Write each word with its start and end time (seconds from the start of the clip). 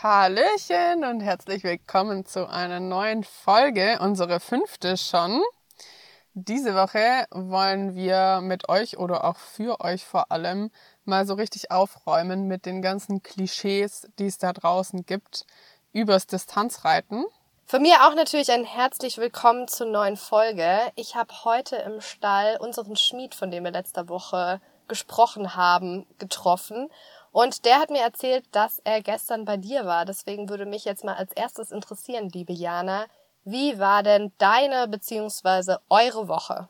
Hallöchen 0.00 1.02
und 1.02 1.22
herzlich 1.22 1.64
willkommen 1.64 2.24
zu 2.24 2.48
einer 2.48 2.78
neuen 2.78 3.24
Folge, 3.24 3.98
unsere 4.00 4.38
fünfte 4.38 4.96
schon. 4.96 5.42
Diese 6.34 6.76
Woche 6.76 7.26
wollen 7.32 7.96
wir 7.96 8.40
mit 8.40 8.68
euch 8.68 8.98
oder 8.98 9.24
auch 9.24 9.38
für 9.38 9.80
euch 9.80 10.04
vor 10.04 10.30
allem 10.30 10.70
mal 11.04 11.26
so 11.26 11.34
richtig 11.34 11.72
aufräumen 11.72 12.46
mit 12.46 12.64
den 12.64 12.80
ganzen 12.80 13.24
Klischees, 13.24 14.06
die 14.20 14.26
es 14.26 14.38
da 14.38 14.52
draußen 14.52 15.04
gibt, 15.04 15.46
übers 15.92 16.28
Distanzreiten. 16.28 17.24
Von 17.66 17.82
mir 17.82 18.06
auch 18.06 18.14
natürlich 18.14 18.52
ein 18.52 18.64
herzlich 18.64 19.18
willkommen 19.18 19.66
zur 19.66 19.88
neuen 19.88 20.16
Folge. 20.16 20.78
Ich 20.94 21.16
habe 21.16 21.34
heute 21.42 21.74
im 21.74 22.00
Stall 22.00 22.56
unseren 22.60 22.94
Schmied, 22.94 23.34
von 23.34 23.50
dem 23.50 23.64
wir 23.64 23.72
letzte 23.72 24.08
Woche 24.08 24.60
gesprochen 24.86 25.56
haben, 25.56 26.06
getroffen. 26.18 26.88
Und 27.40 27.66
der 27.66 27.78
hat 27.78 27.90
mir 27.90 28.00
erzählt, 28.00 28.46
dass 28.50 28.80
er 28.82 29.00
gestern 29.00 29.44
bei 29.44 29.56
dir 29.56 29.86
war. 29.86 30.04
Deswegen 30.04 30.48
würde 30.48 30.66
mich 30.66 30.84
jetzt 30.84 31.04
mal 31.04 31.14
als 31.14 31.30
erstes 31.34 31.70
interessieren, 31.70 32.30
liebe 32.30 32.52
Jana, 32.52 33.06
wie 33.44 33.78
war 33.78 34.02
denn 34.02 34.32
deine 34.38 34.88
bzw. 34.88 35.76
eure 35.88 36.26
Woche? 36.26 36.68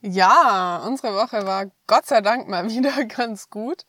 Ja, 0.00 0.82
unsere 0.84 1.14
Woche 1.14 1.46
war 1.46 1.66
Gott 1.86 2.06
sei 2.06 2.22
Dank 2.22 2.48
mal 2.48 2.68
wieder 2.68 3.04
ganz 3.04 3.50
gut. 3.50 3.86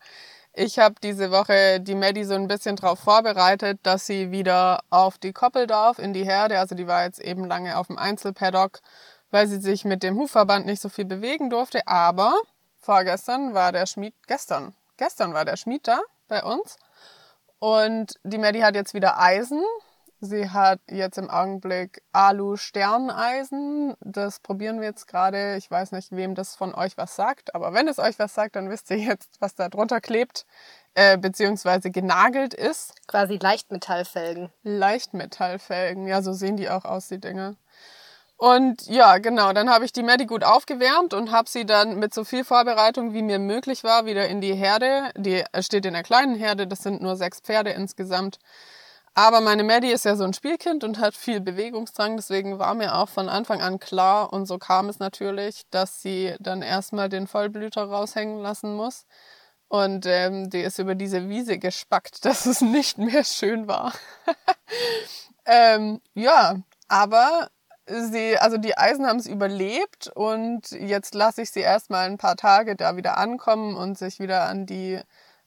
Ich 0.52 0.78
habe 0.78 0.94
diese 1.02 1.32
Woche 1.32 1.80
die 1.80 1.96
Maddie 1.96 2.22
so 2.22 2.34
ein 2.34 2.46
bisschen 2.46 2.76
darauf 2.76 3.00
vorbereitet, 3.00 3.80
dass 3.82 4.06
sie 4.06 4.30
wieder 4.30 4.84
auf 4.90 5.18
die 5.18 5.32
Koppel 5.32 5.66
darf, 5.66 5.98
in 5.98 6.12
die 6.12 6.24
Herde. 6.24 6.60
Also 6.60 6.76
die 6.76 6.86
war 6.86 7.02
jetzt 7.02 7.18
eben 7.18 7.46
lange 7.46 7.76
auf 7.76 7.88
dem 7.88 7.98
Einzelpaddock, 7.98 8.78
weil 9.32 9.48
sie 9.48 9.58
sich 9.58 9.84
mit 9.84 10.04
dem 10.04 10.16
Hufverband 10.16 10.66
nicht 10.66 10.80
so 10.80 10.88
viel 10.88 11.04
bewegen 11.04 11.50
durfte. 11.50 11.84
Aber 11.88 12.32
vorgestern 12.78 13.54
war 13.54 13.72
der 13.72 13.86
Schmied, 13.86 14.14
gestern, 14.28 14.72
gestern 14.96 15.34
war 15.34 15.44
der 15.44 15.56
Schmied 15.56 15.86
da 15.86 16.00
bei 16.28 16.42
uns. 16.42 16.76
Und 17.58 18.14
die 18.24 18.38
Maddie 18.38 18.64
hat 18.64 18.74
jetzt 18.74 18.94
wieder 18.94 19.20
Eisen. 19.20 19.62
Sie 20.20 20.48
hat 20.48 20.80
jetzt 20.90 21.18
im 21.18 21.28
Augenblick 21.28 22.02
Alu-Sterneisen. 22.12 23.94
Das 24.00 24.40
probieren 24.40 24.80
wir 24.80 24.88
jetzt 24.88 25.06
gerade. 25.06 25.56
Ich 25.56 25.70
weiß 25.70 25.92
nicht, 25.92 26.10
wem 26.12 26.34
das 26.34 26.56
von 26.56 26.74
euch 26.74 26.96
was 26.96 27.16
sagt, 27.16 27.54
aber 27.54 27.74
wenn 27.74 27.86
es 27.86 27.98
euch 27.98 28.18
was 28.18 28.34
sagt, 28.34 28.56
dann 28.56 28.70
wisst 28.70 28.90
ihr 28.90 28.98
jetzt, 28.98 29.40
was 29.40 29.54
da 29.54 29.68
drunter 29.68 30.00
klebt, 30.00 30.46
äh, 30.94 31.18
beziehungsweise 31.18 31.90
genagelt 31.90 32.54
ist. 32.54 32.94
Quasi 33.06 33.36
Leichtmetallfelgen. 33.36 34.50
Leichtmetallfelgen, 34.62 36.06
ja, 36.06 36.22
so 36.22 36.32
sehen 36.32 36.56
die 36.56 36.70
auch 36.70 36.86
aus, 36.86 37.08
die 37.08 37.20
Dinge. 37.20 37.56
Und 38.36 38.86
ja, 38.86 39.18
genau, 39.18 39.52
dann 39.54 39.70
habe 39.70 39.86
ich 39.86 39.92
die 39.92 40.02
Maddie 40.02 40.26
gut 40.26 40.44
aufgewärmt 40.44 41.14
und 41.14 41.32
habe 41.32 41.48
sie 41.48 41.64
dann 41.64 41.98
mit 41.98 42.12
so 42.12 42.22
viel 42.22 42.44
Vorbereitung, 42.44 43.14
wie 43.14 43.22
mir 43.22 43.38
möglich 43.38 43.82
war, 43.82 44.04
wieder 44.04 44.28
in 44.28 44.42
die 44.42 44.54
Herde. 44.54 45.10
Die 45.16 45.42
steht 45.60 45.86
in 45.86 45.94
der 45.94 46.02
kleinen 46.02 46.34
Herde, 46.34 46.66
das 46.66 46.82
sind 46.82 47.00
nur 47.00 47.16
sechs 47.16 47.40
Pferde 47.40 47.70
insgesamt 47.70 48.38
aber 49.18 49.40
meine 49.40 49.64
Maddie 49.64 49.92
ist 49.92 50.04
ja 50.04 50.14
so 50.14 50.24
ein 50.24 50.34
Spielkind 50.34 50.84
und 50.84 50.98
hat 50.98 51.14
viel 51.14 51.40
Bewegungsdrang, 51.40 52.16
deswegen 52.16 52.58
war 52.58 52.74
mir 52.74 52.94
auch 52.96 53.08
von 53.08 53.30
Anfang 53.30 53.62
an 53.62 53.80
klar 53.80 54.30
und 54.30 54.44
so 54.44 54.58
kam 54.58 54.90
es 54.90 54.98
natürlich, 54.98 55.62
dass 55.70 56.02
sie 56.02 56.34
dann 56.38 56.60
erstmal 56.60 57.08
den 57.08 57.26
Vollblüter 57.26 57.84
raushängen 57.84 58.42
lassen 58.42 58.74
muss. 58.76 59.06
Und 59.68 60.04
ähm, 60.04 60.50
die 60.50 60.60
ist 60.60 60.78
über 60.78 60.94
diese 60.94 61.30
Wiese 61.30 61.58
gespackt, 61.58 62.24
dass 62.26 62.44
es 62.44 62.60
nicht 62.60 62.98
mehr 62.98 63.24
schön 63.24 63.66
war. 63.66 63.94
ähm, 65.46 66.02
ja, 66.12 66.56
aber 66.88 67.48
sie, 67.86 68.38
also 68.38 68.58
die 68.58 68.76
Eisen 68.76 69.06
haben 69.06 69.18
es 69.18 69.26
überlebt 69.26 70.08
und 70.14 70.70
jetzt 70.70 71.14
lasse 71.14 71.42
ich 71.42 71.50
sie 71.50 71.60
erstmal 71.60 72.06
ein 72.06 72.18
paar 72.18 72.36
Tage 72.36 72.76
da 72.76 72.96
wieder 72.96 73.18
ankommen 73.18 73.76
und 73.76 73.98
sich 73.98 74.18
wieder 74.20 74.44
an 74.48 74.66
die 74.66 75.00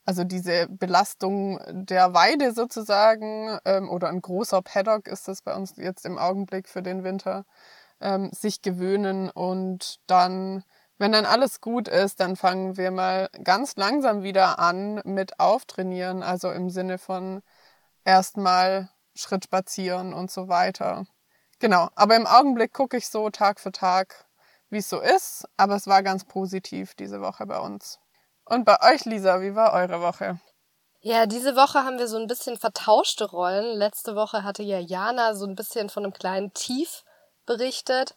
also 0.10 0.24
diese 0.24 0.68
Belastung 0.70 1.60
der 1.70 2.16
Weide 2.16 2.52
sozusagen 2.54 3.60
ähm, 3.64 3.90
oder 3.90 4.10
ein 4.10 4.22
großer 4.22 4.64
Paddock 4.64 5.08
ist 5.08 5.28
das 5.28 5.44
bei 5.44 5.54
uns 5.56 5.76
jetzt 5.78 6.04
im 6.04 6.18
Augenblick 6.18 6.68
für 6.68 6.82
den 6.82 7.04
Winter, 7.04 7.46
ähm, 8.02 8.32
sich 8.34 8.64
gewöhnen 8.64 9.30
und 9.30 10.00
dann, 10.08 10.64
wenn 10.98 11.12
dann 11.12 11.26
alles 11.26 11.62
gut 11.62 11.88
ist, 11.88 12.20
dann 12.22 12.36
fangen 12.38 12.76
wir 12.76 12.90
mal 12.90 13.30
ganz 13.44 13.76
langsam 13.76 14.24
wieder 14.24 14.58
an 14.58 15.00
mit 15.06 15.40
Auftrainieren, 15.40 16.24
also 16.24 16.50
im 16.52 16.72
Sinne 16.72 16.98
von 16.98 17.42
erstmal 18.04 18.90
Schritt 19.16 19.46
spazieren 19.46 20.14
und 20.14 20.32
so 20.32 20.48
weiter. 20.48 21.06
Genau, 21.60 21.90
aber 21.96 22.16
im 22.16 22.26
Augenblick 22.26 22.74
gucke 22.74 22.98
ich 22.98 23.10
so 23.10 23.30
Tag 23.30 23.60
für 23.60 23.72
Tag, 23.72 24.26
wie 24.70 24.78
es 24.78 24.90
so 24.90 25.00
ist, 25.00 25.46
aber 25.58 25.76
es 25.76 25.88
war 25.88 26.04
ganz 26.04 26.24
positiv 26.26 26.96
diese 26.96 27.22
Woche 27.22 27.46
bei 27.46 27.60
uns. 27.60 28.00
Und 28.46 28.66
bei 28.66 28.78
euch, 28.82 29.06
Lisa, 29.06 29.42
wie 29.42 29.56
war 29.56 29.74
eure 29.74 30.02
Woche? 30.02 30.40
Ja, 31.02 31.26
diese 31.26 31.56
Woche 31.56 31.84
haben 31.84 31.98
wir 31.98 32.08
so 32.08 32.18
ein 32.18 32.28
bisschen 32.28 32.58
vertauschte 32.58 33.30
Rollen. 33.30 33.78
Letzte 33.78 34.16
Woche 34.16 34.44
hatte 34.44 34.64
ja 34.64 34.80
Jana 34.80 35.36
so 35.36 35.46
ein 35.46 35.56
bisschen 35.56 35.90
von 35.90 36.04
einem 36.04 36.14
kleinen 36.14 36.54
Tief 36.54 37.04
berichtet. 37.46 38.16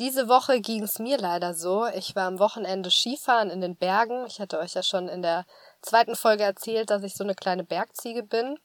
Diese 0.00 0.28
Woche 0.28 0.60
ging 0.60 0.82
es 0.82 0.98
mir 0.98 1.18
leider 1.18 1.54
so. 1.54 1.86
Ich 1.86 2.16
war 2.16 2.26
am 2.26 2.40
Wochenende 2.40 2.90
Skifahren 2.90 3.50
in 3.50 3.60
den 3.60 3.76
Bergen. 3.76 4.26
Ich 4.26 4.40
hatte 4.40 4.58
euch 4.58 4.74
ja 4.74 4.82
schon 4.82 5.08
in 5.08 5.22
der 5.22 5.46
zweiten 5.82 6.16
Folge 6.16 6.42
erzählt, 6.42 6.90
dass 6.90 7.04
ich 7.04 7.14
so 7.14 7.22
eine 7.22 7.36
kleine 7.36 7.62
Bergziege 7.62 8.24
bin. 8.24 8.58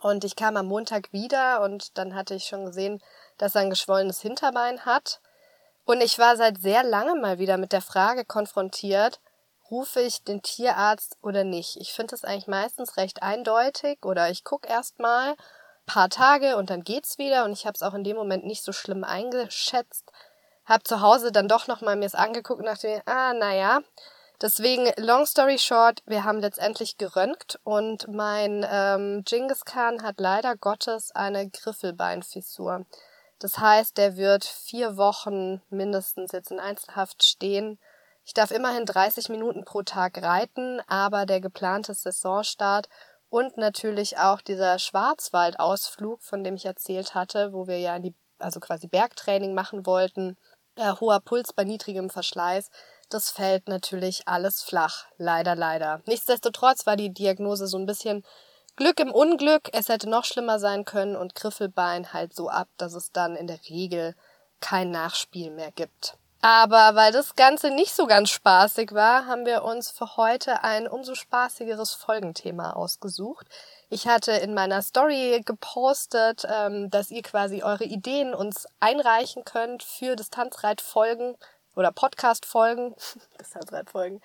Und 0.00 0.24
ich 0.24 0.36
kam 0.36 0.58
am 0.58 0.66
Montag 0.66 1.12
wieder 1.12 1.62
und 1.62 1.96
dann 1.96 2.14
hatte 2.14 2.34
ich 2.34 2.44
schon 2.44 2.66
gesehen, 2.66 3.00
dass 3.38 3.54
er 3.54 3.62
ein 3.62 3.70
geschwollenes 3.70 4.20
Hinterbein 4.20 4.84
hat. 4.84 5.20
Und 5.84 6.00
ich 6.00 6.18
war 6.18 6.36
seit 6.36 6.60
sehr 6.60 6.82
langem 6.82 7.20
mal 7.20 7.38
wieder 7.38 7.56
mit 7.58 7.72
der 7.72 7.82
Frage 7.82 8.24
konfrontiert, 8.24 9.20
rufe 9.70 10.00
ich 10.00 10.22
den 10.22 10.42
Tierarzt 10.42 11.16
oder 11.22 11.44
nicht. 11.44 11.76
Ich 11.76 11.92
finde 11.92 12.12
das 12.12 12.24
eigentlich 12.24 12.46
meistens 12.46 12.96
recht 12.96 13.22
eindeutig 13.22 13.98
oder 14.04 14.30
ich 14.30 14.44
gucke 14.44 14.68
erst 14.68 14.98
mal 14.98 15.36
paar 15.86 16.10
Tage 16.10 16.56
und 16.56 16.70
dann 16.70 16.82
geht's 16.82 17.16
wieder 17.18 17.44
und 17.44 17.52
ich 17.52 17.64
habe 17.64 17.74
es 17.74 17.82
auch 17.82 17.94
in 17.94 18.04
dem 18.04 18.16
Moment 18.16 18.44
nicht 18.44 18.62
so 18.62 18.72
schlimm 18.72 19.04
eingeschätzt. 19.04 20.10
Hab 20.64 20.86
zu 20.86 21.00
Hause 21.00 21.30
dann 21.30 21.48
doch 21.48 21.68
noch 21.68 21.80
mal 21.80 21.96
mir's 21.96 22.16
angeguckt 22.16 22.58
und 22.60 22.66
dachte 22.66 22.88
mir, 22.88 23.02
ah, 23.06 23.32
naja. 23.32 23.80
Deswegen, 24.42 24.90
long 24.98 25.24
story 25.24 25.58
short, 25.58 26.02
wir 26.04 26.24
haben 26.24 26.40
letztendlich 26.40 26.98
geröntgt 26.98 27.58
und 27.64 28.06
mein 28.08 28.66
ähm, 28.70 29.22
Genghis 29.24 29.64
Khan 29.64 30.02
hat 30.02 30.16
leider 30.18 30.56
Gottes 30.56 31.12
eine 31.12 31.48
Griffelbeinfissur. 31.48 32.84
Das 33.38 33.58
heißt, 33.58 33.98
der 33.98 34.16
wird 34.16 34.44
vier 34.44 34.96
Wochen 34.96 35.62
mindestens 35.68 36.32
jetzt 36.32 36.50
in 36.50 36.60
Einzelhaft 36.60 37.22
stehen 37.22 37.78
ich 38.26 38.34
darf 38.34 38.50
immerhin 38.50 38.84
30 38.86 39.28
Minuten 39.28 39.64
pro 39.64 39.82
Tag 39.82 40.20
reiten, 40.20 40.80
aber 40.88 41.26
der 41.26 41.40
geplante 41.40 41.94
Saisonstart 41.94 42.88
und 43.28 43.56
natürlich 43.56 44.18
auch 44.18 44.40
dieser 44.40 44.80
Schwarzwaldausflug, 44.80 46.22
von 46.22 46.42
dem 46.42 46.56
ich 46.56 46.66
erzählt 46.66 47.14
hatte, 47.14 47.52
wo 47.52 47.68
wir 47.68 47.78
ja 47.78 47.94
in 47.94 48.02
die, 48.02 48.14
also 48.40 48.58
quasi 48.58 48.88
Bergtraining 48.88 49.54
machen 49.54 49.86
wollten, 49.86 50.36
äh, 50.74 50.92
hoher 50.98 51.20
Puls 51.20 51.52
bei 51.52 51.62
niedrigem 51.62 52.10
Verschleiß, 52.10 52.70
das 53.10 53.30
fällt 53.30 53.68
natürlich 53.68 54.26
alles 54.26 54.60
flach. 54.60 55.06
Leider, 55.18 55.54
leider. 55.54 56.02
Nichtsdestotrotz 56.06 56.84
war 56.84 56.96
die 56.96 57.14
Diagnose 57.14 57.68
so 57.68 57.78
ein 57.78 57.86
bisschen 57.86 58.24
Glück 58.76 59.00
im 59.00 59.10
Unglück. 59.10 59.70
Es 59.72 59.88
hätte 59.88 60.08
noch 60.08 60.24
schlimmer 60.24 60.58
sein 60.58 60.84
können 60.84 61.16
und 61.16 61.34
Griffelbein 61.34 62.12
halt 62.12 62.34
so 62.34 62.48
ab, 62.48 62.68
dass 62.76 62.94
es 62.94 63.10
dann 63.10 63.34
in 63.36 63.46
der 63.46 63.58
Regel 63.68 64.14
kein 64.60 64.90
Nachspiel 64.90 65.50
mehr 65.50 65.72
gibt. 65.72 66.16
Aber 66.42 66.94
weil 66.94 67.10
das 67.10 67.34
Ganze 67.34 67.70
nicht 67.70 67.94
so 67.94 68.06
ganz 68.06 68.30
spaßig 68.30 68.92
war, 68.92 69.26
haben 69.26 69.46
wir 69.46 69.64
uns 69.64 69.90
für 69.90 70.16
heute 70.16 70.62
ein 70.62 70.86
umso 70.86 71.14
spaßigeres 71.14 71.94
Folgenthema 71.94 72.74
ausgesucht. 72.74 73.48
Ich 73.88 74.06
hatte 74.06 74.32
in 74.32 74.54
meiner 74.54 74.82
Story 74.82 75.42
gepostet, 75.44 76.46
ähm, 76.48 76.90
dass 76.90 77.10
ihr 77.10 77.22
quasi 77.22 77.62
eure 77.62 77.84
Ideen 77.84 78.34
uns 78.34 78.68
einreichen 78.78 79.44
könnt 79.44 79.82
für 79.82 80.14
Distanzreitfolgen 80.14 81.36
oder 81.74 81.90
Podcast-Folgen. 81.90 82.94
Distanzreitfolgen. 83.40 84.20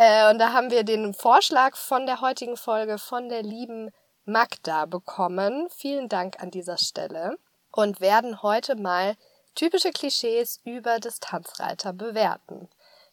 Äh, 0.00 0.30
und 0.30 0.38
da 0.38 0.54
haben 0.54 0.70
wir 0.70 0.82
den 0.82 1.12
Vorschlag 1.12 1.76
von 1.76 2.06
der 2.06 2.22
heutigen 2.22 2.56
Folge 2.56 2.96
von 2.96 3.28
der 3.28 3.42
lieben 3.42 3.90
Magda 4.24 4.86
bekommen. 4.86 5.68
Vielen 5.76 6.08
Dank 6.08 6.40
an 6.40 6.50
dieser 6.50 6.78
Stelle. 6.78 7.36
Und 7.70 8.00
werden 8.00 8.42
heute 8.42 8.76
mal 8.76 9.14
typische 9.54 9.90
Klischees 9.90 10.58
über 10.64 11.00
Distanzreiter 11.00 11.92
bewerten. 11.92 12.70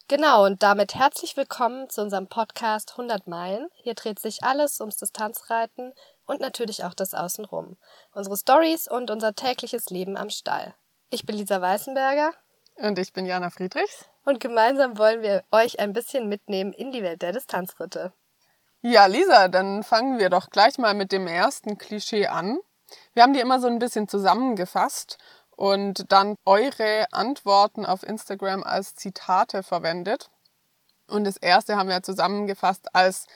Genau, 0.07 0.45
und 0.45 0.63
damit 0.63 0.95
herzlich 0.95 1.35
willkommen 1.35 1.89
zu 1.89 2.03
unserem 2.03 2.27
Podcast 2.27 2.91
100 2.91 3.27
Meilen. 3.27 3.67
Hier 3.73 3.93
dreht 3.93 4.19
sich 4.19 4.45
alles 4.45 4.79
ums 4.79 4.95
Distanzreiten 4.95 5.91
und 6.25 6.39
natürlich 6.39 6.85
auch 6.85 6.93
das 6.93 7.13
Außenrum. 7.13 7.75
Unsere 8.13 8.37
Stories 8.37 8.87
und 8.87 9.11
unser 9.11 9.35
tägliches 9.35 9.89
Leben 9.89 10.15
am 10.15 10.29
Stall. 10.29 10.73
Ich 11.09 11.25
bin 11.25 11.35
Lisa 11.35 11.59
Weißenberger. 11.59 12.31
Und 12.75 12.97
ich 12.97 13.11
bin 13.11 13.25
Jana 13.25 13.49
Friedrichs. 13.49 14.05
Und 14.27 14.41
gemeinsam 14.41 14.97
wollen 14.97 15.21
wir 15.21 15.45
euch 15.51 15.79
ein 15.79 15.93
bisschen 15.93 16.27
mitnehmen 16.27 16.73
in 16.73 16.91
die 16.91 17.01
Welt 17.01 17.21
der 17.21 17.31
Distanzritte. 17.31 18.11
Ja, 18.81 19.05
Lisa, 19.05 19.47
dann 19.47 19.83
fangen 19.83 20.19
wir 20.19 20.29
doch 20.29 20.49
gleich 20.49 20.77
mal 20.77 20.93
mit 20.93 21.13
dem 21.13 21.27
ersten 21.27 21.77
Klischee 21.77 22.27
an. 22.27 22.59
Wir 23.13 23.23
haben 23.23 23.31
die 23.31 23.39
immer 23.39 23.61
so 23.61 23.67
ein 23.67 23.79
bisschen 23.79 24.09
zusammengefasst 24.09 25.17
und 25.55 26.11
dann 26.11 26.35
eure 26.43 27.07
Antworten 27.13 27.85
auf 27.85 28.03
Instagram 28.03 28.63
als 28.63 28.95
Zitate 28.95 29.63
verwendet. 29.63 30.29
Und 31.07 31.23
das 31.23 31.37
erste 31.37 31.77
haben 31.77 31.87
wir 31.87 32.03
zusammengefasst 32.03 32.93
als 32.93 33.27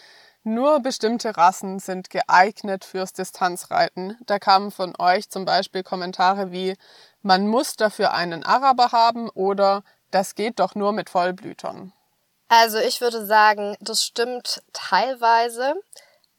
Nur 0.43 0.81
bestimmte 0.81 1.37
Rassen 1.37 1.79
sind 1.79 2.09
geeignet 2.09 2.83
fürs 2.83 3.13
Distanzreiten. 3.13 4.17
Da 4.25 4.39
kamen 4.39 4.71
von 4.71 4.93
euch 4.99 5.29
zum 5.29 5.45
Beispiel 5.45 5.83
Kommentare 5.83 6.51
wie, 6.51 6.75
man 7.21 7.47
muss 7.47 7.77
dafür 7.77 8.11
einen 8.11 8.43
Araber 8.43 8.91
haben 8.91 9.29
oder 9.29 9.83
das 10.11 10.35
geht 10.35 10.59
doch 10.59 10.75
nur 10.75 10.91
mit 10.91 11.09
Vollblütern. 11.09 11.93
Also 12.47 12.79
ich 12.79 13.01
würde 13.01 13.25
sagen, 13.25 13.77
das 13.79 14.03
stimmt 14.03 14.61
teilweise. 14.73 15.75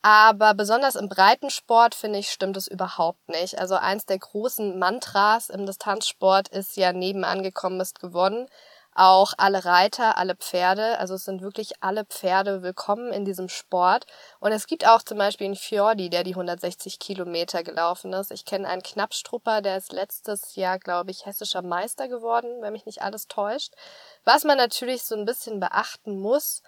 Aber 0.02 0.52
besonders 0.54 0.96
im 0.96 1.08
Breitensport, 1.08 1.94
finde 1.94 2.18
ich, 2.18 2.30
stimmt 2.30 2.56
es 2.56 2.66
überhaupt 2.66 3.28
nicht. 3.28 3.58
Also 3.58 3.76
eins 3.76 4.04
der 4.04 4.18
großen 4.18 4.78
Mantras 4.78 5.48
im 5.48 5.64
Distanzsport 5.64 6.48
ist 6.48 6.76
ja 6.76 6.92
nebenan 6.92 7.42
gekommen 7.42 7.80
ist 7.80 8.00
gewonnen 8.00 8.48
auch 8.94 9.32
alle 9.38 9.64
Reiter, 9.64 10.18
alle 10.18 10.36
Pferde. 10.36 10.98
Also 10.98 11.14
es 11.14 11.24
sind 11.24 11.40
wirklich 11.40 11.82
alle 11.82 12.04
Pferde 12.04 12.62
willkommen 12.62 13.12
in 13.12 13.24
diesem 13.24 13.48
Sport. 13.48 14.06
Und 14.40 14.52
es 14.52 14.66
gibt 14.66 14.86
auch 14.86 15.02
zum 15.02 15.18
Beispiel 15.18 15.46
einen 15.46 15.56
Fjordi, 15.56 16.10
der 16.10 16.24
die 16.24 16.32
160 16.32 16.98
Kilometer 16.98 17.62
gelaufen 17.62 18.12
ist. 18.12 18.30
Ich 18.30 18.44
kenne 18.44 18.68
einen 18.68 18.82
Knappstrupper, 18.82 19.62
der 19.62 19.78
ist 19.78 19.92
letztes 19.92 20.56
Jahr, 20.56 20.78
glaube 20.78 21.10
ich, 21.10 21.26
hessischer 21.26 21.62
Meister 21.62 22.08
geworden, 22.08 22.60
wenn 22.60 22.72
mich 22.72 22.86
nicht 22.86 23.02
alles 23.02 23.28
täuscht. 23.28 23.74
Was 24.24 24.44
man 24.44 24.58
natürlich 24.58 25.04
so 25.04 25.14
ein 25.14 25.24
bisschen 25.24 25.60
beachten 25.60 26.20
muss, 26.20 26.62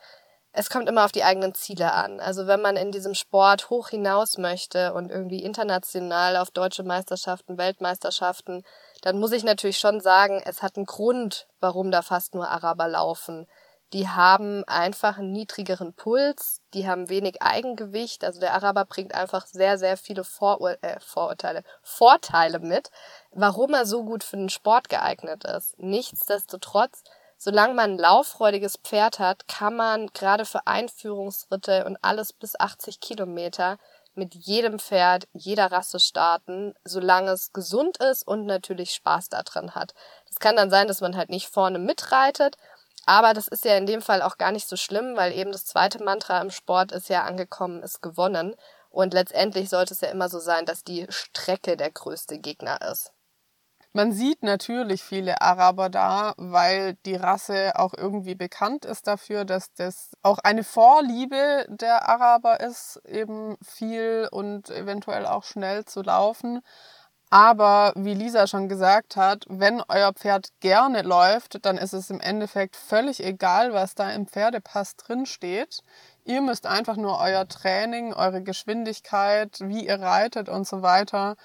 es 0.56 0.70
kommt 0.70 0.88
immer 0.88 1.04
auf 1.04 1.12
die 1.12 1.24
eigenen 1.24 1.52
Ziele 1.52 1.92
an. 1.92 2.20
Also 2.20 2.46
wenn 2.46 2.62
man 2.62 2.76
in 2.76 2.92
diesem 2.92 3.14
Sport 3.14 3.70
hoch 3.70 3.88
hinaus 3.88 4.38
möchte 4.38 4.94
und 4.94 5.10
irgendwie 5.10 5.42
international 5.42 6.36
auf 6.36 6.52
deutsche 6.52 6.84
Meisterschaften, 6.84 7.58
Weltmeisterschaften 7.58 8.62
dann 9.04 9.20
muss 9.20 9.32
ich 9.32 9.44
natürlich 9.44 9.76
schon 9.76 10.00
sagen, 10.00 10.40
es 10.46 10.62
hat 10.62 10.76
einen 10.76 10.86
Grund, 10.86 11.46
warum 11.60 11.90
da 11.90 12.00
fast 12.00 12.34
nur 12.34 12.48
Araber 12.48 12.88
laufen. 12.88 13.46
Die 13.92 14.08
haben 14.08 14.64
einfach 14.64 15.18
einen 15.18 15.30
niedrigeren 15.30 15.92
Puls, 15.92 16.62
die 16.72 16.88
haben 16.88 17.10
wenig 17.10 17.42
Eigengewicht. 17.42 18.24
Also 18.24 18.40
der 18.40 18.54
Araber 18.54 18.86
bringt 18.86 19.14
einfach 19.14 19.46
sehr, 19.46 19.76
sehr 19.76 19.98
viele 19.98 20.24
Vorur 20.24 20.82
äh, 20.82 20.98
Vorurteile, 21.00 21.64
Vorteile 21.82 22.60
mit, 22.60 22.90
warum 23.30 23.74
er 23.74 23.84
so 23.84 24.04
gut 24.04 24.24
für 24.24 24.38
den 24.38 24.48
Sport 24.48 24.88
geeignet 24.88 25.44
ist. 25.44 25.78
Nichtsdestotrotz, 25.78 27.04
solange 27.36 27.74
man 27.74 27.92
ein 27.92 27.98
lauffreudiges 27.98 28.78
Pferd 28.78 29.18
hat, 29.18 29.46
kann 29.48 29.76
man 29.76 30.06
gerade 30.14 30.46
für 30.46 30.66
Einführungsritte 30.66 31.84
und 31.84 31.98
alles 32.00 32.32
bis 32.32 32.58
80 32.58 33.00
Kilometer 33.00 33.76
mit 34.16 34.34
jedem 34.34 34.78
Pferd, 34.78 35.26
jeder 35.32 35.72
Rasse 35.72 36.00
starten, 36.00 36.75
solange 36.84 37.31
es 37.32 37.52
gesund 37.52 37.99
ist 37.99 38.26
und 38.26 38.46
natürlich 38.46 38.94
Spaß 38.94 39.28
daran 39.28 39.75
hat. 39.75 39.94
Das 40.28 40.38
kann 40.38 40.56
dann 40.56 40.70
sein, 40.70 40.88
dass 40.88 41.00
man 41.00 41.16
halt 41.16 41.31
nicht 41.31 41.49
vorne 41.49 41.78
mitreitet, 41.78 42.56
aber 43.06 43.34
das 43.34 43.49
ist 43.49 43.64
ja 43.64 43.76
in 43.76 43.87
dem 43.87 44.02
Fall 44.02 44.22
auch 44.22 44.38
gar 44.38 44.52
nicht 44.52 44.69
so 44.69 44.76
schlimm, 44.76 45.16
weil 45.16 45.32
eben 45.32 45.52
das 45.52 45.66
zweite 45.66 46.02
Mantra 46.02 46.40
im 46.40 46.50
Sport 46.50 46.93
ist 46.93 47.08
ja 47.08 47.25
angekommen, 47.25 47.82
ist 47.82 48.00
gewonnen. 48.02 48.55
Und 48.90 49.12
letztendlich 49.12 49.69
sollte 49.69 49.93
es 49.93 50.00
ja 50.00 50.08
immer 50.08 50.28
so 50.28 50.38
sein, 50.38 50.67
dass 50.67 50.84
die 50.84 51.06
Strecke 51.10 51.76
der 51.76 51.90
größte 51.90 52.38
Gegner 52.38 52.81
ist. 52.90 53.12
Man 53.96 54.11
sieht 54.11 54.43
natürlich 54.43 55.05
viele 55.05 55.41
Araber 55.41 55.88
da, 55.88 56.35
weil 56.37 56.94
die 57.06 57.14
Rasse 57.14 57.75
auch 57.76 57.94
irgendwie 57.96 58.35
bekannt 58.35 58.85
ist 58.85 59.06
dafür, 59.06 59.44
dass 59.44 59.73
das 59.73 60.11
auch 60.23 60.38
eine 60.38 60.64
Vorliebe 60.64 61.64
der 61.69 62.08
Araber 62.08 62.58
ist, 62.58 63.00
eben 63.06 63.56
viel 63.62 64.29
und 64.32 64.69
eventuell 64.70 65.26
auch 65.26 65.44
schnell 65.44 65.85
zu 65.85 66.02
laufen. 66.02 66.61
Aber 67.31 67.93
wie 67.94 68.14
Lisa 68.14 68.49
schon 68.49 68.69
gesagt 68.69 69.14
hat, 69.14 69.44
wenn 69.49 69.81
euer 69.88 70.12
Pferd 70.12 70.49
gerne 70.58 71.02
läuft, 71.02 71.64
dann 71.64 71.79
ist 71.79 71.93
es 71.93 72.11
im 72.11 72.20
Endeffekt 72.20 72.75
völlig 72.75 73.23
egal, 73.23 73.73
was 73.75 73.94
da 73.94 74.11
im 74.11 74.26
Pferdepass 74.26 74.96
drin 74.96 75.25
steht. 75.25 75.82
Ihr 76.25 76.41
müsst 76.43 76.67
einfach 76.67 76.96
nur 76.96 77.20
euer 77.20 77.46
Training, 77.46 78.12
eure 78.12 78.43
Geschwindigkeit, 78.43 79.58
wie 79.61 79.87
ihr 79.87 80.00
reitet 80.00 80.49
und 80.49 80.67
so 80.67 80.82
weiter 80.82 81.37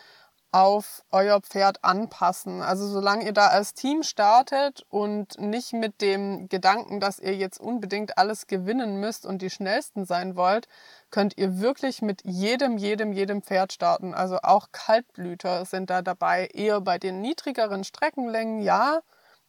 auf 0.51 1.03
euer 1.11 1.41
Pferd 1.41 1.83
anpassen. 1.83 2.61
Also 2.61 2.87
solange 2.87 3.25
ihr 3.25 3.33
da 3.33 3.47
als 3.47 3.73
Team 3.73 4.01
startet 4.01 4.85
und 4.89 5.39
nicht 5.39 5.73
mit 5.73 6.01
dem 6.01 6.49
Gedanken, 6.49 6.99
dass 6.99 7.19
ihr 7.19 7.35
jetzt 7.35 7.59
unbedingt 7.59 8.17
alles 8.17 8.47
gewinnen 8.47 8.99
müsst 8.99 9.25
und 9.25 9.41
die 9.41 9.51
schnellsten 9.51 10.05
sein 10.05 10.35
wollt, 10.35 10.67
könnt 11.11 11.37
ihr 11.37 11.59
wirklich 11.59 12.01
mit 12.01 12.23
jedem, 12.23 12.77
jedem, 12.77 13.13
jedem 13.13 13.43
Pferd 13.43 13.73
starten. 13.73 14.13
Also 14.13 14.39
auch 14.41 14.71
Kaltblüter 14.71 15.65
sind 15.65 15.89
da 15.89 16.01
dabei, 16.01 16.47
eher 16.47 16.81
bei 16.81 16.97
den 16.97 17.21
niedrigeren 17.21 17.83
Streckenlängen, 17.83 18.61
ja. 18.61 19.01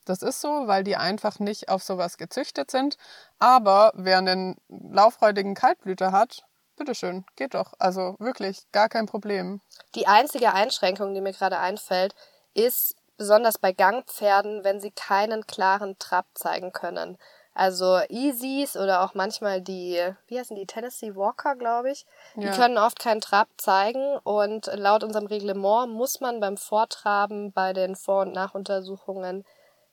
Das 0.05 0.23
ist 0.23 0.41
so, 0.41 0.67
weil 0.67 0.82
die 0.82 0.97
einfach 0.97 1.38
nicht 1.38 1.69
auf 1.69 1.82
sowas 1.82 2.17
gezüchtet 2.19 2.70
sind. 2.70 2.97
Aber 3.38 3.93
wer 3.94 4.19
einen 4.19 4.56
lauffreudigen 4.69 5.55
Kaltblüter 5.55 6.11
hat, 6.12 6.44
bitteschön, 6.80 7.24
geht 7.36 7.54
doch. 7.54 7.74
Also 7.78 8.16
wirklich 8.18 8.64
gar 8.72 8.88
kein 8.88 9.06
Problem. 9.06 9.60
Die 9.94 10.06
einzige 10.06 10.54
Einschränkung, 10.54 11.14
die 11.14 11.20
mir 11.20 11.32
gerade 11.32 11.58
einfällt, 11.58 12.14
ist 12.54 12.96
besonders 13.16 13.58
bei 13.58 13.72
Gangpferden, 13.72 14.64
wenn 14.64 14.80
sie 14.80 14.90
keinen 14.90 15.46
klaren 15.46 15.98
Trab 15.98 16.26
zeigen 16.34 16.72
können. 16.72 17.18
Also 17.52 18.00
Easies 18.08 18.76
oder 18.76 19.02
auch 19.02 19.12
manchmal 19.12 19.60
die, 19.60 20.00
wie 20.28 20.38
heißen 20.38 20.56
die, 20.56 20.66
Tennessee 20.66 21.14
Walker, 21.14 21.56
glaube 21.56 21.90
ich, 21.90 22.06
die 22.36 22.46
ja. 22.46 22.52
können 22.52 22.78
oft 22.78 22.98
keinen 22.98 23.20
Trab 23.20 23.48
zeigen 23.58 24.16
und 24.22 24.70
laut 24.72 25.04
unserem 25.04 25.26
Reglement 25.26 25.92
muss 25.92 26.20
man 26.20 26.40
beim 26.40 26.56
Vortraben 26.56 27.52
bei 27.52 27.74
den 27.74 27.96
Vor- 27.96 28.22
und 28.22 28.32
Nachuntersuchungen 28.32 29.44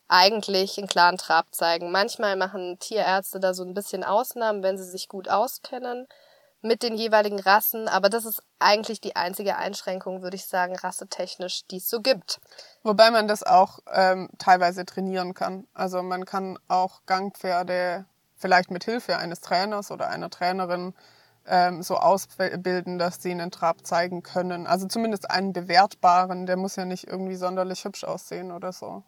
eigentlich 0.07 0.77
einen 0.77 0.87
klaren 0.87 1.17
Trab 1.17 1.47
zeigen. 1.51 1.91
Manchmal 1.91 2.37
machen 2.37 2.79
Tierärzte 2.79 3.41
da 3.41 3.53
so 3.53 3.63
ein 3.63 3.73
bisschen 3.73 4.05
Ausnahmen, 4.05 4.63
wenn 4.63 4.77
sie 4.77 4.89
sich 4.89 5.09
gut 5.09 5.27
auskennen 5.27 6.07
mit 6.62 6.83
den 6.83 6.95
jeweiligen 6.95 7.39
Rassen, 7.39 7.88
aber 7.88 8.09
das 8.09 8.25
ist 8.25 8.42
eigentlich 8.59 9.00
die 9.00 9.15
einzige 9.15 9.57
Einschränkung, 9.57 10.21
würde 10.21 10.36
ich 10.36 10.45
sagen, 10.45 10.75
rassetechnisch, 10.75 11.65
die 11.68 11.77
es 11.77 11.89
so 11.89 12.01
gibt. 12.01 12.39
Wobei 12.83 13.12
man 13.12 13.27
das 13.27 13.44
auch 13.44 13.80
ähm, 13.94 14.30
teilweise 14.38 14.86
trainieren 14.86 15.33
kann. 15.33 15.68
Also 15.74 16.01
man 16.01 16.25
kann 16.25 16.57
auch 16.68 17.01
Gangpferde 17.06 18.06
vielleicht 18.36 18.71
mit 18.71 18.83
Hilfe 18.83 19.18
eines 19.18 19.42
Trainers 19.42 19.92
oder 19.92 20.09
einer 20.09 20.30
Trainerin 20.30 20.94
ähm, 21.48 21.81
so 21.81 21.95
ausbilden, 21.95 23.00
dass 23.00 23.21
sie 23.21 23.31
einen 23.31 23.51
Trab 23.51 23.86
zeigen 23.86 24.24
können. 24.24 24.68
Also 24.68 24.88
zumindest 24.88 25.30
einen 25.30 25.54
bewertbaren, 25.54 26.45
der 26.45 26.57
muss 26.57 26.75
ja 26.75 26.86
nicht 26.86 27.07
irgendwie 27.07 27.36
sonderlich 27.36 27.86
hübsch 27.86 28.04
aussehen 28.04 28.51
oder 28.51 28.74
so. 28.74 29.04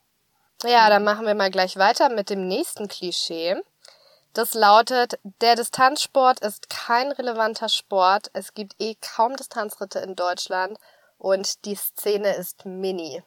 Ja, 0.63 0.89
dann 0.89 1.03
machen 1.03 1.25
wir 1.25 1.35
mal 1.35 1.51
gleich 1.51 1.77
weiter 1.77 2.09
mit 2.09 2.29
dem 2.29 2.47
nächsten 2.47 2.87
Klischee. 2.87 3.55
Das 4.33 4.53
lautet, 4.53 5.19
der 5.41 5.55
Distanzsport 5.55 6.39
ist 6.41 6.69
kein 6.69 7.11
relevanter 7.11 7.69
Sport. 7.69 8.29
Es 8.33 8.53
gibt 8.53 8.75
eh 8.79 8.95
kaum 8.95 9.35
Distanzritte 9.35 9.99
in 9.99 10.15
Deutschland 10.15 10.77
und 11.17 11.65
die 11.65 11.75
Szene 11.75 12.35
ist 12.35 12.65
mini. 12.65 13.23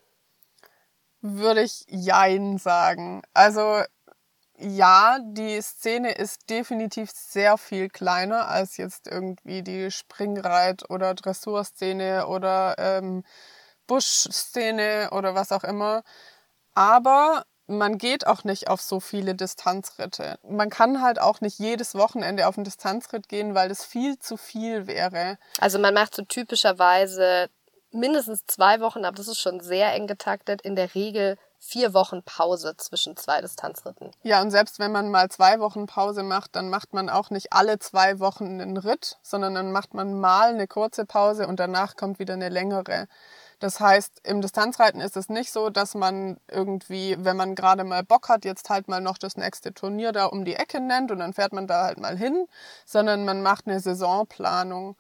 Würde 1.20 1.62
ich 1.62 1.84
Jein 1.88 2.58
sagen. 2.58 3.22
Also 3.34 3.82
ja, 4.58 5.18
die 5.22 5.60
Szene 5.60 6.12
ist 6.12 6.48
definitiv 6.48 7.10
sehr 7.10 7.58
viel 7.58 7.88
kleiner 7.88 8.48
als 8.48 8.76
jetzt 8.76 9.08
irgendwie 9.08 9.62
die 9.62 9.90
Springreit- 9.90 10.88
oder 10.88 11.14
Dressurszene 11.14 12.26
oder 12.28 12.76
ähm, 12.78 13.24
Busch-Szene 13.86 15.10
oder 15.12 15.34
was 15.34 15.52
auch 15.52 15.64
immer. 15.64 16.02
Aber 16.74 17.44
man 17.66 17.98
geht 17.98 18.26
auch 18.26 18.44
nicht 18.44 18.68
auf 18.68 18.80
so 18.80 19.00
viele 19.00 19.34
Distanzritte. 19.34 20.38
Man 20.42 20.70
kann 20.70 21.02
halt 21.02 21.20
auch 21.20 21.40
nicht 21.40 21.58
jedes 21.58 21.94
Wochenende 21.94 22.46
auf 22.48 22.56
einen 22.56 22.64
Distanzritt 22.64 23.28
gehen, 23.28 23.54
weil 23.54 23.68
das 23.68 23.84
viel 23.84 24.18
zu 24.18 24.36
viel 24.36 24.86
wäre. 24.86 25.38
Also 25.58 25.78
man 25.78 25.94
macht 25.94 26.14
so 26.14 26.22
typischerweise 26.22 27.48
mindestens 27.92 28.46
zwei 28.46 28.80
Wochen, 28.80 29.04
aber 29.04 29.16
das 29.16 29.28
ist 29.28 29.38
schon 29.38 29.60
sehr 29.60 29.92
eng 29.92 30.06
getaktet, 30.06 30.62
in 30.62 30.76
der 30.76 30.94
Regel 30.94 31.36
vier 31.58 31.94
Wochen 31.94 32.24
Pause 32.24 32.76
zwischen 32.76 33.16
zwei 33.16 33.40
Distanzritten. 33.40 34.10
Ja, 34.22 34.42
und 34.42 34.50
selbst 34.50 34.80
wenn 34.80 34.90
man 34.90 35.10
mal 35.10 35.28
zwei 35.30 35.60
Wochen 35.60 35.86
Pause 35.86 36.24
macht, 36.24 36.56
dann 36.56 36.68
macht 36.70 36.92
man 36.92 37.08
auch 37.08 37.30
nicht 37.30 37.52
alle 37.52 37.78
zwei 37.78 38.18
Wochen 38.18 38.60
einen 38.60 38.76
Ritt, 38.76 39.18
sondern 39.22 39.54
dann 39.54 39.70
macht 39.70 39.94
man 39.94 40.18
mal 40.18 40.48
eine 40.48 40.66
kurze 40.66 41.06
Pause 41.06 41.46
und 41.46 41.60
danach 41.60 41.94
kommt 41.94 42.18
wieder 42.18 42.34
eine 42.34 42.48
längere. 42.48 43.06
Das 43.62 43.78
heißt, 43.78 44.22
im 44.24 44.40
Distanzreiten 44.40 45.00
ist 45.00 45.16
es 45.16 45.28
nicht 45.28 45.52
so, 45.52 45.70
dass 45.70 45.94
man 45.94 46.36
irgendwie, 46.50 47.14
wenn 47.20 47.36
man 47.36 47.54
gerade 47.54 47.84
mal 47.84 48.02
Bock 48.02 48.28
hat, 48.28 48.44
jetzt 48.44 48.68
halt 48.70 48.88
mal 48.88 49.00
noch 49.00 49.18
das 49.18 49.36
nächste 49.36 49.72
Turnier 49.72 50.10
da 50.10 50.24
um 50.26 50.44
die 50.44 50.56
Ecke 50.56 50.80
nennt 50.80 51.12
und 51.12 51.20
dann 51.20 51.32
fährt 51.32 51.52
man 51.52 51.68
da 51.68 51.84
halt 51.84 52.00
mal 52.00 52.16
hin, 52.18 52.48
sondern 52.84 53.24
man 53.24 53.40
macht 53.40 53.68
eine 53.68 53.78
Saisonplanung. 53.78 54.96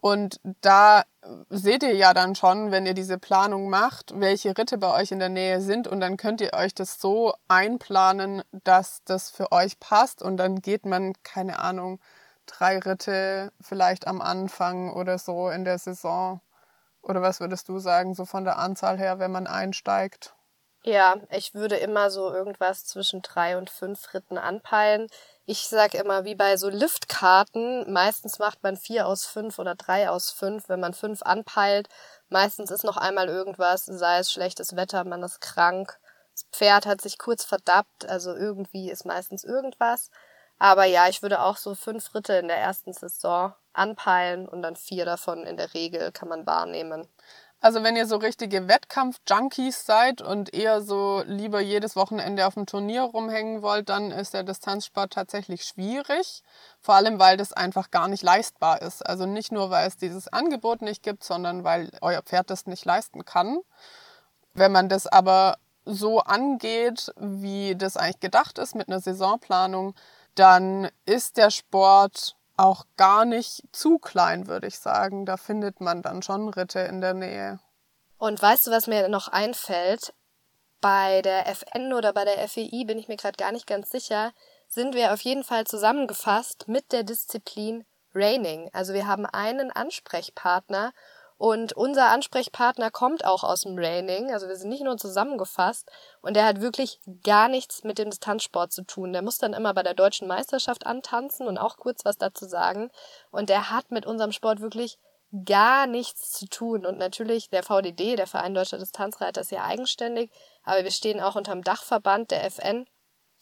Und 0.00 0.40
da 0.60 1.04
seht 1.50 1.84
ihr 1.84 1.94
ja 1.94 2.12
dann 2.12 2.34
schon, 2.34 2.72
wenn 2.72 2.84
ihr 2.84 2.94
diese 2.94 3.16
Planung 3.16 3.70
macht, 3.70 4.18
welche 4.18 4.58
Ritte 4.58 4.76
bei 4.78 4.92
euch 5.00 5.12
in 5.12 5.20
der 5.20 5.28
Nähe 5.28 5.60
sind 5.60 5.86
und 5.86 6.00
dann 6.00 6.16
könnt 6.16 6.40
ihr 6.40 6.52
euch 6.52 6.74
das 6.74 7.00
so 7.00 7.34
einplanen, 7.46 8.42
dass 8.64 9.02
das 9.04 9.30
für 9.30 9.52
euch 9.52 9.78
passt 9.78 10.20
und 10.20 10.36
dann 10.36 10.56
geht 10.62 10.84
man, 10.84 11.12
keine 11.22 11.60
Ahnung, 11.60 12.00
drei 12.46 12.80
Ritte 12.80 13.52
vielleicht 13.60 14.08
am 14.08 14.20
Anfang 14.20 14.92
oder 14.92 15.16
so 15.18 15.48
in 15.48 15.64
der 15.64 15.78
Saison 15.78 16.40
oder 17.02 17.22
was 17.22 17.40
würdest 17.40 17.68
du 17.68 17.78
sagen, 17.78 18.14
so 18.14 18.24
von 18.24 18.44
der 18.44 18.58
Anzahl 18.58 18.98
her, 18.98 19.18
wenn 19.18 19.32
man 19.32 19.46
einsteigt? 19.46 20.34
Ja, 20.82 21.16
ich 21.30 21.52
würde 21.54 21.76
immer 21.76 22.10
so 22.10 22.32
irgendwas 22.32 22.86
zwischen 22.86 23.20
drei 23.20 23.58
und 23.58 23.68
fünf 23.68 24.14
Ritten 24.14 24.38
anpeilen. 24.38 25.08
Ich 25.44 25.68
sag 25.68 25.92
immer, 25.92 26.24
wie 26.24 26.34
bei 26.34 26.56
so 26.56 26.70
Liftkarten, 26.70 27.92
meistens 27.92 28.38
macht 28.38 28.62
man 28.62 28.78
vier 28.78 29.06
aus 29.06 29.26
fünf 29.26 29.58
oder 29.58 29.74
drei 29.74 30.08
aus 30.08 30.30
fünf, 30.30 30.70
wenn 30.70 30.80
man 30.80 30.94
fünf 30.94 31.22
anpeilt. 31.22 31.88
Meistens 32.30 32.70
ist 32.70 32.84
noch 32.84 32.96
einmal 32.96 33.28
irgendwas, 33.28 33.84
sei 33.84 34.18
es 34.20 34.32
schlechtes 34.32 34.74
Wetter, 34.74 35.04
man 35.04 35.22
ist 35.22 35.40
krank, 35.42 35.98
das 36.32 36.44
Pferd 36.52 36.86
hat 36.86 37.02
sich 37.02 37.18
kurz 37.18 37.44
verdappt, 37.44 38.08
also 38.08 38.34
irgendwie 38.34 38.90
ist 38.90 39.04
meistens 39.04 39.44
irgendwas. 39.44 40.10
Aber 40.58 40.84
ja, 40.84 41.08
ich 41.08 41.20
würde 41.20 41.40
auch 41.40 41.56
so 41.58 41.74
fünf 41.74 42.14
Ritte 42.14 42.34
in 42.34 42.48
der 42.48 42.58
ersten 42.58 42.92
Saison 42.92 43.52
anpeilen 43.72 44.48
und 44.48 44.62
dann 44.62 44.76
vier 44.76 45.04
davon 45.04 45.44
in 45.44 45.56
der 45.56 45.74
Regel 45.74 46.12
kann 46.12 46.28
man 46.28 46.46
wahrnehmen. 46.46 47.08
Also 47.62 47.82
wenn 47.82 47.94
ihr 47.94 48.06
so 48.06 48.16
richtige 48.16 48.68
Wettkampf-Junkies 48.68 49.84
seid 49.84 50.22
und 50.22 50.54
eher 50.54 50.80
so 50.80 51.22
lieber 51.26 51.60
jedes 51.60 51.94
Wochenende 51.94 52.46
auf 52.46 52.54
dem 52.54 52.64
Turnier 52.64 53.02
rumhängen 53.02 53.60
wollt, 53.60 53.90
dann 53.90 54.10
ist 54.10 54.32
der 54.32 54.44
Distanzsport 54.44 55.12
tatsächlich 55.12 55.64
schwierig. 55.64 56.42
Vor 56.80 56.94
allem, 56.94 57.18
weil 57.18 57.36
das 57.36 57.52
einfach 57.52 57.90
gar 57.90 58.08
nicht 58.08 58.22
leistbar 58.22 58.80
ist. 58.80 59.04
Also 59.06 59.26
nicht 59.26 59.52
nur, 59.52 59.68
weil 59.68 59.86
es 59.86 59.98
dieses 59.98 60.26
Angebot 60.28 60.80
nicht 60.80 61.02
gibt, 61.02 61.22
sondern 61.22 61.62
weil 61.62 61.90
euer 62.00 62.22
Pferd 62.22 62.48
das 62.48 62.64
nicht 62.66 62.86
leisten 62.86 63.26
kann. 63.26 63.58
Wenn 64.54 64.72
man 64.72 64.88
das 64.88 65.06
aber 65.06 65.58
so 65.84 66.20
angeht, 66.20 67.12
wie 67.16 67.76
das 67.76 67.98
eigentlich 67.98 68.20
gedacht 68.20 68.58
ist 68.58 68.74
mit 68.74 68.88
einer 68.88 69.00
Saisonplanung, 69.00 69.94
dann 70.34 70.88
ist 71.04 71.36
der 71.36 71.50
Sport 71.50 72.36
auch 72.60 72.84
gar 72.96 73.24
nicht 73.24 73.62
zu 73.72 73.98
klein, 73.98 74.46
würde 74.46 74.66
ich 74.66 74.78
sagen. 74.78 75.26
Da 75.26 75.36
findet 75.36 75.80
man 75.80 76.02
dann 76.02 76.22
schon 76.22 76.48
Ritte 76.48 76.80
in 76.80 77.00
der 77.00 77.14
Nähe. 77.14 77.58
Und 78.18 78.40
weißt 78.40 78.66
du, 78.66 78.70
was 78.70 78.86
mir 78.86 79.08
noch 79.08 79.28
einfällt? 79.28 80.12
Bei 80.80 81.22
der 81.22 81.46
FN 81.48 81.92
oder 81.92 82.12
bei 82.12 82.24
der 82.24 82.48
FEI 82.48 82.84
bin 82.84 82.98
ich 82.98 83.08
mir 83.08 83.16
gerade 83.16 83.36
gar 83.36 83.52
nicht 83.52 83.66
ganz 83.66 83.90
sicher, 83.90 84.32
sind 84.68 84.94
wir 84.94 85.12
auf 85.12 85.20
jeden 85.22 85.44
Fall 85.44 85.66
zusammengefasst 85.66 86.68
mit 86.68 86.92
der 86.92 87.02
Disziplin 87.02 87.84
Raining. 88.14 88.70
Also 88.72 88.94
wir 88.94 89.06
haben 89.06 89.26
einen 89.26 89.70
Ansprechpartner 89.70 90.92
und 91.40 91.72
unser 91.72 92.10
Ansprechpartner 92.10 92.90
kommt 92.90 93.24
auch 93.24 93.44
aus 93.44 93.62
dem 93.62 93.78
Raining, 93.78 94.30
also 94.30 94.46
wir 94.46 94.56
sind 94.56 94.68
nicht 94.68 94.82
nur 94.82 94.98
zusammengefasst 94.98 95.90
und 96.20 96.36
der 96.36 96.44
hat 96.44 96.60
wirklich 96.60 97.00
gar 97.24 97.48
nichts 97.48 97.82
mit 97.82 97.96
dem 97.96 98.10
Distanzsport 98.10 98.74
zu 98.74 98.82
tun. 98.82 99.14
Der 99.14 99.22
muss 99.22 99.38
dann 99.38 99.54
immer 99.54 99.72
bei 99.72 99.82
der 99.82 99.94
deutschen 99.94 100.28
Meisterschaft 100.28 100.84
antanzen 100.84 101.46
und 101.46 101.56
auch 101.56 101.78
kurz 101.78 102.04
was 102.04 102.18
dazu 102.18 102.44
sagen. 102.44 102.90
Und 103.30 103.48
der 103.48 103.70
hat 103.70 103.90
mit 103.90 104.04
unserem 104.04 104.32
Sport 104.32 104.60
wirklich 104.60 104.98
gar 105.46 105.86
nichts 105.86 106.32
zu 106.32 106.44
tun. 106.46 106.84
Und 106.84 106.98
natürlich 106.98 107.48
der 107.48 107.62
VDD, 107.62 108.16
der 108.16 108.26
Verein 108.26 108.52
Deutscher 108.52 108.76
Distanzreiter, 108.76 109.40
ist 109.40 109.50
ja 109.50 109.64
eigenständig, 109.64 110.30
aber 110.62 110.84
wir 110.84 110.90
stehen 110.90 111.20
auch 111.20 111.36
unter 111.36 111.52
dem 111.52 111.64
Dachverband 111.64 112.32
der 112.32 112.44
FN, 112.44 112.86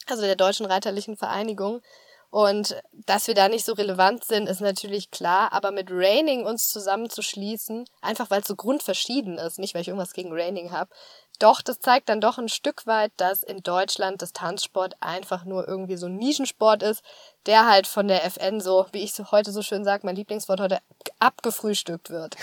also 0.06 0.22
der 0.22 0.36
Deutschen 0.36 0.66
Reiterlichen 0.66 1.16
Vereinigung. 1.16 1.82
Und 2.30 2.76
dass 2.92 3.26
wir 3.26 3.35
da 3.35 3.49
nicht 3.49 3.64
so 3.64 3.73
relevant 3.73 4.25
sind, 4.25 4.49
ist 4.49 4.61
natürlich 4.61 5.11
klar, 5.11 5.52
aber 5.52 5.70
mit 5.70 5.88
Raining 5.90 6.44
uns 6.44 6.68
zusammenzuschließen, 6.68 7.87
einfach 8.02 8.30
weil 8.30 8.42
es 8.42 8.49
so 8.49 8.54
grundverschieden 8.54 9.38
ist, 9.38 9.58
nicht 9.58 9.75
weil 9.75 9.80
ich 9.80 9.88
irgendwas 9.88 10.12
gegen 10.12 10.32
Raining 10.32 10.70
habe, 10.70 10.90
doch, 11.38 11.62
das 11.62 11.78
zeigt 11.78 12.08
dann 12.08 12.20
doch 12.20 12.37
ein 12.38 12.49
Stück 12.49 12.87
weit, 12.87 13.12
dass 13.16 13.44
in 13.44 13.62
Deutschland 13.62 14.23
das 14.23 14.32
Tanzsport 14.32 14.97
einfach 15.00 15.44
nur 15.44 15.68
irgendwie 15.68 15.97
so 15.97 16.06
ein 16.06 16.16
Nischensport 16.16 16.82
ist, 16.82 17.02
der 17.47 17.66
halt 17.66 17.87
von 17.87 18.08
der 18.08 18.25
FN 18.25 18.61
so, 18.61 18.87
wie 18.90 19.04
ich 19.04 19.14
so 19.14 19.30
heute 19.30 19.52
so 19.52 19.62
schön 19.62 19.85
sage, 19.85 20.04
mein 20.04 20.16
Lieblingswort 20.16 20.61
heute, 20.61 20.78
abgefrühstückt 21.20 22.11
wird. 22.11 22.37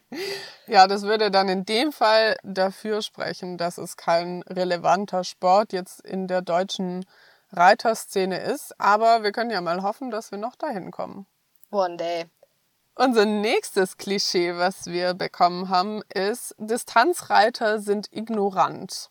ja, 0.68 0.86
das 0.86 1.02
würde 1.02 1.32
dann 1.32 1.48
in 1.48 1.64
dem 1.64 1.90
Fall 1.90 2.36
dafür 2.44 3.02
sprechen, 3.02 3.58
dass 3.58 3.76
es 3.76 3.96
kein 3.96 4.42
relevanter 4.42 5.24
Sport 5.24 5.72
jetzt 5.72 6.00
in 6.00 6.28
der 6.28 6.40
deutschen 6.40 7.04
Reiterszene 7.52 8.40
ist. 8.40 8.78
Aber 8.80 9.22
wir 9.22 9.32
können 9.32 9.50
ja 9.50 9.60
mal 9.60 9.82
hoffen, 9.82 10.10
dass 10.10 10.30
wir 10.30 10.38
noch 10.38 10.56
dahin 10.56 10.90
kommen. 10.90 11.26
One 11.70 11.96
day. 11.96 12.26
Unser 12.94 13.26
nächstes 13.26 13.96
Klischee, 13.96 14.56
was 14.56 14.86
wir 14.86 15.14
bekommen 15.14 15.68
haben, 15.68 16.02
ist, 16.12 16.54
Distanzreiter 16.58 17.78
sind 17.78 18.08
ignorant. 18.10 19.10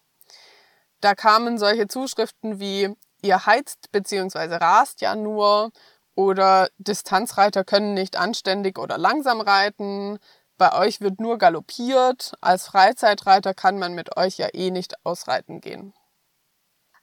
Da 0.99 1.15
kamen 1.15 1.57
solche 1.57 1.87
Zuschriften 1.87 2.59
wie, 2.59 2.93
ihr 3.21 3.45
heizt 3.45 3.91
bzw. 3.91 4.55
rast 4.55 5.01
ja 5.01 5.15
nur 5.15 5.71
oder 6.15 6.69
Distanzreiter 6.79 7.63
können 7.63 7.93
nicht 7.93 8.17
anständig 8.17 8.77
oder 8.77 8.97
langsam 8.97 9.39
reiten, 9.39 10.19
bei 10.57 10.73
euch 10.73 11.01
wird 11.01 11.19
nur 11.19 11.37
galoppiert, 11.37 12.33
als 12.41 12.65
Freizeitreiter 12.65 13.53
kann 13.53 13.77
man 13.77 13.93
mit 13.93 14.17
euch 14.17 14.37
ja 14.37 14.47
eh 14.53 14.71
nicht 14.71 15.05
ausreiten 15.05 15.61
gehen. 15.61 15.93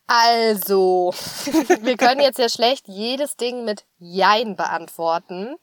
Also, 0.06 1.12
wir 1.80 1.96
können 1.96 2.20
jetzt 2.20 2.38
ja 2.38 2.48
schlecht 2.48 2.88
jedes 2.88 3.36
Ding 3.36 3.64
mit 3.64 3.84
Jein 3.98 4.56
beantworten. 4.56 5.56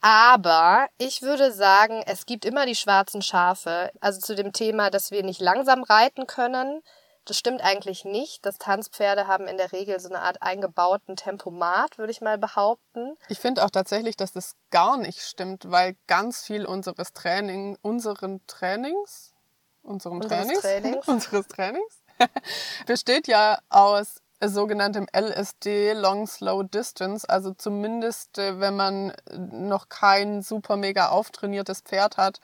Aber 0.00 0.88
ich 0.98 1.22
würde 1.22 1.52
sagen, 1.52 2.02
es 2.06 2.26
gibt 2.26 2.44
immer 2.44 2.66
die 2.66 2.76
schwarzen 2.76 3.22
Schafe. 3.22 3.90
Also 4.00 4.20
zu 4.20 4.36
dem 4.36 4.52
Thema, 4.52 4.90
dass 4.90 5.10
wir 5.10 5.24
nicht 5.24 5.40
langsam 5.40 5.82
reiten 5.82 6.26
können. 6.26 6.82
Das 7.24 7.36
stimmt 7.36 7.62
eigentlich 7.62 8.04
nicht. 8.04 8.46
Das 8.46 8.58
Tanzpferde 8.58 9.26
haben 9.26 9.48
in 9.48 9.56
der 9.56 9.72
Regel 9.72 9.98
so 10.00 10.08
eine 10.08 10.20
Art 10.20 10.40
eingebauten 10.40 11.16
Tempomat, 11.16 11.98
würde 11.98 12.12
ich 12.12 12.20
mal 12.20 12.38
behaupten. 12.38 13.16
Ich 13.28 13.38
finde 13.38 13.64
auch 13.64 13.70
tatsächlich, 13.70 14.16
dass 14.16 14.32
das 14.32 14.54
gar 14.70 14.96
nicht 14.96 15.20
stimmt, 15.20 15.70
weil 15.70 15.96
ganz 16.06 16.42
viel 16.42 16.64
unseres 16.64 17.12
Training, 17.12 17.76
unseren 17.82 18.40
Trainings, 18.46 19.34
unserem 19.82 20.20
Trainings, 20.20 20.60
Trainings. 20.60 21.08
unseres 21.08 21.48
Trainings 21.48 21.97
besteht 22.86 23.28
ja 23.28 23.58
aus 23.68 24.20
sogenanntem 24.40 25.06
LSD, 25.12 25.94
Long 25.94 26.26
Slow 26.26 26.62
Distance, 26.62 27.28
also 27.28 27.52
zumindest 27.52 28.38
äh, 28.38 28.60
wenn 28.60 28.76
man 28.76 29.12
noch 29.32 29.88
kein 29.88 30.42
super 30.42 30.76
mega 30.76 31.08
auftrainiertes 31.08 31.80
Pferd 31.80 32.16
hat 32.16 32.40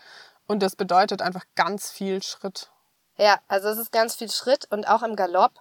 und 0.46 0.62
das 0.62 0.76
bedeutet 0.76 1.22
einfach 1.22 1.44
ganz 1.54 1.90
viel 1.90 2.22
Schritt. 2.22 2.70
Ja, 3.16 3.38
also 3.46 3.68
es 3.68 3.78
ist 3.78 3.92
ganz 3.92 4.16
viel 4.16 4.30
Schritt 4.30 4.66
und 4.70 4.88
auch 4.88 5.02
im 5.02 5.14
Galopp 5.14 5.52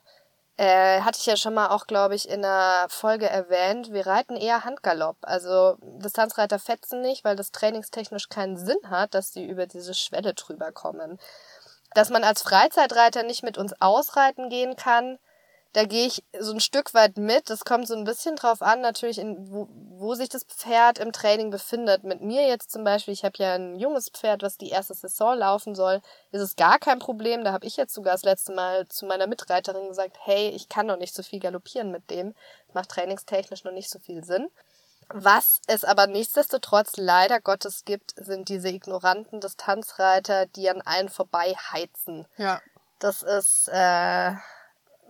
äh, 0.58 1.01
hatte 1.01 1.17
ich 1.20 1.25
ja 1.25 1.36
schon 1.36 1.55
mal 1.55 1.70
auch, 1.70 1.88
glaube 1.88 2.13
ich, 2.15 2.29
in 2.29 2.46
einer 2.46 2.88
Folge 2.89 3.27
erwähnt, 3.27 3.91
wir 3.91 4.05
reiten 4.05 4.36
eher 4.36 4.63
Handgalopp. 4.63 5.17
Also 5.22 5.77
Distanzreiter 5.82 6.60
fetzen 6.60 7.01
nicht, 7.01 7.24
weil 7.24 7.36
das 7.36 7.51
trainingstechnisch 7.51 8.29
keinen 8.29 8.58
Sinn 8.58 8.77
hat, 8.89 9.15
dass 9.15 9.32
die 9.32 9.46
über 9.46 9.65
diese 9.65 9.96
Schwelle 9.96 10.36
drüber 10.36 10.72
kommen. 10.72 11.20
Dass 11.96 12.10
man 12.10 12.24
als 12.24 12.42
Freizeitreiter 12.42 13.24
nicht 13.24 13.44
mit 13.44 13.58
uns 13.58 13.74
ausreiten 13.80 14.50
gehen 14.50 14.76
kann, 14.76 15.20
da 15.74 15.86
gehe 15.86 16.06
ich 16.06 16.24
so 16.40 16.54
ein 16.54 16.60
Stück 16.60 16.94
weit 16.94 17.18
mit. 17.18 17.50
Das 17.50 17.66
kommt 17.66 17.88
so 17.88 17.96
ein 17.96 18.04
bisschen 18.04 18.36
drauf 18.36 18.62
an, 18.62 18.82
natürlich, 18.82 19.18
in, 19.18 19.52
wo, 19.52 19.68
wo 19.98 20.14
sich 20.14 20.30
das 20.30 20.44
Pferd 20.44 21.00
im 21.00 21.12
Training 21.12 21.50
befindet. 21.50 22.04
Mit 22.04 22.22
mir 22.22 22.48
jetzt 22.48 22.72
zum 22.72 22.84
Beispiel, 22.84 23.14
ich 23.14 23.26
habe 23.26 23.34
ja 23.40 23.56
ein 23.56 23.80
junges 23.80 24.10
Pferd, 24.10 24.44
was 24.44 24.58
die 24.58 24.70
erste 24.70 24.94
Saison 24.94 25.36
laufen 25.36 25.74
soll, 25.74 26.02
ist 26.32 26.42
es 26.42 26.56
gar 26.56 26.78
kein 26.78 27.00
Problem. 27.00 27.44
Da 27.44 27.52
habe 27.54 27.66
ich 27.66 27.76
jetzt 27.76 27.96
sogar 27.96 28.14
das 28.14 28.24
letzte 28.24 28.54
Mal 28.54 28.88
zu 28.88 29.08
meiner 29.08 29.26
Mitreiterin 29.26 29.88
gesagt, 29.88 30.18
hey, 30.22 30.50
ich 30.50 30.70
kann 30.70 30.86
noch 30.86 30.98
nicht 30.98 31.16
so 31.16 31.24
viel 31.24 31.40
galoppieren 31.40 31.90
mit 31.90 32.08
dem. 32.12 32.36
Macht 32.74 32.90
trainingstechnisch 32.90 33.64
noch 33.64 33.74
nicht 33.74 33.90
so 33.90 33.98
viel 33.98 34.24
Sinn. 34.24 34.50
Was 35.10 35.62
es 35.68 35.84
aber 35.84 36.08
nichtsdestotrotz 36.08 36.98
leider 36.98 37.42
Gottes 37.42 37.86
gibt, 37.86 38.14
sind 38.16 38.50
diese 38.50 38.70
ignoranten 38.70 39.40
Distanzreiter, 39.40 40.46
die 40.48 40.70
an 40.70 40.82
allen 40.82 41.10
vorbei 41.10 41.56
heizen. 41.72 42.28
Ja. 42.38 42.62
Das 43.00 43.22
ist 43.22 43.68
äh, 43.68 44.32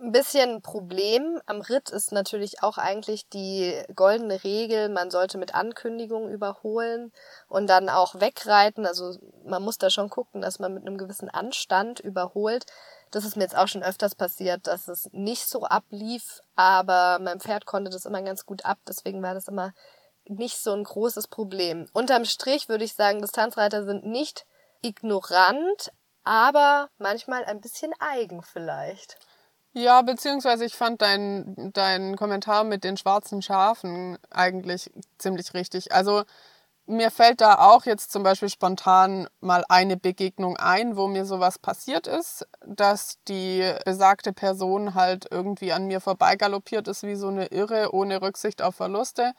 ein 0.00 0.12
bisschen 0.12 0.56
ein 0.56 0.62
Problem. 0.62 1.40
Am 1.46 1.60
Ritt 1.60 1.90
ist 1.90 2.12
natürlich 2.12 2.62
auch 2.62 2.78
eigentlich 2.78 3.28
die 3.28 3.80
goldene 3.94 4.42
Regel, 4.44 4.88
man 4.88 5.10
sollte 5.10 5.38
mit 5.38 5.54
Ankündigung 5.54 6.30
überholen 6.30 7.12
und 7.48 7.68
dann 7.68 7.88
auch 7.88 8.20
wegreiten. 8.20 8.86
Also 8.86 9.16
man 9.44 9.62
muss 9.62 9.78
da 9.78 9.90
schon 9.90 10.10
gucken, 10.10 10.40
dass 10.42 10.58
man 10.58 10.74
mit 10.74 10.86
einem 10.86 10.98
gewissen 10.98 11.30
Anstand 11.30 12.00
überholt. 12.00 12.66
Das 13.14 13.24
ist 13.24 13.36
mir 13.36 13.44
jetzt 13.44 13.56
auch 13.56 13.68
schon 13.68 13.82
öfters 13.82 14.14
passiert, 14.14 14.66
dass 14.66 14.88
es 14.88 15.08
nicht 15.12 15.46
so 15.46 15.64
ablief, 15.64 16.40
aber 16.56 17.18
mein 17.20 17.40
Pferd 17.40 17.64
konnte 17.64 17.90
das 17.90 18.06
immer 18.06 18.22
ganz 18.22 18.44
gut 18.44 18.64
ab, 18.64 18.78
deswegen 18.88 19.22
war 19.22 19.34
das 19.34 19.46
immer 19.48 19.72
nicht 20.26 20.58
so 20.58 20.72
ein 20.72 20.84
großes 20.84 21.28
Problem. 21.28 21.86
Unterm 21.92 22.24
Strich 22.24 22.68
würde 22.68 22.84
ich 22.84 22.94
sagen, 22.94 23.20
Distanzreiter 23.20 23.84
sind 23.84 24.04
nicht 24.04 24.46
ignorant, 24.82 25.92
aber 26.24 26.88
manchmal 26.98 27.44
ein 27.44 27.60
bisschen 27.60 27.92
eigen 28.00 28.42
vielleicht. 28.42 29.16
Ja, 29.72 30.02
beziehungsweise 30.02 30.64
ich 30.64 30.74
fand 30.74 31.02
deinen 31.02 31.72
dein 31.72 32.16
Kommentar 32.16 32.64
mit 32.64 32.84
den 32.84 32.96
schwarzen 32.96 33.42
Schafen 33.42 34.18
eigentlich 34.30 34.90
ziemlich 35.18 35.52
richtig. 35.54 35.92
Also 35.92 36.24
mir 36.86 37.10
fällt 37.10 37.40
da 37.40 37.58
auch 37.58 37.84
jetzt 37.86 38.12
zum 38.12 38.22
Beispiel 38.22 38.48
spontan 38.50 39.28
mal 39.40 39.64
eine 39.68 39.96
Begegnung 39.96 40.56
ein, 40.56 40.96
wo 40.96 41.06
mir 41.08 41.24
sowas 41.24 41.58
passiert 41.58 42.06
ist, 42.06 42.46
dass 42.66 43.18
die 43.28 43.72
besagte 43.84 44.32
Person 44.32 44.94
halt 44.94 45.26
irgendwie 45.30 45.72
an 45.72 45.86
mir 45.86 46.00
vorbeigaloppiert 46.00 46.88
ist 46.88 47.02
wie 47.02 47.14
so 47.14 47.28
eine 47.28 47.46
Irre 47.46 47.94
ohne 47.94 48.20
Rücksicht 48.20 48.60
auf 48.62 48.76
Verluste. 48.76 49.32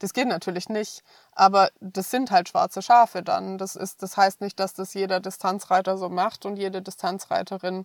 Das 0.00 0.12
geht 0.12 0.28
natürlich 0.28 0.68
nicht, 0.68 1.02
aber 1.32 1.70
das 1.80 2.10
sind 2.10 2.30
halt 2.30 2.48
schwarze 2.48 2.82
Schafe 2.82 3.22
dann. 3.22 3.58
Das 3.58 3.74
ist, 3.74 4.02
das 4.02 4.16
heißt 4.16 4.40
nicht, 4.40 4.60
dass 4.60 4.72
das 4.74 4.94
jeder 4.94 5.20
Distanzreiter 5.20 5.98
so 5.98 6.08
macht 6.08 6.46
und 6.46 6.56
jede 6.56 6.82
Distanzreiterin. 6.82 7.84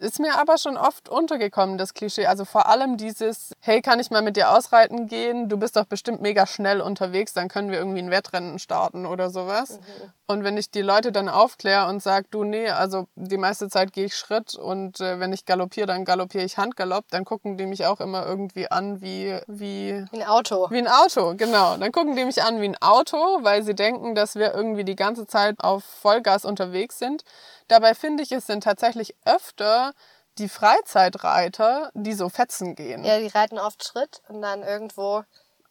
Ist 0.00 0.20
mir 0.20 0.38
aber 0.38 0.58
schon 0.58 0.76
oft 0.76 1.08
untergekommen, 1.08 1.76
das 1.76 1.92
Klischee. 1.92 2.26
Also 2.26 2.44
vor 2.44 2.68
allem 2.68 2.96
dieses, 2.96 3.52
hey, 3.58 3.82
kann 3.82 3.98
ich 3.98 4.12
mal 4.12 4.22
mit 4.22 4.36
dir 4.36 4.50
ausreiten 4.50 5.08
gehen? 5.08 5.48
Du 5.48 5.56
bist 5.56 5.74
doch 5.74 5.86
bestimmt 5.86 6.22
mega 6.22 6.46
schnell 6.46 6.80
unterwegs, 6.80 7.32
dann 7.32 7.48
können 7.48 7.72
wir 7.72 7.78
irgendwie 7.78 7.98
ein 7.98 8.10
Wettrennen 8.12 8.60
starten 8.60 9.06
oder 9.06 9.28
sowas. 9.28 9.80
Mhm. 9.80 10.12
Und 10.28 10.44
wenn 10.44 10.56
ich 10.56 10.70
die 10.70 10.82
Leute 10.82 11.10
dann 11.10 11.28
aufkläre 11.28 11.88
und 11.88 12.00
sage, 12.00 12.26
du, 12.30 12.44
nee, 12.44 12.68
also 12.68 13.08
die 13.16 13.38
meiste 13.38 13.68
Zeit 13.68 13.92
gehe 13.92 14.04
ich 14.04 14.14
Schritt 14.14 14.54
und 14.54 15.00
äh, 15.00 15.18
wenn 15.18 15.32
ich 15.32 15.46
galoppiere, 15.46 15.86
dann 15.86 16.04
galoppiere 16.04 16.44
ich 16.44 16.58
Handgalopp, 16.58 17.06
dann 17.10 17.24
gucken 17.24 17.56
die 17.56 17.66
mich 17.66 17.86
auch 17.86 17.98
immer 17.98 18.24
irgendwie 18.24 18.70
an 18.70 19.00
wie, 19.00 19.36
wie... 19.48 20.04
Wie 20.12 20.22
ein 20.22 20.28
Auto. 20.28 20.70
Wie 20.70 20.78
ein 20.78 20.86
Auto, 20.86 21.34
genau. 21.34 21.76
Dann 21.76 21.90
gucken 21.90 22.14
die 22.14 22.24
mich 22.24 22.42
an 22.42 22.60
wie 22.60 22.68
ein 22.68 22.80
Auto, 22.80 23.16
weil 23.40 23.64
sie 23.64 23.74
denken, 23.74 24.14
dass 24.14 24.36
wir 24.36 24.54
irgendwie 24.54 24.84
die 24.84 24.96
ganze 24.96 25.26
Zeit 25.26 25.56
auf 25.58 25.82
Vollgas 25.82 26.44
unterwegs 26.44 26.98
sind. 26.98 27.24
Dabei 27.68 27.94
finde 27.94 28.22
ich, 28.22 28.32
es 28.32 28.46
sind 28.46 28.64
tatsächlich 28.64 29.14
öfter 29.24 29.92
die 30.38 30.48
Freizeitreiter, 30.48 31.90
die 31.94 32.14
so 32.14 32.28
fetzen 32.28 32.74
gehen. 32.74 33.04
Ja, 33.04 33.18
die 33.18 33.26
reiten 33.26 33.58
oft 33.58 33.84
Schritt 33.84 34.22
und 34.28 34.40
dann 34.40 34.62
irgendwo 34.62 35.24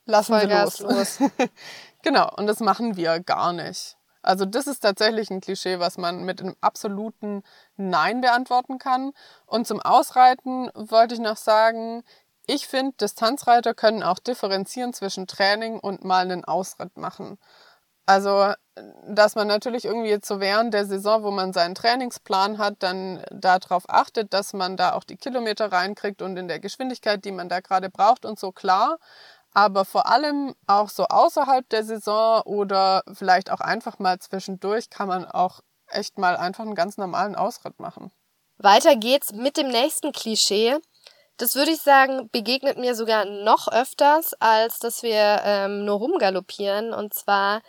lassen 0.06 0.34
Vollgas 0.40 0.78
sie 0.78 0.84
los. 0.84 1.20
los. 1.20 1.30
genau, 2.04 2.32
und 2.36 2.48
das 2.48 2.60
machen 2.60 2.96
wir 2.96 3.20
gar 3.20 3.54
nicht. 3.54 3.98
Also 4.22 4.46
das 4.46 4.68
ist 4.68 4.82
tatsächlich 4.82 5.30
ein 5.30 5.40
Klischee, 5.40 5.80
was 5.80 5.98
man 5.98 6.24
mit 6.24 6.42
einem 6.42 6.56
absoluten 6.60 7.44
Nein 7.78 8.20
beantworten 8.20 8.78
kann. 8.78 9.14
Und 9.46 9.68
zum 9.68 9.82
Ausreiten 9.82 10.70
wollte 10.76 11.16
ich 11.16 11.22
noch 11.22 11.38
sagen, 11.38 12.04
ich 12.46 12.68
finde, 12.68 12.98
Distanzreiter 12.98 13.74
können 13.74 14.04
auch 14.04 14.20
differenzieren 14.20 14.94
zwischen 14.94 15.28
Training 15.28 15.80
und 15.80 16.04
mal 16.04 16.24
einen 16.24 16.46
Ausritt 16.46 16.98
machen. 16.98 17.38
Also, 18.06 18.54
dass 19.08 19.36
man 19.36 19.48
natürlich 19.48 19.86
irgendwie 19.86 20.10
jetzt 20.10 20.28
so 20.28 20.40
während 20.40 20.74
der 20.74 20.86
Saison, 20.86 21.24
wo 21.24 21.32
man 21.32 21.54
seinen 21.54 21.76
Trainingsplan 21.76 22.58
hat, 22.58 22.76
dann 22.80 23.24
darauf 23.32 23.84
achtet, 23.88 24.34
dass 24.34 24.54
man 24.54 24.78
da 24.78 24.94
auch 24.94 25.04
die 25.04 25.18
Kilometer 25.18 25.72
reinkriegt 25.72 26.22
und 26.22 26.38
in 26.38 26.48
der 26.48 26.60
Geschwindigkeit, 26.60 27.24
die 27.26 27.32
man 27.32 27.50
da 27.50 27.60
gerade 27.60 27.90
braucht 27.90 28.26
und 28.26 28.40
so 28.40 28.52
klar. 28.52 28.98
Aber 29.54 29.86
vor 29.86 30.08
allem 30.08 30.54
auch 30.68 30.90
so 30.90 31.06
außerhalb 31.06 31.68
der 31.70 31.84
Saison 31.84 32.42
oder 32.44 33.04
vielleicht 33.14 33.52
auch 33.52 33.60
einfach 33.62 33.98
mal 34.00 34.20
zwischendurch 34.20 34.90
kann 34.90 35.08
man 35.08 35.26
auch 35.26 35.62
echt 35.88 36.18
mal 36.18 36.36
einfach 36.36 36.64
einen 36.64 36.76
ganz 36.76 36.98
normalen 36.98 37.36
Ausritt 37.36 37.80
machen. 37.80 38.12
Weiter 38.58 38.96
geht's 38.96 39.34
mit 39.34 39.58
dem 39.58 39.70
nächsten 39.70 40.12
Klischee. 40.12 40.78
Das 41.38 41.56
würde 41.56 41.72
ich 41.72 41.82
sagen, 41.82 42.30
begegnet 42.32 42.78
mir 42.78 42.96
sogar 42.96 43.26
noch 43.26 43.68
öfters, 43.68 44.34
als 44.40 44.80
dass 44.80 45.04
wir 45.04 45.42
ähm, 45.44 45.86
nur 45.86 45.98
rumgaloppieren. 45.98 46.94
Und 46.94 47.14
zwar 47.14 47.62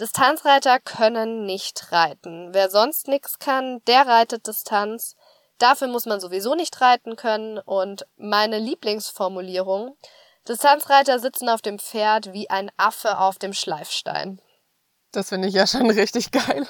Distanzreiter 0.00 0.80
können 0.80 1.44
nicht 1.44 1.92
reiten. 1.92 2.54
Wer 2.54 2.70
sonst 2.70 3.06
nichts 3.06 3.38
kann, 3.38 3.84
der 3.86 4.06
reitet 4.06 4.46
Distanz. 4.46 5.14
Dafür 5.58 5.88
muss 5.88 6.06
man 6.06 6.20
sowieso 6.20 6.54
nicht 6.54 6.80
reiten 6.80 7.16
können. 7.16 7.58
Und 7.58 8.06
meine 8.16 8.58
Lieblingsformulierung, 8.58 9.96
Distanzreiter 10.48 11.18
sitzen 11.18 11.50
auf 11.50 11.60
dem 11.60 11.78
Pferd 11.78 12.32
wie 12.32 12.48
ein 12.48 12.70
Affe 12.78 13.18
auf 13.18 13.38
dem 13.38 13.52
Schleifstein. 13.52 14.40
Das 15.12 15.28
finde 15.28 15.48
ich 15.48 15.54
ja 15.54 15.66
schon 15.66 15.90
richtig 15.90 16.30
geil. 16.30 16.66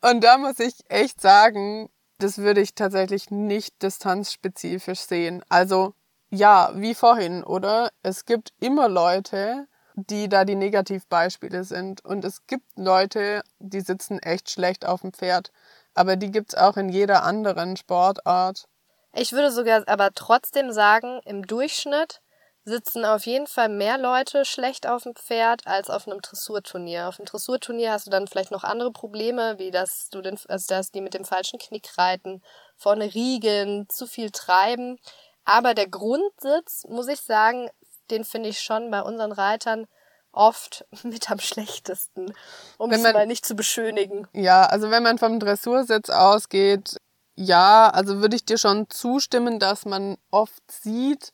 Und 0.00 0.24
da 0.24 0.38
muss 0.38 0.58
ich 0.60 0.74
echt 0.88 1.20
sagen, 1.20 1.90
das 2.18 2.38
würde 2.38 2.62
ich 2.62 2.74
tatsächlich 2.74 3.30
nicht 3.30 3.82
distanzspezifisch 3.82 5.00
sehen. 5.00 5.44
Also 5.50 5.92
ja, 6.30 6.70
wie 6.74 6.94
vorhin, 6.94 7.44
oder? 7.44 7.90
Es 8.02 8.24
gibt 8.24 8.52
immer 8.58 8.88
Leute, 8.88 9.66
die 10.06 10.28
da 10.28 10.44
die 10.44 10.54
Negativbeispiele 10.54 11.64
sind. 11.64 12.04
Und 12.04 12.24
es 12.24 12.46
gibt 12.46 12.66
Leute, 12.76 13.42
die 13.58 13.80
sitzen 13.80 14.18
echt 14.20 14.50
schlecht 14.50 14.86
auf 14.86 15.00
dem 15.00 15.12
Pferd. 15.12 15.50
Aber 15.94 16.16
die 16.16 16.30
gibt's 16.30 16.54
auch 16.54 16.76
in 16.76 16.88
jeder 16.88 17.24
anderen 17.24 17.76
Sportart. 17.76 18.68
Ich 19.12 19.32
würde 19.32 19.50
sogar 19.50 19.82
aber 19.88 20.12
trotzdem 20.14 20.70
sagen, 20.70 21.20
im 21.24 21.46
Durchschnitt 21.46 22.20
sitzen 22.64 23.04
auf 23.04 23.26
jeden 23.26 23.46
Fall 23.46 23.68
mehr 23.68 23.98
Leute 23.98 24.44
schlecht 24.44 24.86
auf 24.86 25.02
dem 25.02 25.14
Pferd 25.14 25.66
als 25.66 25.90
auf 25.90 26.06
einem 26.06 26.20
Dressurturnier. 26.20 27.08
Auf 27.08 27.18
einem 27.18 27.26
Dressurturnier 27.26 27.92
hast 27.92 28.06
du 28.06 28.10
dann 28.10 28.28
vielleicht 28.28 28.50
noch 28.50 28.62
andere 28.62 28.92
Probleme, 28.92 29.58
wie 29.58 29.70
dass 29.70 30.10
du 30.10 30.20
den, 30.20 30.38
also 30.48 30.66
dass 30.68 30.92
die 30.92 31.00
mit 31.00 31.14
dem 31.14 31.24
falschen 31.24 31.58
Knick 31.58 31.88
reiten, 31.96 32.42
vorne 32.76 33.12
riegeln, 33.14 33.88
zu 33.88 34.06
viel 34.06 34.30
treiben. 34.30 34.98
Aber 35.44 35.74
der 35.74 35.88
Grundsitz, 35.88 36.84
muss 36.88 37.08
ich 37.08 37.20
sagen, 37.22 37.70
den 38.10 38.24
finde 38.24 38.48
ich 38.48 38.60
schon 38.60 38.90
bei 38.90 39.02
unseren 39.02 39.32
Reitern 39.32 39.86
oft 40.32 40.84
mit 41.02 41.30
am 41.30 41.38
schlechtesten, 41.38 42.32
um 42.78 42.90
wenn 42.90 43.04
es 43.04 43.12
mal 43.12 43.26
nicht 43.26 43.46
zu 43.46 43.54
beschönigen. 43.54 44.26
Ja, 44.32 44.64
also 44.64 44.90
wenn 44.90 45.02
man 45.02 45.18
vom 45.18 45.40
Dressursitz 45.40 46.10
ausgeht, 46.10 46.96
ja, 47.34 47.88
also 47.90 48.20
würde 48.20 48.36
ich 48.36 48.44
dir 48.44 48.58
schon 48.58 48.90
zustimmen, 48.90 49.60
dass 49.60 49.84
man 49.84 50.16
oft 50.30 50.62
sieht, 50.70 51.32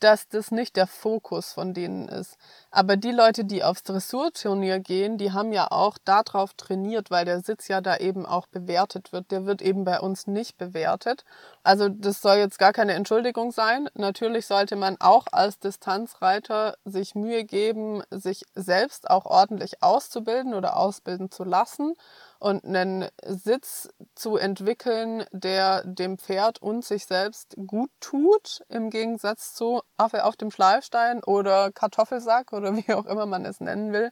dass 0.00 0.28
das 0.28 0.50
nicht 0.50 0.76
der 0.76 0.86
Fokus 0.86 1.52
von 1.52 1.74
denen 1.74 2.08
ist. 2.08 2.36
Aber 2.76 2.96
die 2.96 3.12
Leute, 3.12 3.44
die 3.44 3.62
aufs 3.62 3.84
Dressurturnier 3.84 4.80
gehen, 4.80 5.16
die 5.16 5.30
haben 5.30 5.52
ja 5.52 5.70
auch 5.70 5.96
darauf 6.04 6.54
trainiert, 6.54 7.08
weil 7.08 7.24
der 7.24 7.40
Sitz 7.40 7.68
ja 7.68 7.80
da 7.80 7.98
eben 7.98 8.26
auch 8.26 8.48
bewertet 8.48 9.12
wird. 9.12 9.30
Der 9.30 9.46
wird 9.46 9.62
eben 9.62 9.84
bei 9.84 10.00
uns 10.00 10.26
nicht 10.26 10.58
bewertet. 10.58 11.24
Also 11.62 11.88
das 11.88 12.20
soll 12.20 12.38
jetzt 12.38 12.58
gar 12.58 12.72
keine 12.72 12.94
Entschuldigung 12.94 13.52
sein. 13.52 13.88
Natürlich 13.94 14.46
sollte 14.46 14.74
man 14.74 14.96
auch 14.98 15.26
als 15.30 15.60
Distanzreiter 15.60 16.74
sich 16.84 17.14
Mühe 17.14 17.44
geben, 17.44 18.02
sich 18.10 18.42
selbst 18.56 19.08
auch 19.08 19.26
ordentlich 19.26 19.80
auszubilden 19.80 20.52
oder 20.52 20.76
ausbilden 20.76 21.30
zu 21.30 21.44
lassen 21.44 21.94
und 22.40 22.64
einen 22.64 23.08
Sitz 23.24 23.88
zu 24.14 24.36
entwickeln, 24.36 25.24
der 25.32 25.82
dem 25.84 26.18
Pferd 26.18 26.60
und 26.60 26.84
sich 26.84 27.06
selbst 27.06 27.56
gut 27.66 27.90
tut, 28.00 28.62
im 28.68 28.90
Gegensatz 28.90 29.54
zu 29.54 29.80
Affe 29.96 30.24
auf 30.24 30.36
dem 30.36 30.50
Schleifstein 30.50 31.22
oder 31.24 31.72
Kartoffelsack 31.72 32.52
oder 32.52 32.63
wie 32.72 32.92
auch 32.94 33.06
immer 33.06 33.26
man 33.26 33.44
es 33.44 33.60
nennen 33.60 33.92
will. 33.92 34.10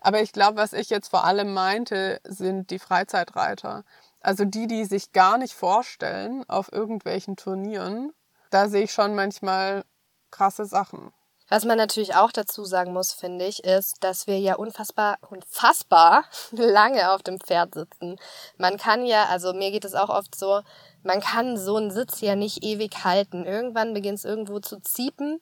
Aber 0.00 0.20
ich 0.20 0.32
glaube, 0.32 0.56
was 0.56 0.72
ich 0.72 0.90
jetzt 0.90 1.08
vor 1.08 1.24
allem 1.24 1.52
meinte, 1.52 2.20
sind 2.24 2.70
die 2.70 2.78
Freizeitreiter. 2.78 3.84
Also 4.20 4.44
die, 4.44 4.66
die 4.66 4.84
sich 4.84 5.12
gar 5.12 5.38
nicht 5.38 5.54
vorstellen 5.54 6.44
auf 6.48 6.72
irgendwelchen 6.72 7.36
Turnieren. 7.36 8.12
Da 8.50 8.68
sehe 8.68 8.84
ich 8.84 8.92
schon 8.92 9.14
manchmal 9.14 9.84
krasse 10.30 10.64
Sachen. 10.64 11.12
Was 11.50 11.64
man 11.64 11.76
natürlich 11.76 12.14
auch 12.14 12.30
dazu 12.30 12.64
sagen 12.64 12.92
muss, 12.92 13.12
finde 13.12 13.44
ich, 13.44 13.64
ist, 13.64 14.04
dass 14.04 14.28
wir 14.28 14.38
ja 14.38 14.54
unfassbar, 14.54 15.18
unfassbar 15.30 16.24
lange 16.52 17.10
auf 17.10 17.24
dem 17.24 17.40
Pferd 17.40 17.74
sitzen. 17.74 18.16
Man 18.56 18.76
kann 18.76 19.04
ja, 19.04 19.24
also 19.24 19.52
mir 19.52 19.72
geht 19.72 19.84
es 19.84 19.96
auch 19.96 20.10
oft 20.10 20.36
so, 20.36 20.60
man 21.02 21.20
kann 21.20 21.56
so 21.56 21.74
einen 21.76 21.90
Sitz 21.90 22.20
ja 22.20 22.36
nicht 22.36 22.62
ewig 22.62 23.04
halten. 23.04 23.46
Irgendwann 23.46 23.94
beginnt 23.94 24.18
es 24.18 24.24
irgendwo 24.24 24.60
zu 24.60 24.80
ziepen 24.80 25.40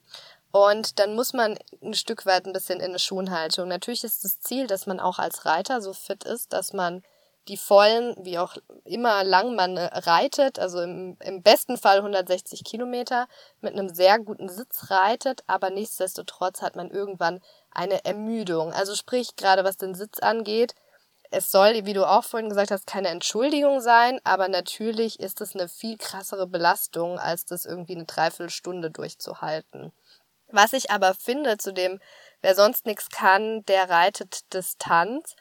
und 0.51 0.99
dann 0.99 1.15
muss 1.15 1.33
man 1.33 1.57
ein 1.81 1.93
Stück 1.93 2.25
weit 2.25 2.45
ein 2.45 2.53
bisschen 2.53 2.79
in 2.79 2.89
eine 2.89 2.99
Schonhaltung. 2.99 3.67
Natürlich 3.67 4.03
ist 4.03 4.23
das 4.23 4.39
Ziel, 4.39 4.67
dass 4.67 4.87
man 4.87 4.99
auch 4.99 5.19
als 5.19 5.45
Reiter 5.45 5.81
so 5.81 5.93
fit 5.93 6.23
ist, 6.23 6.53
dass 6.53 6.73
man 6.73 7.03
die 7.47 7.57
vollen, 7.57 8.15
wie 8.19 8.37
auch 8.37 8.55
immer 8.83 9.23
lang 9.23 9.55
man 9.55 9.77
äh, 9.77 9.85
reitet, 9.85 10.59
also 10.59 10.81
im, 10.81 11.17
im 11.19 11.41
besten 11.41 11.77
Fall 11.77 11.97
160 11.97 12.63
Kilometer 12.63 13.27
mit 13.61 13.73
einem 13.73 13.89
sehr 13.89 14.19
guten 14.19 14.49
Sitz 14.49 14.91
reitet, 14.91 15.43
aber 15.47 15.69
nichtsdestotrotz 15.71 16.61
hat 16.61 16.75
man 16.75 16.91
irgendwann 16.91 17.41
eine 17.71 18.05
Ermüdung. 18.05 18.71
Also 18.71 18.95
sprich, 18.95 19.35
gerade 19.35 19.63
was 19.63 19.77
den 19.77 19.95
Sitz 19.95 20.19
angeht, 20.19 20.75
es 21.31 21.51
soll, 21.51 21.85
wie 21.85 21.93
du 21.93 22.09
auch 22.09 22.23
vorhin 22.23 22.49
gesagt 22.49 22.71
hast, 22.71 22.87
keine 22.87 23.09
Entschuldigung 23.09 23.81
sein, 23.81 24.19
aber 24.23 24.47
natürlich 24.47 25.19
ist 25.19 25.41
es 25.41 25.55
eine 25.55 25.67
viel 25.67 25.97
krassere 25.97 26.47
Belastung, 26.47 27.19
als 27.19 27.45
das 27.45 27.65
irgendwie 27.65 27.95
eine 27.95 28.05
Dreiviertelstunde 28.05 28.89
durchzuhalten. 28.89 29.91
Was 30.51 30.73
ich 30.73 30.91
aber 30.91 31.13
finde 31.13 31.57
zu 31.57 31.73
dem, 31.73 31.99
wer 32.41 32.55
sonst 32.55 32.85
nichts 32.85 33.09
kann, 33.09 33.63
der 33.65 33.89
reitet 33.89 34.53
Distanz, 34.53 35.35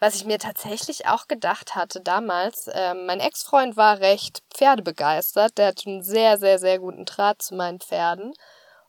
was 0.00 0.16
ich 0.16 0.24
mir 0.24 0.38
tatsächlich 0.38 1.06
auch 1.06 1.28
gedacht 1.28 1.74
hatte 1.74 2.00
damals, 2.00 2.66
äh, 2.68 2.94
mein 2.94 3.20
Ex-Freund 3.20 3.76
war 3.76 4.00
recht 4.00 4.42
pferdebegeistert. 4.52 5.56
Der 5.56 5.68
hat 5.68 5.84
einen 5.86 6.02
sehr, 6.02 6.36
sehr, 6.38 6.58
sehr 6.58 6.78
guten 6.78 7.04
Draht 7.04 7.40
zu 7.40 7.54
meinen 7.54 7.80
Pferden. 7.80 8.34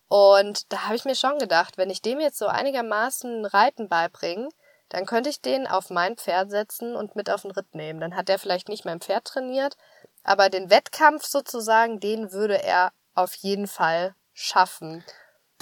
Und 0.07 0.71
da 0.73 0.83
habe 0.83 0.95
ich 0.95 1.05
mir 1.05 1.15
schon 1.15 1.39
gedacht, 1.39 1.77
wenn 1.77 1.89
ich 1.89 2.01
dem 2.01 2.19
jetzt 2.19 2.37
so 2.37 2.47
einigermaßen 2.47 3.45
Reiten 3.45 3.87
beibringe, 3.87 4.49
dann 4.89 5.05
könnte 5.05 5.29
ich 5.29 5.41
den 5.41 5.67
auf 5.67 5.89
mein 5.89 6.15
Pferd 6.15 6.51
setzen 6.51 6.95
und 6.95 7.15
mit 7.15 7.29
auf 7.29 7.41
den 7.41 7.51
Ritt 7.51 7.73
nehmen. 7.73 7.99
Dann 7.99 8.15
hat 8.15 8.29
er 8.29 8.37
vielleicht 8.37 8.69
nicht 8.69 8.85
mein 8.85 8.99
Pferd 8.99 9.25
trainiert, 9.25 9.77
aber 10.23 10.49
den 10.49 10.69
Wettkampf 10.69 11.25
sozusagen, 11.25 11.99
den 11.99 12.31
würde 12.31 12.61
er 12.61 12.91
auf 13.13 13.33
jeden 13.35 13.67
Fall 13.67 14.15
schaffen. 14.33 15.03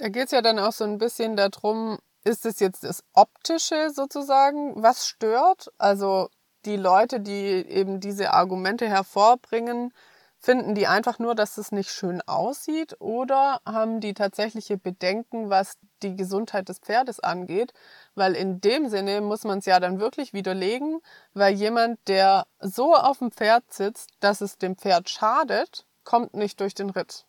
Da 0.03 0.09
geht 0.09 0.25
es 0.25 0.31
ja 0.31 0.41
dann 0.41 0.59
auch 0.59 0.73
so 0.73 0.83
ein 0.83 0.97
bisschen 0.97 1.37
darum, 1.37 1.97
ist 2.25 2.45
es 2.45 2.59
jetzt 2.59 2.83
das 2.83 3.05
Optische 3.13 3.89
sozusagen, 3.89 4.83
was 4.83 5.07
stört? 5.07 5.71
Also 5.77 6.27
die 6.65 6.75
Leute, 6.75 7.21
die 7.21 7.37
eben 7.37 8.01
diese 8.01 8.33
Argumente 8.33 8.85
hervorbringen, 8.85 9.93
Finden 10.39 10.75
die 10.75 10.87
einfach 10.87 11.19
nur, 11.19 11.35
dass 11.35 11.57
es 11.57 11.71
nicht 11.71 11.89
schön 11.89 12.21
aussieht 12.23 12.97
oder 12.99 13.61
haben 13.65 14.01
die 14.01 14.13
tatsächliche 14.13 14.77
Bedenken, 14.77 15.49
was 15.49 15.77
die 16.01 16.17
Gesundheit 16.17 16.67
des 16.67 16.79
Pferdes 16.79 17.21
angeht? 17.21 17.71
Weil 18.13 18.35
in 18.35 18.59
dem 18.59 18.89
Sinne 18.89 19.21
muss 19.21 19.45
man 19.45 19.59
es 19.59 19.65
ja 19.65 19.79
dann 19.79 20.01
wirklich 20.01 20.33
widerlegen, 20.33 20.99
weil 21.33 21.53
jemand, 21.53 21.97
der 22.09 22.45
so 22.59 22.93
auf 22.93 23.19
dem 23.19 23.31
Pferd 23.31 23.71
sitzt, 23.71 24.09
dass 24.19 24.41
es 24.41 24.57
dem 24.57 24.75
Pferd 24.75 25.09
schadet, 25.09 25.85
kommt 26.03 26.33
nicht 26.33 26.59
durch 26.59 26.75
den 26.75 26.89
Ritt. 26.89 27.25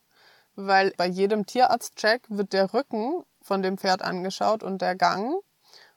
Weil 0.56 0.92
bei 0.96 1.06
jedem 1.06 1.46
Tierarztcheck 1.46 2.22
wird 2.28 2.52
der 2.52 2.72
Rücken 2.72 3.24
von 3.42 3.62
dem 3.62 3.78
Pferd 3.78 4.02
angeschaut 4.02 4.62
und 4.62 4.80
der 4.80 4.94
Gang. 4.94 5.34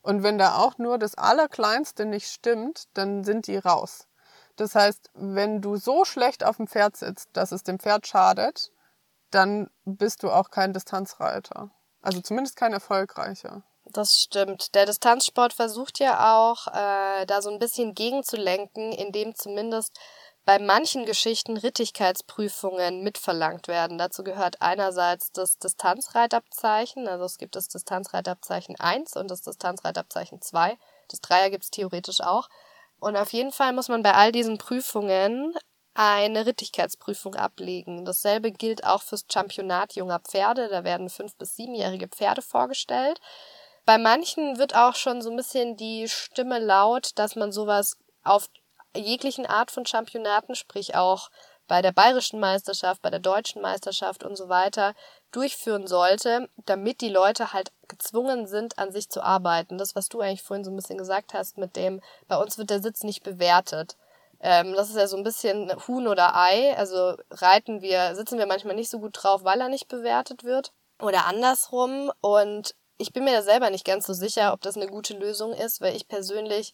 Und 0.01 0.23
wenn 0.23 0.37
da 0.37 0.57
auch 0.57 0.77
nur 0.77 0.97
das 0.97 1.15
Allerkleinste 1.15 2.05
nicht 2.05 2.27
stimmt, 2.27 2.85
dann 2.93 3.23
sind 3.23 3.47
die 3.47 3.57
raus. 3.57 4.07
Das 4.55 4.73
heißt, 4.73 5.11
wenn 5.13 5.61
du 5.61 5.77
so 5.77 6.03
schlecht 6.05 6.43
auf 6.43 6.57
dem 6.57 6.67
Pferd 6.67 6.97
sitzt, 6.97 7.29
dass 7.33 7.51
es 7.51 7.63
dem 7.63 7.79
Pferd 7.79 8.07
schadet, 8.07 8.71
dann 9.31 9.69
bist 9.85 10.23
du 10.23 10.31
auch 10.31 10.49
kein 10.49 10.73
Distanzreiter. 10.73 11.69
Also 12.01 12.21
zumindest 12.21 12.55
kein 12.55 12.73
erfolgreicher. 12.73 13.63
Das 13.85 14.21
stimmt. 14.21 14.75
Der 14.75 14.85
Distanzsport 14.85 15.53
versucht 15.53 15.99
ja 15.99 16.35
auch, 16.35 16.67
äh, 16.67 17.25
da 17.25 17.41
so 17.41 17.49
ein 17.49 17.59
bisschen 17.59 17.93
gegenzulenken, 17.93 18.91
indem 18.91 19.35
zumindest 19.35 19.97
bei 20.47 20.60
manchen 20.60 21.05
Geschichten 21.05 21.57
Rittigkeitsprüfungen 21.57 23.03
mitverlangt 23.03 23.67
werden. 23.67 23.97
Dazu 23.97 24.23
gehört 24.23 24.62
einerseits 24.62 25.33
das 25.33 25.57
Distanzreitabzeichen, 25.57 27.05
also 27.10 27.25
es 27.25 27.38
gibt 27.38 27.57
das 27.57 27.67
Distanzreitabzeichen 27.67 28.79
1 28.79 29.17
und 29.17 29.29
das 29.29 29.41
Distanzreitabzeichen 29.41 30.41
2. 30.41 30.77
Das 31.10 31.19
Dreier 31.19 31.49
gibt 31.49 31.65
es 31.65 31.69
theoretisch 31.69 32.21
auch. 32.21 32.47
Und 33.01 33.17
auf 33.17 33.33
jeden 33.33 33.51
Fall 33.51 33.73
muss 33.73 33.89
man 33.89 34.03
bei 34.03 34.13
all 34.13 34.31
diesen 34.31 34.57
Prüfungen 34.57 35.53
eine 35.95 36.45
Rittigkeitsprüfung 36.45 37.36
ablegen. 37.36 38.05
Dasselbe 38.05 38.53
gilt 38.53 38.86
auch 38.86 39.01
fürs 39.01 39.25
Championat 39.29 39.95
junger 39.95 40.19
Pferde. 40.19 40.69
Da 40.69 40.86
werden 40.86 41.10
fünf- 41.10 41.36
bis 41.36 41.57
siebenjährige 41.57 42.07
Pferde 42.07 42.41
vorgestellt. 42.41 43.19
Bei 43.83 43.97
manchen 43.97 44.57
wird 44.57 44.77
auch 44.77 44.95
schon 44.95 45.21
so 45.21 45.29
ein 45.29 45.36
bisschen 45.36 45.75
die 45.75 46.07
Stimme 46.07 46.60
laut, 46.60 47.12
dass 47.15 47.36
man 47.36 47.51
sowas 47.51 47.97
auf 48.23 48.47
jeglichen 48.97 49.45
Art 49.45 49.71
von 49.71 49.86
Championaten, 49.86 50.55
sprich 50.55 50.95
auch 50.95 51.29
bei 51.67 51.81
der 51.81 51.91
bayerischen 51.91 52.39
Meisterschaft, 52.39 53.01
bei 53.01 53.10
der 53.10 53.19
deutschen 53.19 53.62
Meisterschaft 53.62 54.23
und 54.23 54.36
so 54.36 54.49
weiter 54.49 54.93
durchführen 55.31 55.88
sollte, 55.88 56.49
damit 56.65 57.01
die 57.01 57.10
Leute 57.10 57.53
halt 57.53 57.71
gezwungen 57.88 58.47
sind, 58.47 58.77
an 58.79 58.91
sich 58.91 59.10
zu 59.10 59.21
arbeiten. 59.21 59.77
Das, 59.77 59.95
was 59.95 60.07
du 60.07 60.21
eigentlich 60.21 60.43
vorhin 60.43 60.63
so 60.63 60.71
ein 60.71 60.75
bisschen 60.75 60.97
gesagt 60.97 61.33
hast, 61.33 61.57
mit 61.57 61.75
dem, 61.75 62.01
bei 62.27 62.38
uns 62.38 62.57
wird 62.57 62.69
der 62.69 62.81
Sitz 62.81 63.03
nicht 63.03 63.23
bewertet. 63.23 63.97
Ähm, 64.39 64.73
das 64.73 64.89
ist 64.89 64.95
ja 64.95 65.07
so 65.07 65.17
ein 65.17 65.23
bisschen 65.23 65.71
Huhn 65.88 66.07
oder 66.07 66.36
Ei. 66.36 66.75
Also 66.77 67.15
reiten 67.31 67.81
wir, 67.81 68.15
sitzen 68.15 68.38
wir 68.38 68.45
manchmal 68.45 68.75
nicht 68.75 68.89
so 68.89 68.99
gut 68.99 69.17
drauf, 69.21 69.43
weil 69.43 69.60
er 69.60 69.69
nicht 69.69 69.88
bewertet 69.88 70.43
wird. 70.43 70.71
Oder 71.01 71.25
andersrum. 71.25 72.12
Und 72.21 72.75
ich 72.97 73.13
bin 73.13 73.23
mir 73.23 73.33
da 73.33 73.41
selber 73.41 73.69
nicht 73.69 73.86
ganz 73.86 74.07
so 74.07 74.13
sicher, 74.13 74.53
ob 74.53 74.62
das 74.62 74.75
eine 74.75 74.88
gute 74.88 75.17
Lösung 75.17 75.53
ist, 75.53 75.81
weil 75.81 75.95
ich 75.95 76.07
persönlich 76.07 76.73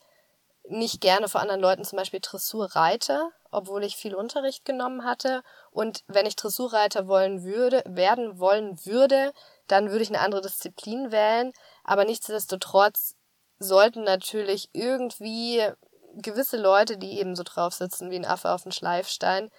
nicht 0.68 1.02
gerne 1.02 1.28
vor 1.28 1.42
anderen 1.42 1.62
Leuten 1.62 1.84
zum 1.84 1.98
Beispiel 1.98 2.20
Dressur 2.22 2.76
reite, 2.76 3.30
obwohl 3.52 3.84
ich 3.84 3.96
viel 3.96 4.16
Unterricht 4.16 4.66
genommen 4.66 5.04
hatte. 5.04 5.44
Und 5.72 6.04
wenn 6.08 6.26
ich 6.26 6.36
Dressurreiter 6.36 7.08
wollen 7.08 7.44
würde, 7.44 7.84
werden 7.86 8.40
wollen 8.40 8.84
würde, 8.86 9.34
dann 9.68 9.90
würde 9.92 10.04
ich 10.04 10.10
eine 10.10 10.22
andere 10.22 10.42
Disziplin 10.42 11.12
wählen. 11.12 11.54
Aber 11.84 12.06
nichtsdestotrotz 12.06 13.16
sollten 13.60 14.04
natürlich 14.04 14.70
irgendwie 14.74 15.68
gewisse 16.16 16.58
Leute, 16.58 16.98
die 16.98 17.20
eben 17.20 17.36
so 17.36 17.44
drauf 17.44 17.74
sitzen 17.74 18.10
wie 18.10 18.16
ein 18.16 18.26
Affe 18.26 18.52
auf 18.52 18.64
dem 18.64 18.72
Schleifstein, 18.72 19.50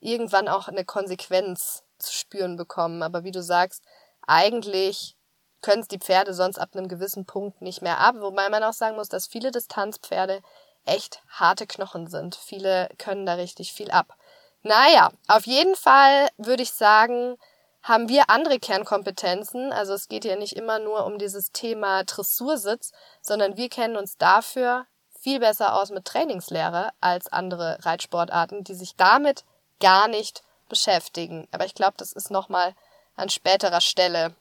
irgendwann 0.00 0.48
auch 0.48 0.68
eine 0.68 0.84
Konsequenz 0.84 1.84
zu 1.98 2.12
spüren 2.12 2.56
bekommen. 2.56 3.02
Aber 3.02 3.24
wie 3.24 3.30
du 3.30 3.42
sagst, 3.42 3.82
eigentlich 4.26 5.16
können 5.62 5.82
es 5.82 5.88
die 5.88 5.98
Pferde 5.98 6.34
sonst 6.34 6.58
ab 6.58 6.70
einem 6.74 6.88
gewissen 6.88 7.24
Punkt 7.24 7.62
nicht 7.62 7.82
mehr 7.82 7.98
ab. 7.98 8.16
Wobei 8.18 8.48
man 8.48 8.62
auch 8.62 8.72
sagen 8.72 8.96
muss, 8.96 9.08
dass 9.08 9.26
viele 9.26 9.50
Distanzpferde 9.50 10.42
echt 10.84 11.22
harte 11.28 11.66
Knochen 11.66 12.08
sind. 12.08 12.34
Viele 12.34 12.88
können 12.98 13.24
da 13.24 13.34
richtig 13.34 13.72
viel 13.72 13.90
ab. 13.90 14.16
Naja, 14.62 15.10
auf 15.28 15.46
jeden 15.46 15.76
Fall 15.76 16.28
würde 16.36 16.62
ich 16.62 16.72
sagen, 16.72 17.36
haben 17.82 18.08
wir 18.08 18.30
andere 18.30 18.58
Kernkompetenzen. 18.58 19.72
Also 19.72 19.94
es 19.94 20.08
geht 20.08 20.24
ja 20.24 20.36
nicht 20.36 20.54
immer 20.54 20.78
nur 20.78 21.04
um 21.04 21.18
dieses 21.18 21.52
Thema 21.52 22.04
Dressursitz, 22.04 22.92
sondern 23.20 23.56
wir 23.56 23.68
kennen 23.68 23.96
uns 23.96 24.16
dafür 24.16 24.86
viel 25.18 25.40
besser 25.40 25.76
aus 25.76 25.90
mit 25.90 26.04
Trainingslehre 26.04 26.90
als 27.00 27.28
andere 27.28 27.78
Reitsportarten, 27.82 28.64
die 28.64 28.74
sich 28.74 28.96
damit 28.96 29.44
gar 29.80 30.08
nicht 30.08 30.42
beschäftigen. 30.68 31.48
Aber 31.52 31.64
ich 31.64 31.74
glaube, 31.74 31.94
das 31.96 32.12
ist 32.12 32.30
nochmal 32.30 32.74
an 33.16 33.28
späterer 33.28 33.80
Stelle. 33.80 34.34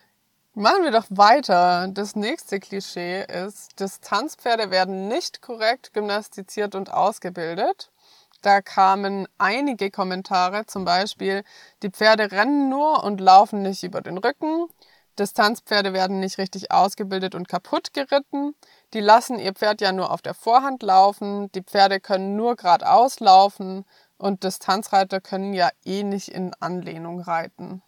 Machen 0.53 0.83
wir 0.83 0.91
doch 0.91 1.05
weiter. 1.09 1.87
Das 1.87 2.15
nächste 2.17 2.59
Klischee 2.59 3.23
ist, 3.23 3.79
Distanzpferde 3.79 4.69
werden 4.69 5.07
nicht 5.07 5.41
korrekt 5.41 5.93
gymnastiziert 5.93 6.75
und 6.75 6.91
ausgebildet. 6.91 7.89
Da 8.41 8.61
kamen 8.61 9.29
einige 9.37 9.91
Kommentare, 9.91 10.65
zum 10.65 10.83
Beispiel, 10.83 11.43
die 11.83 11.89
Pferde 11.89 12.33
rennen 12.33 12.67
nur 12.69 13.03
und 13.03 13.21
laufen 13.21 13.61
nicht 13.61 13.83
über 13.83 14.01
den 14.01 14.17
Rücken. 14.17 14.67
Distanzpferde 15.17 15.93
werden 15.93 16.19
nicht 16.19 16.37
richtig 16.37 16.69
ausgebildet 16.71 17.33
und 17.33 17.47
kaputt 17.47 17.93
geritten. 17.93 18.53
Die 18.93 18.99
lassen 18.99 19.39
ihr 19.39 19.53
Pferd 19.53 19.79
ja 19.79 19.93
nur 19.93 20.11
auf 20.11 20.21
der 20.21 20.33
Vorhand 20.33 20.83
laufen. 20.83 21.49
Die 21.53 21.63
Pferde 21.63 22.01
können 22.01 22.35
nur 22.35 22.57
geradeaus 22.57 23.21
laufen. 23.21 23.85
Und 24.17 24.43
Distanzreiter 24.43 25.21
können 25.21 25.53
ja 25.53 25.69
eh 25.85 26.03
nicht 26.03 26.27
in 26.27 26.53
Anlehnung 26.59 27.21
reiten. 27.21 27.81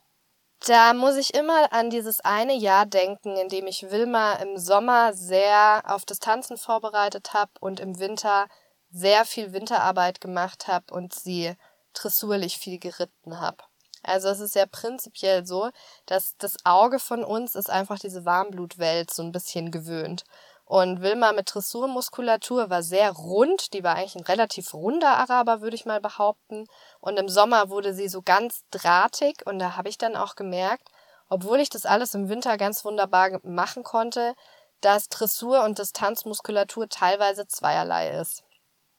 Da 0.65 0.93
muss 0.93 1.17
ich 1.17 1.33
immer 1.33 1.73
an 1.73 1.89
dieses 1.89 2.21
eine 2.21 2.53
Jahr 2.53 2.85
denken, 2.85 3.35
in 3.35 3.49
dem 3.49 3.67
ich 3.67 3.91
Wilma 3.91 4.35
im 4.35 4.57
Sommer 4.57 5.13
sehr 5.13 5.83
auf 5.85 6.05
Distanzen 6.05 6.55
vorbereitet 6.55 7.33
habe 7.33 7.51
und 7.59 7.81
im 7.81 7.99
Winter 7.99 8.47
sehr 8.89 9.25
viel 9.25 9.51
Winterarbeit 9.51 10.21
gemacht 10.21 10.67
habe 10.67 10.93
und 10.93 11.13
sie 11.13 11.53
dressurlich 11.93 12.57
viel 12.59 12.79
geritten 12.79 13.41
habe. 13.41 13.57
Also 14.03 14.29
es 14.29 14.39
ist 14.39 14.55
ja 14.55 14.65
prinzipiell 14.65 15.45
so, 15.45 15.69
dass 16.05 16.37
das 16.37 16.55
Auge 16.63 16.99
von 16.99 17.25
uns 17.25 17.55
ist 17.55 17.69
einfach 17.69 17.99
diese 17.99 18.23
Warmblutwelt 18.23 19.13
so 19.13 19.21
ein 19.21 19.33
bisschen 19.33 19.69
gewöhnt. 19.69 20.23
Und 20.65 21.01
Wilma 21.01 21.33
mit 21.33 21.53
Dressurmuskulatur 21.53 22.69
war 22.69 22.83
sehr 22.83 23.11
rund. 23.11 23.73
Die 23.73 23.83
war 23.83 23.95
eigentlich 23.95 24.15
ein 24.15 24.23
relativ 24.23 24.73
runder 24.73 25.17
Araber, 25.17 25.61
würde 25.61 25.75
ich 25.75 25.85
mal 25.85 25.99
behaupten. 25.99 26.67
Und 26.99 27.17
im 27.17 27.29
Sommer 27.29 27.69
wurde 27.69 27.93
sie 27.93 28.07
so 28.07 28.21
ganz 28.21 28.63
drahtig. 28.71 29.45
Und 29.45 29.59
da 29.59 29.75
habe 29.75 29.89
ich 29.89 29.97
dann 29.97 30.15
auch 30.15 30.35
gemerkt, 30.35 30.89
obwohl 31.29 31.59
ich 31.59 31.69
das 31.69 31.85
alles 31.85 32.13
im 32.13 32.29
Winter 32.29 32.57
ganz 32.57 32.85
wunderbar 32.85 33.39
machen 33.43 33.83
konnte, 33.83 34.35
dass 34.81 35.09
Dressur 35.09 35.63
und 35.63 35.79
Distanzmuskulatur 35.79 36.89
teilweise 36.89 37.47
zweierlei 37.47 38.11
ist. 38.19 38.43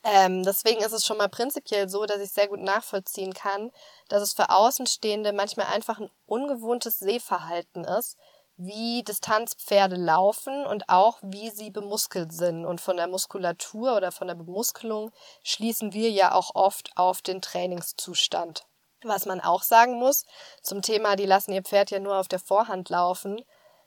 Ähm, 0.03 0.43
deswegen 0.43 0.83
ist 0.83 0.93
es 0.93 1.07
schon 1.07 1.17
mal 1.17 1.31
prinzipiell 1.31 1.89
so, 1.89 2.05
dass 2.05 2.21
ich 2.21 2.31
sehr 2.31 2.49
gut 2.49 2.61
nachvollziehen 2.61 3.33
kann, 3.33 3.71
dass 4.09 4.23
es 4.23 4.35
für 4.35 4.51
Außenstehende 4.51 5.33
manchmal 5.33 5.67
einfach 5.67 5.99
ein 5.99 6.11
ungewohntes 6.27 6.99
Sehverhalten 6.99 7.85
ist, 7.85 8.19
wie 8.57 9.03
Distanzpferde 9.03 9.97
laufen 9.97 10.65
und 10.67 10.89
auch 10.89 11.19
wie 11.23 11.51
sie 11.51 11.71
bemuskelt 11.71 12.33
sind. 12.33 12.65
Und 12.65 12.81
von 12.81 12.97
der 12.97 13.09
Muskulatur 13.09 13.97
oder 13.97 14.13
von 14.13 14.29
der 14.29 14.35
Bemuskelung 14.35 15.11
schließen 15.43 15.93
wir 15.93 16.11
ja 16.11 16.33
auch 16.33 16.55
oft 16.55 16.91
auf 16.97 17.23
den 17.23 17.43
Trainingszustand. 17.43 18.67
Was 19.03 19.27
man 19.27 19.41
auch 19.41 19.63
sagen 19.63 19.99
muss 19.99 20.25
zum 20.63 20.83
Thema, 20.83 21.17
die 21.17 21.27
lassen 21.27 21.53
ihr 21.53 21.63
Pferd 21.63 21.91
ja 21.91 21.99
nur 21.99 22.17
auf 22.19 22.29
der 22.29 22.39
Vorhand 22.39 22.89
laufen. 22.89 23.45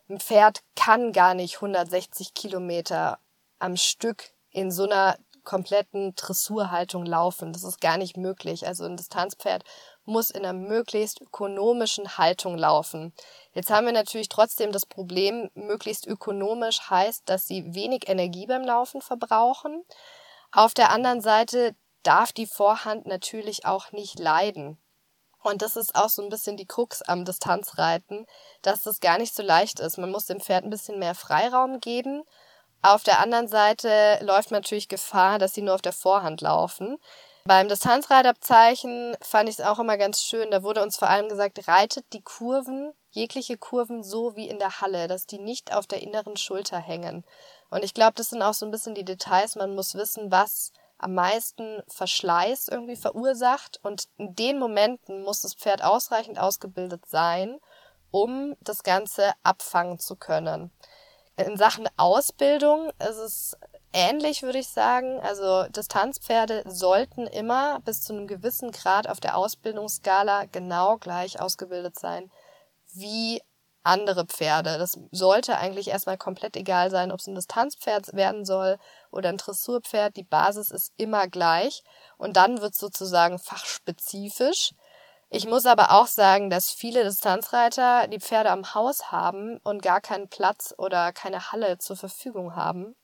Ein 0.10 0.20
Pferd 0.20 0.64
kann 0.76 1.12
gar 1.12 1.34
nicht 1.34 1.56
160 1.56 2.34
Kilometer 2.34 3.20
am 3.60 3.78
Stück 3.78 4.32
in 4.52 4.72
so 4.72 4.84
einer 4.84 5.18
kompletten 5.44 6.14
Dressurhaltung 6.16 7.06
laufen. 7.06 7.54
Das 7.54 7.64
ist 7.64 7.80
gar 7.80 7.98
nicht 7.98 8.18
möglich. 8.18 8.68
Also 8.68 8.84
ein 8.84 8.98
Distanzpferd 8.98 9.64
muss 10.08 10.30
in 10.30 10.46
einer 10.46 10.54
möglichst 10.54 11.22
ökonomischen 11.22 12.18
Haltung 12.18 12.58
laufen. 12.58 13.14
Jetzt 13.54 13.70
haben 13.70 13.86
wir 13.86 13.94
natürlich 13.94 14.30
trotzdem 14.30 14.72
das 14.72 14.86
Problem, 14.86 15.50
möglichst 15.54 16.08
ökonomisch 16.08 16.90
heißt, 16.90 17.24
dass 17.30 17.48
sie 17.48 17.74
wenig 17.74 18.08
Energie 18.08 18.48
beim 18.48 18.64
Laufen 18.64 19.02
verbrauchen. 19.02 19.84
Auf 20.52 20.74
der 20.74 20.92
anderen 20.92 21.22
Seite 21.22 21.76
darf 22.04 22.32
die 22.32 22.48
Vorhand 22.48 23.06
natürlich 23.06 23.66
auch 23.66 23.92
nicht 23.92 24.18
leiden. 24.20 24.78
Und 25.44 25.62
das 25.62 25.76
ist 25.76 25.96
auch 25.96 26.10
so 26.10 26.24
ein 26.24 26.30
bisschen 26.30 26.58
die 26.58 26.66
Krux 26.66 27.02
am 27.02 27.24
Distanzreiten, 27.24 28.26
dass 28.62 28.84
das 28.84 29.00
gar 29.00 29.18
nicht 29.18 29.36
so 29.36 29.44
leicht 29.44 29.80
ist. 29.80 29.98
Man 29.98 30.12
muss 30.12 30.26
dem 30.26 30.40
Pferd 30.40 30.64
ein 30.64 30.70
bisschen 30.70 31.00
mehr 31.00 31.16
Freiraum 31.16 31.80
geben 31.80 32.24
auf 32.82 33.04
der 33.04 33.20
anderen 33.20 33.48
Seite 33.48 34.20
läuft 34.22 34.52
natürlich 34.52 34.88
Gefahr, 34.88 35.40
dass 35.40 35.54
sie 35.54 35.62
nur 35.62 35.76
auf 35.76 35.82
der 35.82 35.94
Vorhand 35.94 36.42
laufen. 36.42 36.98
Beim 37.48 37.70
Distanzreitabzeichen 37.70 39.16
fand 39.22 39.48
ich 39.48 39.58
es 39.58 39.66
auch 39.66 39.80
immer 39.80 39.98
ganz 39.98 40.22
schön. 40.22 40.52
Da 40.52 40.64
wurde 40.64 40.84
uns 40.84 40.98
vor 40.98 41.10
allem 41.10 41.30
gesagt, 41.30 41.66
reitet 41.70 42.04
die 42.12 42.22
Kurven, 42.22 42.92
jegliche 43.12 43.58
Kurven 43.58 44.04
so 44.04 44.36
wie 44.36 44.50
in 44.50 44.60
der 44.60 44.82
Halle, 44.82 45.08
dass 45.08 45.28
die 45.28 45.40
nicht 45.40 45.74
auf 45.74 45.88
der 45.88 46.02
inneren 46.02 46.36
Schulter 46.36 46.78
hängen. 46.78 47.24
Und 47.70 47.86
ich 47.86 47.94
glaube, 47.94 48.16
das 48.16 48.32
sind 48.32 48.42
auch 48.42 48.54
so 48.54 48.66
ein 48.66 48.72
bisschen 48.72 48.96
die 48.96 49.06
Details. 49.06 49.56
Man 49.56 49.76
muss 49.76 49.96
wissen, 49.96 50.30
was 50.30 50.74
am 50.98 51.14
meisten 51.14 51.82
Verschleiß 51.88 52.68
irgendwie 52.68 52.98
verursacht. 52.98 53.80
Und 53.82 54.10
in 54.18 54.36
den 54.36 54.60
Momenten 54.60 55.24
muss 55.24 55.40
das 55.40 55.54
Pferd 55.54 55.82
ausreichend 55.82 56.40
ausgebildet 56.40 57.06
sein, 57.06 57.62
um 58.12 58.58
das 58.60 58.84
Ganze 58.84 59.32
abfangen 59.44 60.00
zu 60.00 60.18
können. 60.18 60.70
In 61.38 61.56
Sachen 61.56 61.88
Ausbildung 61.96 62.90
ist 63.00 63.20
es 63.20 63.58
ähnlich, 63.98 64.44
würde 64.44 64.60
ich 64.60 64.70
sagen. 64.70 65.20
Also 65.22 65.64
Distanzpferde 65.70 66.64
sollten 66.68 67.26
immer 67.26 67.80
bis 67.82 68.04
zu 68.04 68.14
einem 68.14 68.28
gewissen 68.28 68.72
Grad 68.72 69.10
auf 69.10 69.20
der 69.20 69.36
Ausbildungsskala 69.36 70.46
genau 70.46 70.98
gleich 70.98 71.42
ausgebildet 71.42 72.00
sein 72.00 72.32
wie 72.94 73.42
andere 73.84 74.26
Pferde. 74.26 74.78
Das 74.78 75.00
sollte 75.12 75.58
eigentlich 75.58 75.88
erstmal 75.88 76.18
komplett 76.18 76.56
egal 76.56 76.92
sein, 76.92 77.12
ob 77.12 77.20
es 77.20 77.28
ein 77.28 77.36
Distanzpferd 77.36 78.14
werden 78.14 78.46
soll 78.46 78.78
oder 79.12 79.30
ein 79.30 79.38
Dressurpferd. 79.38 80.18
Die 80.18 80.24
Basis 80.24 80.72
ist 80.72 80.94
immer 80.98 81.28
gleich 81.28 81.84
und 82.18 82.38
dann 82.38 82.62
wird 82.62 82.76
sozusagen 82.76 83.40
fachspezifisch. 83.40 84.74
Ich 85.30 85.48
muss 85.48 85.66
aber 85.66 85.92
auch 85.92 86.08
sagen, 86.08 86.50
dass 86.50 86.72
viele 86.72 87.04
Distanzreiter 87.04 88.08
die 88.08 88.20
Pferde 88.20 88.52
am 88.52 88.74
Haus 88.74 89.12
haben 89.12 89.58
und 89.64 89.82
gar 89.82 90.02
keinen 90.02 90.30
Platz 90.30 90.74
oder 90.78 91.12
keine 91.12 91.52
Halle 91.52 91.78
zur 91.80 91.98
Verfügung 91.98 92.56
haben. 92.56 92.96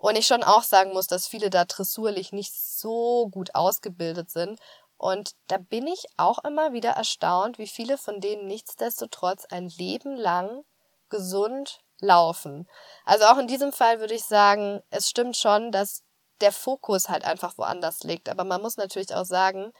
Und 0.00 0.16
ich 0.16 0.26
schon 0.26 0.42
auch 0.42 0.62
sagen 0.62 0.92
muss, 0.94 1.06
dass 1.06 1.26
viele 1.26 1.50
da 1.50 1.66
dressurlich 1.66 2.32
nicht 2.32 2.54
so 2.54 3.28
gut 3.30 3.54
ausgebildet 3.54 4.30
sind. 4.30 4.58
Und 4.96 5.32
da 5.46 5.58
bin 5.58 5.86
ich 5.86 6.06
auch 6.16 6.42
immer 6.42 6.72
wieder 6.72 6.90
erstaunt, 6.90 7.58
wie 7.58 7.66
viele 7.66 7.98
von 7.98 8.20
denen 8.20 8.46
nichtsdestotrotz 8.46 9.44
ein 9.50 9.68
Leben 9.68 10.16
lang 10.16 10.64
gesund 11.10 11.80
laufen. 12.00 12.66
Also 13.04 13.26
auch 13.26 13.36
in 13.36 13.46
diesem 13.46 13.72
Fall 13.72 14.00
würde 14.00 14.14
ich 14.14 14.24
sagen, 14.24 14.80
es 14.88 15.10
stimmt 15.10 15.36
schon, 15.36 15.70
dass 15.70 16.02
der 16.40 16.52
Fokus 16.52 17.10
halt 17.10 17.24
einfach 17.24 17.58
woanders 17.58 18.02
liegt. 18.02 18.30
Aber 18.30 18.44
man 18.44 18.62
muss 18.62 18.78
natürlich 18.78 19.14
auch 19.14 19.26
sagen, 19.26 19.72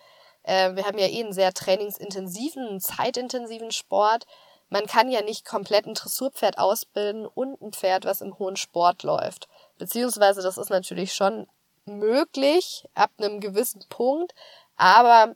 äh, 0.43 0.75
wir 0.75 0.85
haben 0.85 0.99
ja 0.99 1.07
eh 1.07 1.23
einen 1.23 1.33
sehr 1.33 1.55
trainingsintensiven, 1.55 2.79
zeitintensiven 2.81 3.73
Sport. 3.73 4.27
Man 4.69 4.87
kann 4.87 5.11
ja 5.11 5.23
nicht 5.23 5.47
komplett 5.47 5.87
ein 5.87 5.95
Dressurpferd 5.95 6.59
ausbilden 6.59 7.27
und 7.27 7.61
ein 7.63 7.73
Pferd, 7.73 8.05
was 8.05 8.21
im 8.21 8.39
hohen 8.39 8.57
Sport 8.57 9.03
läuft. 9.03 9.49
Beziehungsweise 9.81 10.43
das 10.43 10.59
ist 10.59 10.69
natürlich 10.69 11.14
schon 11.14 11.47
möglich 11.87 12.87
ab 12.95 13.11
einem 13.19 13.40
gewissen 13.40 13.83
Punkt, 13.88 14.35
aber 14.77 15.35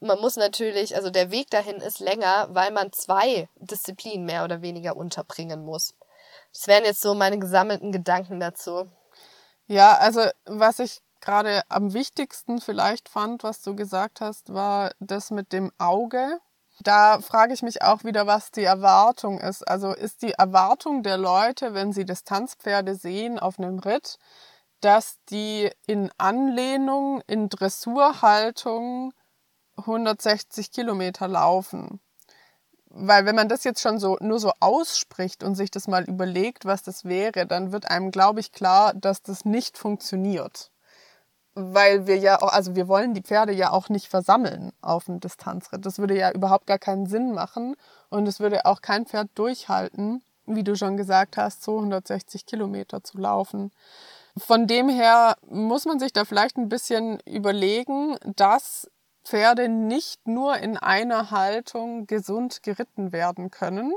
man 0.00 0.20
muss 0.20 0.36
natürlich, 0.36 0.94
also 0.94 1.08
der 1.08 1.30
Weg 1.30 1.50
dahin 1.50 1.76
ist 1.76 2.00
länger, 2.00 2.48
weil 2.50 2.70
man 2.72 2.92
zwei 2.92 3.48
Disziplinen 3.56 4.26
mehr 4.26 4.44
oder 4.44 4.60
weniger 4.60 4.96
unterbringen 4.96 5.64
muss. 5.64 5.94
Das 6.52 6.68
wären 6.68 6.84
jetzt 6.84 7.00
so 7.00 7.14
meine 7.14 7.38
gesammelten 7.38 7.90
Gedanken 7.90 8.38
dazu. 8.38 8.86
Ja, 9.66 9.96
also 9.96 10.28
was 10.44 10.78
ich 10.78 11.00
gerade 11.22 11.62
am 11.70 11.94
wichtigsten 11.94 12.60
vielleicht 12.60 13.08
fand, 13.08 13.42
was 13.44 13.62
du 13.62 13.74
gesagt 13.74 14.20
hast, 14.20 14.52
war 14.52 14.92
das 15.00 15.30
mit 15.30 15.54
dem 15.54 15.72
Auge. 15.78 16.38
Da 16.80 17.20
frage 17.20 17.54
ich 17.54 17.62
mich 17.62 17.82
auch 17.82 18.04
wieder, 18.04 18.26
was 18.26 18.50
die 18.50 18.64
Erwartung 18.64 19.40
ist. 19.40 19.66
Also 19.66 19.92
ist 19.92 20.22
die 20.22 20.32
Erwartung 20.32 21.02
der 21.02 21.16
Leute, 21.16 21.74
wenn 21.74 21.92
sie 21.92 22.04
Distanzpferde 22.04 22.94
sehen 22.94 23.38
auf 23.38 23.58
einem 23.58 23.78
Ritt, 23.78 24.18
dass 24.80 25.16
die 25.30 25.70
in 25.86 26.10
Anlehnung, 26.18 27.22
in 27.26 27.48
Dressurhaltung 27.48 29.12
160 29.76 30.70
Kilometer 30.70 31.28
laufen. 31.28 32.00
Weil 32.90 33.26
wenn 33.26 33.36
man 33.36 33.48
das 33.48 33.64
jetzt 33.64 33.80
schon 33.80 33.98
so 33.98 34.16
nur 34.20 34.38
so 34.38 34.52
ausspricht 34.60 35.42
und 35.42 35.54
sich 35.54 35.70
das 35.70 35.88
mal 35.88 36.04
überlegt, 36.04 36.64
was 36.66 36.82
das 36.82 37.04
wäre, 37.04 37.46
dann 37.46 37.72
wird 37.72 37.90
einem, 37.90 38.10
glaube 38.10 38.40
ich, 38.40 38.52
klar, 38.52 38.94
dass 38.94 39.22
das 39.22 39.44
nicht 39.44 39.78
funktioniert 39.78 40.70
weil 41.56 42.06
wir 42.06 42.18
ja 42.18 42.42
auch, 42.42 42.52
also 42.52 42.76
wir 42.76 42.86
wollen 42.86 43.14
die 43.14 43.22
Pferde 43.22 43.52
ja 43.52 43.70
auch 43.70 43.88
nicht 43.88 44.08
versammeln 44.08 44.72
auf 44.82 45.06
dem 45.06 45.20
Distanzritt. 45.20 45.86
Das 45.86 45.98
würde 45.98 46.16
ja 46.16 46.30
überhaupt 46.30 46.66
gar 46.66 46.78
keinen 46.78 47.06
Sinn 47.06 47.32
machen 47.32 47.76
und 48.10 48.28
es 48.28 48.40
würde 48.40 48.66
auch 48.66 48.82
kein 48.82 49.06
Pferd 49.06 49.30
durchhalten, 49.34 50.22
wie 50.44 50.62
du 50.62 50.76
schon 50.76 50.98
gesagt 50.98 51.38
hast, 51.38 51.62
260 51.62 52.44
Kilometer 52.44 53.02
zu 53.02 53.16
laufen. 53.16 53.72
Von 54.36 54.66
dem 54.66 54.90
her 54.90 55.36
muss 55.48 55.86
man 55.86 55.98
sich 55.98 56.12
da 56.12 56.26
vielleicht 56.26 56.58
ein 56.58 56.68
bisschen 56.68 57.20
überlegen, 57.24 58.16
dass 58.36 58.90
Pferde 59.24 59.70
nicht 59.70 60.28
nur 60.28 60.58
in 60.58 60.76
einer 60.76 61.30
Haltung 61.30 62.06
gesund 62.06 62.62
geritten 62.62 63.12
werden 63.12 63.50
können, 63.50 63.94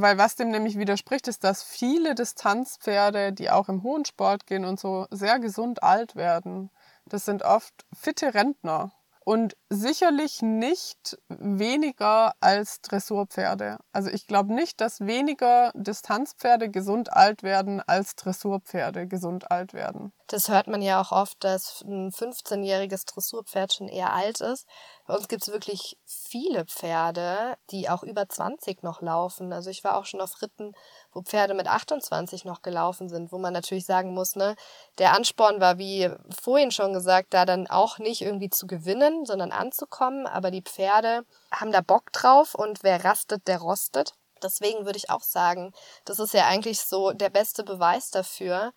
weil 0.00 0.18
was 0.18 0.36
dem 0.36 0.50
nämlich 0.50 0.78
widerspricht, 0.78 1.28
ist, 1.28 1.44
dass 1.44 1.62
viele 1.62 2.14
Distanzpferde, 2.14 3.32
die 3.32 3.50
auch 3.50 3.68
im 3.68 3.82
hohen 3.82 4.04
Sport 4.04 4.46
gehen 4.46 4.64
und 4.64 4.78
so, 4.78 5.06
sehr 5.10 5.38
gesund 5.38 5.82
alt 5.82 6.16
werden. 6.16 6.70
Das 7.06 7.24
sind 7.24 7.42
oft 7.42 7.86
fitte 7.94 8.34
Rentner 8.34 8.92
und 9.24 9.56
sicherlich 9.68 10.40
nicht 10.40 11.18
weniger 11.28 12.32
als 12.40 12.80
Dressurpferde. 12.80 13.78
Also 13.92 14.10
ich 14.10 14.26
glaube 14.26 14.54
nicht, 14.54 14.80
dass 14.80 15.00
weniger 15.00 15.70
Distanzpferde 15.74 16.70
gesund 16.70 17.12
alt 17.12 17.42
werden 17.42 17.82
als 17.86 18.16
Dressurpferde 18.16 19.06
gesund 19.06 19.50
alt 19.50 19.74
werden. 19.74 20.12
Das 20.30 20.50
hört 20.50 20.66
man 20.66 20.82
ja 20.82 21.00
auch 21.00 21.10
oft, 21.10 21.42
dass 21.42 21.80
ein 21.80 22.10
15-jähriges 22.10 23.06
Dressurpferd 23.06 23.72
schon 23.72 23.88
eher 23.88 24.12
alt 24.12 24.42
ist. 24.42 24.66
Bei 25.06 25.14
uns 25.14 25.26
gibt 25.26 25.40
es 25.40 25.52
wirklich 25.54 25.96
viele 26.04 26.66
Pferde, 26.66 27.56
die 27.70 27.88
auch 27.88 28.02
über 28.02 28.28
20 28.28 28.82
noch 28.82 29.00
laufen. 29.00 29.54
Also 29.54 29.70
ich 29.70 29.84
war 29.84 29.96
auch 29.96 30.04
schon 30.04 30.20
auf 30.20 30.42
Ritten, 30.42 30.74
wo 31.12 31.22
Pferde 31.22 31.54
mit 31.54 31.66
28 31.66 32.44
noch 32.44 32.60
gelaufen 32.60 33.08
sind, 33.08 33.32
wo 33.32 33.38
man 33.38 33.54
natürlich 33.54 33.86
sagen 33.86 34.12
muss, 34.12 34.36
ne, 34.36 34.54
der 34.98 35.14
Ansporn 35.14 35.62
war, 35.62 35.78
wie 35.78 36.10
vorhin 36.42 36.72
schon 36.72 36.92
gesagt, 36.92 37.32
da 37.32 37.46
dann 37.46 37.66
auch 37.66 37.96
nicht 37.98 38.20
irgendwie 38.20 38.50
zu 38.50 38.66
gewinnen, 38.66 39.24
sondern 39.24 39.50
anzukommen. 39.50 40.26
Aber 40.26 40.50
die 40.50 40.62
Pferde 40.62 41.24
haben 41.50 41.72
da 41.72 41.80
Bock 41.80 42.12
drauf 42.12 42.54
und 42.54 42.82
wer 42.82 43.02
rastet, 43.02 43.48
der 43.48 43.60
rostet. 43.60 44.12
Deswegen 44.42 44.84
würde 44.84 44.98
ich 44.98 45.08
auch 45.08 45.22
sagen, 45.22 45.72
das 46.04 46.18
ist 46.18 46.34
ja 46.34 46.46
eigentlich 46.46 46.80
so 46.80 47.12
der 47.12 47.30
beste 47.30 47.64
Beweis 47.64 48.10
dafür, 48.10 48.72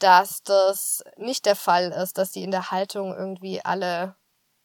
dass 0.00 0.42
das 0.42 1.04
nicht 1.16 1.46
der 1.46 1.56
Fall 1.56 1.92
ist, 1.92 2.18
dass 2.18 2.32
die 2.32 2.42
in 2.42 2.50
der 2.50 2.70
Haltung 2.70 3.14
irgendwie 3.14 3.64
alle 3.64 4.16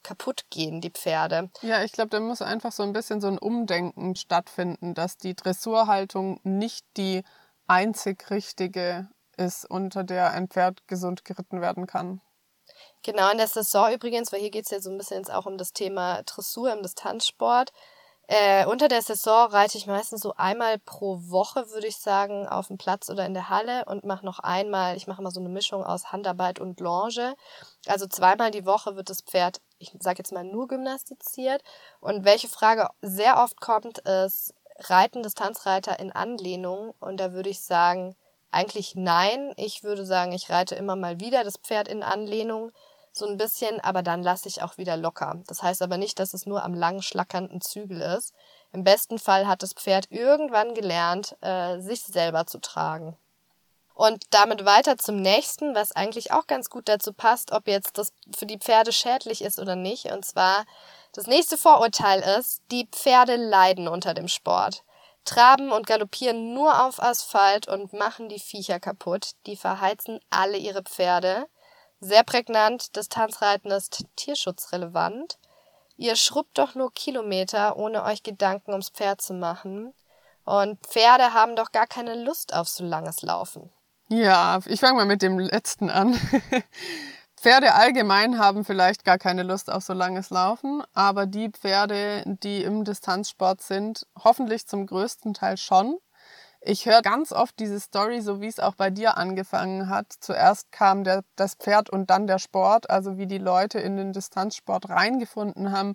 kaputt 0.04 0.46
gehen, 0.50 0.82
die 0.82 0.92
Pferde. 0.92 1.50
Ja, 1.62 1.84
ich 1.84 1.92
glaube, 1.92 2.10
da 2.10 2.20
muss 2.20 2.42
einfach 2.42 2.72
so 2.72 2.84
ein 2.84 2.94
bisschen 2.94 3.22
so 3.22 3.28
ein 3.28 3.40
Umdenken 3.40 4.16
stattfinden, 4.16 4.94
dass 4.94 5.18
die 5.18 5.36
Dressurhaltung 5.36 6.40
nicht 6.44 6.86
die 6.96 7.24
einzig 7.68 8.30
richtige 8.30 9.10
ist, 9.38 9.70
unter 9.70 10.04
der 10.04 10.32
ein 10.32 10.48
Pferd 10.48 10.88
gesund 10.88 11.26
geritten 11.26 11.62
werden 11.62 11.88
kann. 11.88 12.22
Genau, 13.04 13.30
in 13.32 13.38
der 13.38 13.48
Saison 13.48 13.92
übrigens, 13.92 14.32
weil 14.32 14.40
hier 14.40 14.52
geht 14.52 14.66
es 14.66 14.72
ja 14.72 14.80
so 14.80 14.90
ein 14.90 14.98
bisschen 14.98 15.18
jetzt 15.18 15.32
auch 15.32 15.46
um 15.46 15.58
das 15.58 15.74
Thema 15.74 16.24
Dressur 16.24 16.72
im 16.72 16.82
Distanzsport. 16.82 17.72
Äh, 18.28 18.66
unter 18.66 18.88
der 18.88 19.04
Saison 19.04 19.52
reite 19.52 19.78
ich 19.78 19.86
meistens 19.86 20.22
so 20.22 20.34
einmal 20.36 20.80
pro 20.80 21.20
Woche, 21.30 21.70
würde 21.72 21.88
ich 21.88 21.98
sagen, 21.98 22.48
auf 22.48 22.68
dem 22.68 22.78
Platz 22.78 23.10
oder 23.10 23.26
in 23.26 23.36
der 23.36 23.50
Halle 23.50 23.86
und 23.86 24.04
mache 24.04 24.26
noch 24.26 24.40
einmal, 24.40 24.98
ich 24.98 25.06
mache 25.06 25.22
immer 25.22 25.30
so 25.30 25.40
eine 25.40 25.50
Mischung 25.50 25.84
aus 25.84 26.12
Handarbeit 26.12 26.60
und 26.60 26.80
Longe. 26.80 27.36
Also 27.86 28.08
zweimal 28.08 28.50
die 28.50 28.66
Woche 28.66 28.96
wird 28.96 29.12
das 29.12 29.22
Pferd, 29.22 29.62
ich 29.78 29.94
sage 30.00 30.20
jetzt 30.20 30.32
mal, 30.34 30.44
nur 30.44 30.68
gymnastiziert. 30.68 31.64
Und 32.00 32.26
welche 32.26 32.48
Frage 32.48 32.90
sehr 33.02 33.38
oft 33.44 33.62
kommt, 33.62 34.00
ist, 34.00 34.56
reiten 34.80 35.22
Distanzreiter 35.22 36.00
in 36.00 36.12
Anlehnung? 36.12 36.96
Und 37.00 37.18
da 37.18 37.32
würde 37.34 37.50
ich 37.50 37.62
sagen, 37.62 38.16
eigentlich 38.50 38.96
nein. 38.96 39.54
Ich 39.58 39.84
würde 39.84 40.06
sagen, 40.06 40.32
ich 40.32 40.50
reite 40.50 40.76
immer 40.76 40.96
mal 40.96 41.20
wieder 41.20 41.44
das 41.44 41.58
Pferd 41.58 41.88
in 41.88 42.02
Anlehnung 42.02 42.72
so 43.18 43.28
ein 43.28 43.38
bisschen, 43.38 43.80
aber 43.80 44.04
dann 44.04 44.24
lasse 44.24 44.48
ich 44.48 44.62
auch 44.62 44.78
wieder 44.78 44.98
locker. 44.98 45.42
Das 45.48 45.64
heißt 45.64 45.82
aber 45.82 45.98
nicht, 45.98 46.20
dass 46.20 46.34
es 46.34 46.46
nur 46.46 46.64
am 46.64 46.74
lang 46.74 47.02
schlackernden 47.02 47.62
Zügel 47.62 48.02
ist. 48.02 48.34
Im 48.72 48.84
besten 48.84 49.20
Fall 49.20 49.48
hat 49.48 49.64
das 49.64 49.74
Pferd 49.74 50.08
irgendwann 50.10 50.74
gelernt, 50.74 51.36
äh, 51.42 51.80
sich 51.80 52.04
selber 52.04 52.46
zu 52.46 52.60
tragen. 52.60 53.18
Und 53.94 54.26
damit 54.32 54.66
weiter 54.66 54.98
zum 54.98 55.22
nächsten, 55.22 55.74
was 55.74 55.94
eigentlich 55.94 56.34
auch 56.34 56.48
ganz 56.48 56.70
gut 56.70 56.90
dazu 56.90 57.14
passt, 57.14 57.54
ob 57.54 57.68
jetzt 57.68 57.98
das 57.98 58.12
für 58.36 58.46
die 58.46 58.60
Pferde 58.60 58.92
schädlich 58.92 59.42
ist 59.42 59.58
oder 59.58 59.78
nicht. 59.78 60.12
Und 60.12 60.26
zwar, 60.26 60.66
das 61.14 61.28
nächste 61.28 61.58
Vorurteil 61.58 62.20
ist, 62.38 62.62
die 62.72 62.88
Pferde 62.92 63.38
leiden 63.38 63.88
unter 63.88 64.14
dem 64.14 64.28
Sport. 64.28 64.84
Traben 65.24 65.72
und 65.72 65.88
galoppieren 65.88 66.54
nur 66.54 66.86
auf 66.86 67.02
Asphalt 67.02 67.70
und 67.70 67.94
machen 67.94 68.28
die 68.28 68.40
Viecher 68.40 68.82
kaputt. 68.82 69.32
Die 69.46 69.56
verheizen 69.56 70.20
alle 70.30 70.58
ihre 70.58 70.84
Pferde. 70.84 71.48
Sehr 72.00 72.24
prägnant, 72.24 72.96
Distanzreiten 72.96 73.72
ist 73.72 74.06
tierschutzrelevant. 74.16 75.38
Ihr 75.98 76.16
schrubbt 76.16 76.58
doch 76.58 76.76
nur 76.76 76.94
Kilometer, 76.94 77.78
ohne 77.78 78.04
euch 78.04 78.22
Gedanken 78.22 78.72
ums 78.72 78.90
Pferd 78.90 79.22
zu 79.22 79.34
machen. 79.34 79.94
Und 80.44 80.80
Pferde 80.86 81.34
haben 81.34 81.56
doch 81.56 81.72
gar 81.72 81.88
keine 81.88 82.22
Lust 82.24 82.54
auf 82.54 82.68
so 82.68 82.84
langes 82.84 83.22
Laufen. 83.22 83.72
Ja, 84.10 84.60
ich 84.66 84.80
fange 84.80 84.98
mal 84.98 85.06
mit 85.06 85.22
dem 85.22 85.40
letzten 85.40 85.90
an. 85.90 86.14
Pferde 87.38 87.74
allgemein 87.74 88.40
haben 88.40 88.66
vielleicht 88.66 89.04
gar 89.04 89.18
keine 89.18 89.44
Lust 89.44 89.72
auf 89.72 89.84
so 89.84 89.94
langes 89.94 90.30
Laufen, 90.30 90.84
aber 90.94 91.26
die 91.26 91.50
Pferde, 91.50 92.24
die 92.26 92.64
im 92.64 92.84
Distanzsport 92.84 93.62
sind, 93.62 94.08
hoffentlich 94.24 94.68
zum 94.68 94.86
größten 94.86 95.34
Teil 95.34 95.58
schon. 95.58 95.98
Ich 96.68 96.88
höre 96.88 97.04
ganz 97.04 97.32
oft 97.32 97.60
diese 97.60 97.80
Story, 97.80 98.22
so 98.22 98.42
wie 98.42 98.48
es 98.48 98.60
auch 98.60 98.74
bei 98.74 98.90
dir 98.90 99.18
angefangen 99.18 99.88
hat. 99.88 100.12
Zuerst 100.20 100.72
kam 100.72 101.04
der, 101.04 101.24
das 101.36 101.54
Pferd 101.54 101.92
und 101.92 102.10
dann 102.10 102.26
der 102.26 102.40
Sport, 102.40 102.90
also 102.90 103.20
wie 103.20 103.28
die 103.28 103.38
Leute 103.38 103.78
in 103.78 103.98
den 103.98 104.14
Distanzsport 104.14 104.90
reingefunden 104.90 105.72
haben, 105.72 105.94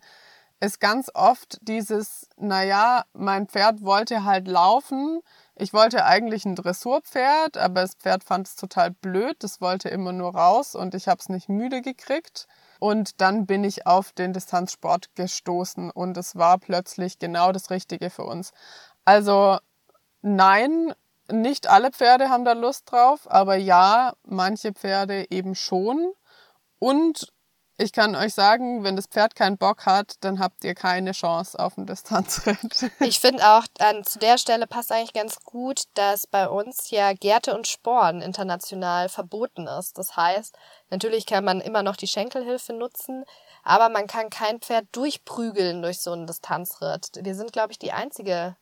ist 0.61 0.79
ganz 0.79 1.11
oft 1.13 1.59
dieses, 1.63 2.29
naja, 2.37 3.03
mein 3.15 3.49
Pferd 3.49 3.83
wollte 3.83 4.23
halt 4.25 4.47
laufen. 4.47 5.23
Ich 5.57 5.73
wollte 5.73 6.05
eigentlich 6.05 6.45
ein 6.45 6.55
Dressurpferd, 6.55 7.57
aber 7.57 7.81
das 7.81 7.95
Pferd 7.95 8.23
fand 8.23 8.47
es 8.47 8.55
total 8.55 8.93
blöd. 8.93 9.39
Das 9.41 9.61
wollte 9.61 9.89
immer 9.89 10.13
nur 10.13 10.37
raus 10.37 10.77
und 10.77 10.95
ich 10.95 11.09
habe 11.09 11.19
es 11.19 11.29
nicht 11.29 11.49
müde 11.49 11.83
gekriegt. 11.83 12.47
Und 12.79 13.21
dann 13.21 13.45
bin 13.45 13.65
ich 13.65 13.89
auf 13.89 14.13
den 14.13 14.33
Distanzsport 14.33 15.17
gestoßen 15.17 15.91
und 15.91 16.17
es 16.17 16.37
war 16.37 16.59
plötzlich 16.59 17.19
genau 17.19 17.51
das 17.51 17.71
Richtige 17.71 18.09
für 18.09 18.25
uns. 18.25 18.53
Also 19.05 19.59
nein, 20.23 20.95
nicht 21.31 21.69
alle 21.69 21.91
Pferde 21.91 22.29
haben 22.29 22.45
da 22.45 22.53
Lust 22.53 22.91
drauf, 22.91 23.31
aber 23.31 23.57
ja, 23.57 24.15
manche 24.25 24.73
Pferde 24.73 25.27
eben 25.31 25.55
schon. 25.55 26.13
Und 26.79 27.33
ich 27.83 27.93
kann 27.93 28.15
euch 28.15 28.35
sagen, 28.35 28.85
wenn 28.85 28.97
das 28.97 29.07
Pferd 29.07 29.35
keinen 29.35 29.57
Bock 29.57 29.87
hat, 29.87 30.17
dann 30.21 30.39
habt 30.39 30.65
ihr 30.65 30.75
keine 30.75 31.13
Chance 31.13 31.59
auf 31.59 31.79
ein 31.79 31.87
Distanzritt. 31.87 32.91
Ich 33.01 33.21
finde 33.21 33.43
auch, 33.47 33.65
an, 33.79 34.05
zu 34.05 34.19
der 34.19 34.37
Stelle 34.37 34.67
passt 34.67 34.93
eigentlich 34.93 35.15
ganz 35.15 35.41
gut, 35.45 35.85
dass 35.95 36.27
bei 36.27 36.47
uns 36.47 36.91
ja 36.91 37.15
Gärte 37.15 37.55
und 37.55 37.67
Sporen 37.67 38.21
international 38.21 39.09
verboten 39.09 39.67
ist. 39.67 39.97
Das 39.97 40.15
heißt, 40.15 40.55
natürlich 40.91 41.25
kann 41.25 41.43
man 41.43 41.63
immer 41.63 41.83
noch 41.83 41.97
die 41.97 42.07
Schenkelhilfe 42.07 42.75
nutzen, 42.75 43.25
aber 43.63 43.89
man 43.89 44.07
kann 44.07 44.29
kein 44.29 44.61
Pferd 44.61 44.87
durchprügeln 44.93 45.81
durch 45.81 46.01
so 46.01 46.13
einen 46.13 46.27
Distanzritt. 46.27 47.13
Wir 47.23 47.35
sind, 47.35 47.53
glaube 47.53 47.73
ich, 47.73 47.79
die 47.79 47.93
einzige 47.93 48.57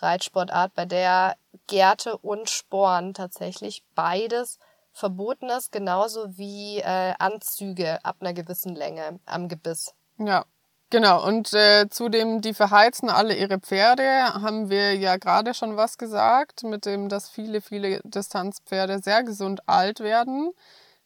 Reitsportart, 0.00 0.74
bei 0.74 0.86
der 0.86 1.36
Gärte 1.66 2.18
und 2.18 2.50
Sporen 2.50 3.14
tatsächlich 3.14 3.84
beides 3.94 4.58
verboten 4.92 5.50
ist, 5.50 5.72
genauso 5.72 6.36
wie 6.38 6.78
äh, 6.78 7.14
Anzüge 7.18 8.04
ab 8.04 8.16
einer 8.20 8.32
gewissen 8.32 8.74
Länge 8.74 9.18
am 9.26 9.48
Gebiss. 9.48 9.92
Ja, 10.18 10.44
genau. 10.90 11.26
Und 11.26 11.52
äh, 11.52 11.88
zudem, 11.90 12.40
die 12.40 12.54
verheizen 12.54 13.10
alle 13.10 13.34
ihre 13.34 13.58
Pferde, 13.58 14.04
haben 14.34 14.70
wir 14.70 14.94
ja 14.94 15.16
gerade 15.16 15.52
schon 15.52 15.76
was 15.76 15.98
gesagt, 15.98 16.62
mit 16.62 16.86
dem, 16.86 17.08
dass 17.08 17.28
viele, 17.28 17.60
viele 17.60 18.00
Distanzpferde 18.04 19.00
sehr 19.00 19.24
gesund 19.24 19.68
alt 19.68 20.00
werden. 20.00 20.52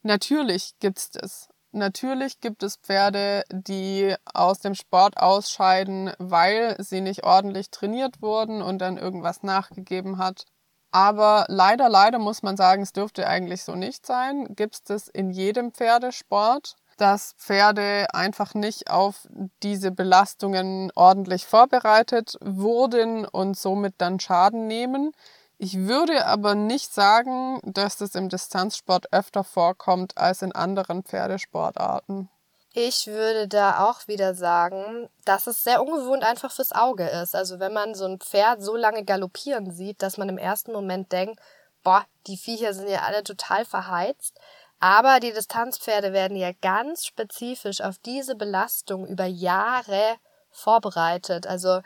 Natürlich 0.03 0.75
gibt's 0.81 1.11
das. 1.11 1.49
Natürlich 1.73 2.41
gibt 2.41 2.63
es 2.63 2.77
Pferde, 2.77 3.45
die 3.53 4.15
aus 4.33 4.61
dem 4.61 4.75
Sport 4.75 5.19
ausscheiden, 5.19 6.13
weil 6.19 6.77
sie 6.79 7.01
nicht 7.03 7.25
ordentlich 7.25 7.71
trainiert 7.71 8.23
wurden 8.23 8.63
und 8.63 8.79
dann 8.79 8.97
irgendwas 8.97 9.43
nachgegeben 9.43 10.19
hat. 10.19 10.45
Aber 10.91 11.45
leider, 11.49 11.91
leider 11.91 12.19
muss 12.19 12.43
man 12.43 12.57
sagen, 12.57 12.83
es 12.83 12.93
dürfte 12.93 13.27
eigentlich 13.27 13.63
so 13.65 13.75
nicht 13.75 14.07
sein. 14.07 14.55
Gibt 14.57 14.89
es 14.89 15.09
in 15.09 15.31
jedem 15.31 15.73
Pferdesport, 15.73 16.77
dass 16.97 17.35
Pferde 17.39 18.07
einfach 18.15 18.55
nicht 18.55 18.91
auf 18.91 19.29
diese 19.63 19.91
Belastungen 19.91 20.91
ordentlich 20.95 21.47
vorbereitet 21.47 22.37
wurden 22.43 23.27
und 23.27 23.59
somit 23.59 23.95
dann 23.99 24.19
Schaden 24.19 24.67
nehmen. 24.67 25.13
Ich 25.59 25.77
würde 25.77 26.25
aber 26.27 26.55
nicht 26.55 26.95
sagen, 26.95 27.61
dass 27.65 27.97
das 27.97 28.15
im 28.15 28.29
Distanzsport 28.29 29.13
öfter 29.13 29.43
vorkommt 29.43 30.17
als 30.17 30.43
in 30.43 30.53
anderen 30.53 31.03
Pferdesportarten. 31.03 32.29
Ich 32.73 33.09
würde 33.09 33.49
da 33.49 33.89
auch 33.89 34.07
wieder 34.07 34.35
sagen, 34.35 35.09
dass 35.25 35.49
es 35.49 35.65
sehr 35.65 35.83
ungewohnt 35.83 36.23
einfach 36.23 36.53
fürs 36.53 36.71
Auge 36.71 37.09
ist. 37.09 37.35
Also 37.35 37.59
wenn 37.59 37.73
man 37.73 37.95
so 37.97 38.05
ein 38.05 38.21
Pferd 38.21 38.63
so 38.63 38.77
lange 38.77 39.05
galoppieren 39.05 39.73
sieht, 39.73 40.01
dass 40.01 40.17
man 40.17 40.29
im 40.29 40.39
ersten 40.39 40.73
Moment 40.73 41.11
denkt, 41.11 41.41
boah, 41.83 42.05
die 42.29 42.37
Viecher 42.37 42.73
sind 42.73 42.89
ja 42.89 43.03
alle 43.03 43.25
total 43.25 43.65
verheizt. 43.65 44.39
Aber 44.79 45.19
die 45.19 45.33
Distanzpferde 45.33 46.13
werden 46.13 46.37
ja 46.37 46.53
ganz 46.63 47.05
spezifisch 47.05 47.81
auf 47.81 47.99
diese 47.99 48.37
Belastung 48.37 49.09
über 49.09 49.25
Jahre 49.25 50.17
vorbereitet. 50.53 51.49
Also 51.49 51.81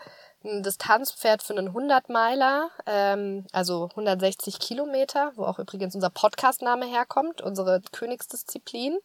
ein 0.44 0.62
Distanzpferd 0.62 1.42
für 1.42 1.56
einen 1.56 1.74
100-Meiler, 1.74 2.70
ähm, 2.86 3.46
also 3.52 3.88
160 3.90 4.58
Kilometer, 4.58 5.32
wo 5.36 5.44
auch 5.44 5.58
übrigens 5.58 5.94
unser 5.94 6.10
Podcastname 6.10 6.86
herkommt, 6.86 7.40
unsere 7.40 7.80
Königsdisziplin. 7.92 8.98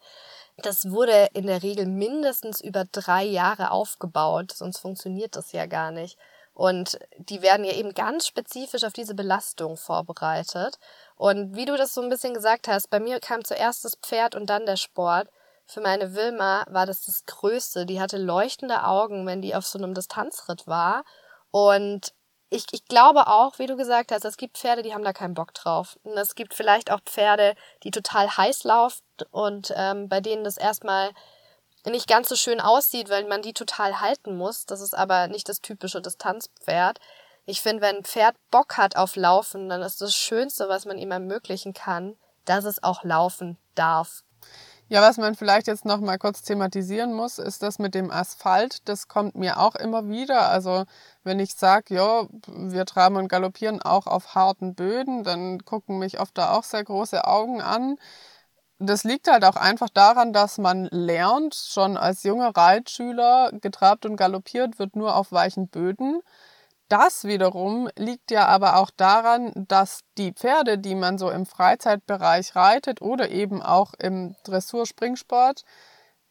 Das 0.58 0.92
wurde 0.92 1.30
in 1.34 1.48
der 1.48 1.64
Regel 1.64 1.86
mindestens 1.86 2.62
über 2.62 2.86
drei 2.92 3.24
Jahre 3.24 3.72
aufgebaut, 3.72 4.54
sonst 4.54 4.80
funktioniert 4.80 5.36
das 5.36 5.52
ja 5.52 5.66
gar 5.66 5.92
nicht. 5.92 6.18
Und 6.58 6.98
die 7.20 7.44
werden 7.44 7.64
ja 7.64 7.74
eben 7.74 7.94
ganz 7.94 8.26
spezifisch 8.26 8.84
auf 8.84 8.94
diese 8.94 9.14
Belastung 9.14 9.78
vorbereitet. 9.78 10.80
Und 11.16 11.56
wie 11.56 11.66
du 11.66 11.78
das 11.78 11.94
so 11.94 12.02
ein 12.02 12.10
bisschen 12.10 12.34
gesagt 12.34 12.68
hast, 12.68 12.90
bei 12.90 13.00
mir 13.00 13.20
kam 13.20 13.46
zuerst 13.46 13.86
das 13.86 13.96
Pferd 13.96 14.34
und 14.34 14.50
dann 14.50 14.66
der 14.66 14.78
Sport. 14.78 15.30
Für 15.68 15.82
meine 15.82 16.16
Wilma 16.16 16.66
war 16.68 16.88
das 16.88 17.06
das 17.06 17.28
Größte. 17.28 17.86
Die 17.86 18.02
hatte 18.02 18.18
leuchtende 18.18 18.86
Augen, 18.86 19.28
wenn 19.28 19.44
die 19.44 19.54
auf 19.54 19.68
so 19.68 19.78
einem 19.78 19.94
Distanzritt 19.94 20.66
war. 20.66 21.04
Und 21.52 22.14
ich, 22.50 22.66
ich 22.72 22.86
glaube 22.86 23.28
auch, 23.28 23.60
wie 23.60 23.66
du 23.66 23.76
gesagt 23.76 24.12
hast, 24.12 24.24
es 24.24 24.38
gibt 24.38 24.58
Pferde, 24.58 24.82
die 24.82 24.94
haben 24.94 25.04
da 25.04 25.14
keinen 25.14 25.34
Bock 25.34 25.54
drauf. 25.54 26.00
Und 26.04 26.18
es 26.18 26.36
gibt 26.36 26.54
vielleicht 26.54 26.92
auch 26.92 27.02
Pferde, 27.02 27.56
die 27.84 27.92
total 27.92 28.38
heiß 28.38 28.64
laufen 28.64 29.04
und 29.32 29.74
ähm, 29.76 30.08
bei 30.08 30.22
denen 30.22 30.44
das 30.44 30.58
erstmal 30.58 31.12
nicht 31.86 32.08
ganz 32.08 32.30
so 32.30 32.36
schön 32.36 32.60
aussieht, 32.60 33.10
weil 33.10 33.28
man 33.28 33.42
die 33.42 33.54
total 33.54 34.02
halten 34.02 34.38
muss. 34.38 34.66
Das 34.66 34.82
ist 34.82 34.94
aber 34.94 35.28
nicht 35.28 35.50
das 35.50 35.62
typische 35.62 36.02
Distanzpferd. 36.02 37.00
Ich 37.46 37.62
finde, 37.62 37.82
wenn 37.82 37.98
ein 37.98 38.04
Pferd 38.04 38.36
Bock 38.52 38.78
hat 38.78 38.96
auf 38.98 39.16
Laufen, 39.16 39.70
dann 39.70 39.82
ist 39.82 40.02
das 40.02 40.16
Schönste, 40.16 40.68
was 40.70 40.86
man 40.86 40.98
ihm 40.98 41.12
ermöglichen 41.12 41.74
kann, 41.74 42.18
dass 42.46 42.66
es 42.66 42.84
auch 42.84 43.04
laufen 43.04 43.58
darf. 43.76 44.24
Ja, 44.90 45.02
was 45.02 45.18
man 45.18 45.36
vielleicht 45.36 45.68
jetzt 45.68 45.84
noch 45.84 46.00
mal 46.00 46.18
kurz 46.18 46.44
thematisieren 46.44 47.14
muss, 47.14 47.40
ist 47.40 47.62
das 47.62 47.78
mit 47.78 47.94
dem 47.94 48.10
Asphalt. 48.10 48.88
Das 48.88 49.10
kommt 49.10 49.36
mir 49.36 49.60
auch 49.60 49.76
immer 49.76 50.08
wieder. 50.08 50.50
Also 50.50 50.86
wenn 51.24 51.40
ich 51.40 51.56
sage, 51.56 51.94
ja, 51.96 52.26
wir 52.48 52.86
traben 52.86 53.18
und 53.18 53.28
galoppieren 53.28 53.82
auch 53.82 54.08
auf 54.08 54.34
harten 54.36 54.76
Böden, 54.76 55.24
dann 55.26 55.60
gucken 55.66 56.00
mich 56.00 56.20
oft 56.22 56.38
da 56.38 56.54
auch 56.54 56.64
sehr 56.64 56.86
große 56.86 57.26
Augen 57.28 57.62
an. 57.62 57.98
Das 58.80 59.04
liegt 59.04 59.30
halt 59.30 59.46
auch 59.46 59.58
einfach 59.58 59.90
daran, 59.90 60.34
dass 60.34 60.58
man 60.60 60.86
lernt, 60.92 61.56
schon 61.56 61.98
als 61.98 62.24
junger 62.24 62.52
Reitschüler, 62.56 63.52
getrabt 63.62 64.06
und 64.06 64.18
galoppiert 64.18 64.80
wird 64.80 64.96
nur 64.96 65.16
auf 65.16 65.32
weichen 65.32 65.70
Böden. 65.70 66.22
Das 66.90 67.26
wiederum 67.26 67.90
liegt 67.98 68.32
ja 68.32 68.46
aber 68.46 68.78
auch 68.78 68.90
daran, 68.92 69.52
dass 69.56 70.02
die 70.18 70.32
Pferde, 70.32 70.78
die 70.78 70.96
man 70.96 71.18
so 71.18 71.30
im 71.30 71.46
Freizeitbereich 71.46 72.56
reitet 72.56 73.02
oder 73.02 73.30
eben 73.30 73.62
auch 73.62 73.94
im 74.00 74.36
Dressurspringsport, 74.44 75.64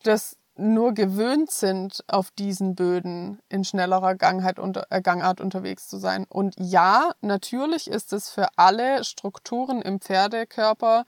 das 0.03 0.37
nur 0.59 0.95
gewöhnt 0.95 1.51
sind, 1.51 2.03
auf 2.09 2.31
diesen 2.31 2.75
Böden 2.75 3.40
in 3.51 3.64
schnellerer 3.64 4.14
Gangheit 4.14 4.59
unter, 4.59 4.87
äh, 4.88 5.03
Gangart 5.03 5.40
unterwegs 5.42 5.88
zu 5.88 5.99
sein. 5.99 6.25
Und 6.29 6.55
ja, 6.59 7.12
natürlich 7.21 7.88
ist 7.88 8.14
es 8.14 8.31
für 8.31 8.49
alle 8.57 9.05
Strukturen 9.05 9.83
im 9.83 10.01
Pferdekörper 10.01 11.05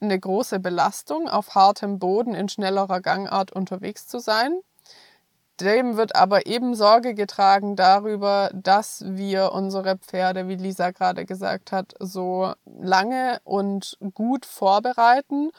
eine 0.00 0.18
große 0.18 0.60
Belastung, 0.60 1.28
auf 1.28 1.54
hartem 1.54 1.98
Boden 1.98 2.34
in 2.34 2.48
schnellerer 2.48 3.00
Gangart 3.00 3.52
unterwegs 3.52 4.06
zu 4.06 4.18
sein. 4.18 4.60
Dem 5.60 5.96
wird 5.96 6.16
aber 6.16 6.46
eben 6.46 6.74
Sorge 6.74 7.14
getragen 7.14 7.76
darüber, 7.76 8.50
dass 8.54 9.04
wir 9.06 9.52
unsere 9.52 9.98
Pferde, 9.98 10.48
wie 10.48 10.54
Lisa 10.54 10.90
gerade 10.90 11.26
gesagt 11.26 11.72
hat, 11.72 11.94
so 11.98 12.52
lange 12.64 13.40
und 13.44 13.98
gut 14.14 14.46
vorbereiten. 14.46 15.50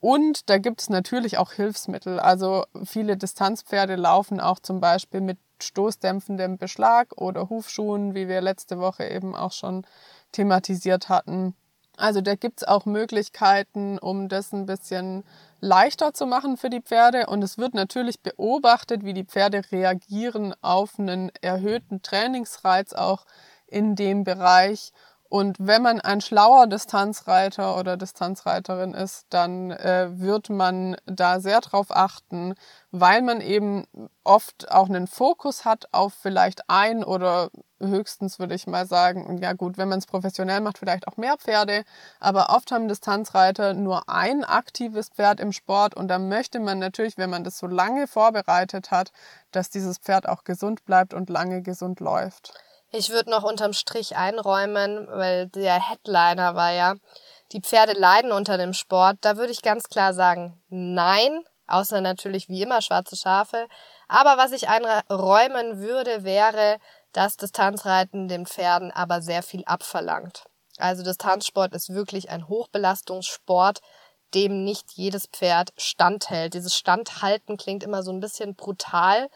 Und 0.00 0.50
da 0.50 0.58
gibt 0.58 0.80
es 0.80 0.90
natürlich 0.90 1.38
auch 1.38 1.52
Hilfsmittel. 1.52 2.18
Also 2.20 2.64
viele 2.84 3.16
Distanzpferde 3.16 3.96
laufen 3.96 4.40
auch 4.40 4.58
zum 4.58 4.80
Beispiel 4.80 5.20
mit 5.20 5.38
stoßdämpfendem 5.62 6.58
Beschlag 6.58 7.12
oder 7.16 7.48
Hufschuhen, 7.48 8.14
wie 8.14 8.28
wir 8.28 8.40
letzte 8.40 8.78
Woche 8.78 9.08
eben 9.08 9.34
auch 9.34 9.52
schon 9.52 9.86
thematisiert 10.32 11.08
hatten. 11.08 11.54
Also 11.96 12.20
da 12.20 12.34
gibt's 12.34 12.62
auch 12.62 12.84
Möglichkeiten, 12.84 13.98
um 13.98 14.28
das 14.28 14.52
ein 14.52 14.66
bisschen 14.66 15.24
leichter 15.60 16.14
zu 16.14 16.26
machen 16.26 16.56
für 16.56 16.70
die 16.70 16.80
Pferde. 16.80 17.26
Und 17.26 17.42
es 17.42 17.58
wird 17.58 17.74
natürlich 17.74 18.20
beobachtet, 18.20 19.04
wie 19.04 19.14
die 19.14 19.24
Pferde 19.24 19.62
reagieren 19.70 20.54
auf 20.62 20.98
einen 20.98 21.30
erhöhten 21.40 22.02
Trainingsreiz 22.02 22.92
auch 22.92 23.24
in 23.66 23.96
dem 23.96 24.24
Bereich. 24.24 24.92
Und 25.28 25.56
wenn 25.58 25.82
man 25.82 26.00
ein 26.00 26.20
schlauer 26.20 26.66
Distanzreiter 26.66 27.78
oder 27.78 27.96
Distanzreiterin 27.96 28.94
ist, 28.94 29.26
dann 29.30 29.70
äh, 29.70 30.08
wird 30.12 30.50
man 30.50 30.96
da 31.06 31.40
sehr 31.40 31.60
drauf 31.60 31.88
achten, 31.90 32.54
weil 32.90 33.22
man 33.22 33.40
eben 33.40 33.86
oft 34.24 34.70
auch 34.70 34.88
einen 34.88 35.06
Fokus 35.06 35.64
hat 35.64 35.88
auf 35.92 36.14
vielleicht 36.14 36.68
ein 36.68 37.02
oder 37.02 37.50
höchstens 37.80 38.38
würde 38.38 38.54
ich 38.54 38.66
mal 38.66 38.86
sagen, 38.86 39.38
ja 39.42 39.52
gut, 39.52 39.76
wenn 39.78 39.88
man 39.88 39.98
es 39.98 40.06
professionell 40.06 40.60
macht, 40.60 40.78
vielleicht 40.78 41.08
auch 41.08 41.16
mehr 41.16 41.36
Pferde, 41.36 41.84
aber 42.20 42.50
oft 42.50 42.70
haben 42.72 42.88
Distanzreiter 42.88 43.74
nur 43.74 44.08
ein 44.08 44.44
aktives 44.44 45.08
Pferd 45.10 45.40
im 45.40 45.52
Sport 45.52 45.94
und 45.94 46.08
da 46.08 46.18
möchte 46.18 46.60
man 46.60 46.78
natürlich, 46.78 47.18
wenn 47.18 47.30
man 47.30 47.44
das 47.44 47.58
so 47.58 47.66
lange 47.66 48.06
vorbereitet 48.06 48.90
hat, 48.90 49.12
dass 49.50 49.70
dieses 49.70 49.98
Pferd 49.98 50.28
auch 50.28 50.44
gesund 50.44 50.84
bleibt 50.84 51.12
und 51.14 51.28
lange 51.28 51.62
gesund 51.62 52.00
läuft. 52.00 52.54
Ich 52.98 53.10
würde 53.10 53.30
noch 53.30 53.42
unterm 53.42 53.74
Strich 53.74 54.16
einräumen, 54.16 55.06
weil 55.10 55.48
der 55.48 55.90
Headliner 55.90 56.54
war 56.54 56.72
ja, 56.72 56.94
die 57.52 57.60
Pferde 57.60 57.92
leiden 57.92 58.32
unter 58.32 58.56
dem 58.56 58.72
Sport. 58.72 59.18
Da 59.20 59.36
würde 59.36 59.52
ich 59.52 59.60
ganz 59.60 59.90
klar 59.90 60.14
sagen, 60.14 60.58
nein, 60.70 61.44
außer 61.66 62.00
natürlich 62.00 62.48
wie 62.48 62.62
immer 62.62 62.80
schwarze 62.80 63.14
Schafe. 63.14 63.68
Aber 64.08 64.38
was 64.38 64.52
ich 64.52 64.70
einräumen 64.70 65.78
würde, 65.78 66.24
wäre, 66.24 66.78
dass 67.12 67.36
Distanzreiten 67.36 68.28
den 68.28 68.46
Pferden 68.46 68.90
aber 68.92 69.20
sehr 69.20 69.42
viel 69.42 69.62
abverlangt. 69.66 70.44
Also 70.78 71.02
Distanzsport 71.02 71.74
ist 71.74 71.92
wirklich 71.92 72.30
ein 72.30 72.48
Hochbelastungssport, 72.48 73.80
dem 74.32 74.64
nicht 74.64 74.92
jedes 74.92 75.26
Pferd 75.26 75.74
standhält. 75.76 76.54
Dieses 76.54 76.74
Standhalten 76.74 77.58
klingt 77.58 77.84
immer 77.84 78.02
so 78.02 78.10
ein 78.10 78.20
bisschen 78.20 78.54
brutal, 78.54 79.28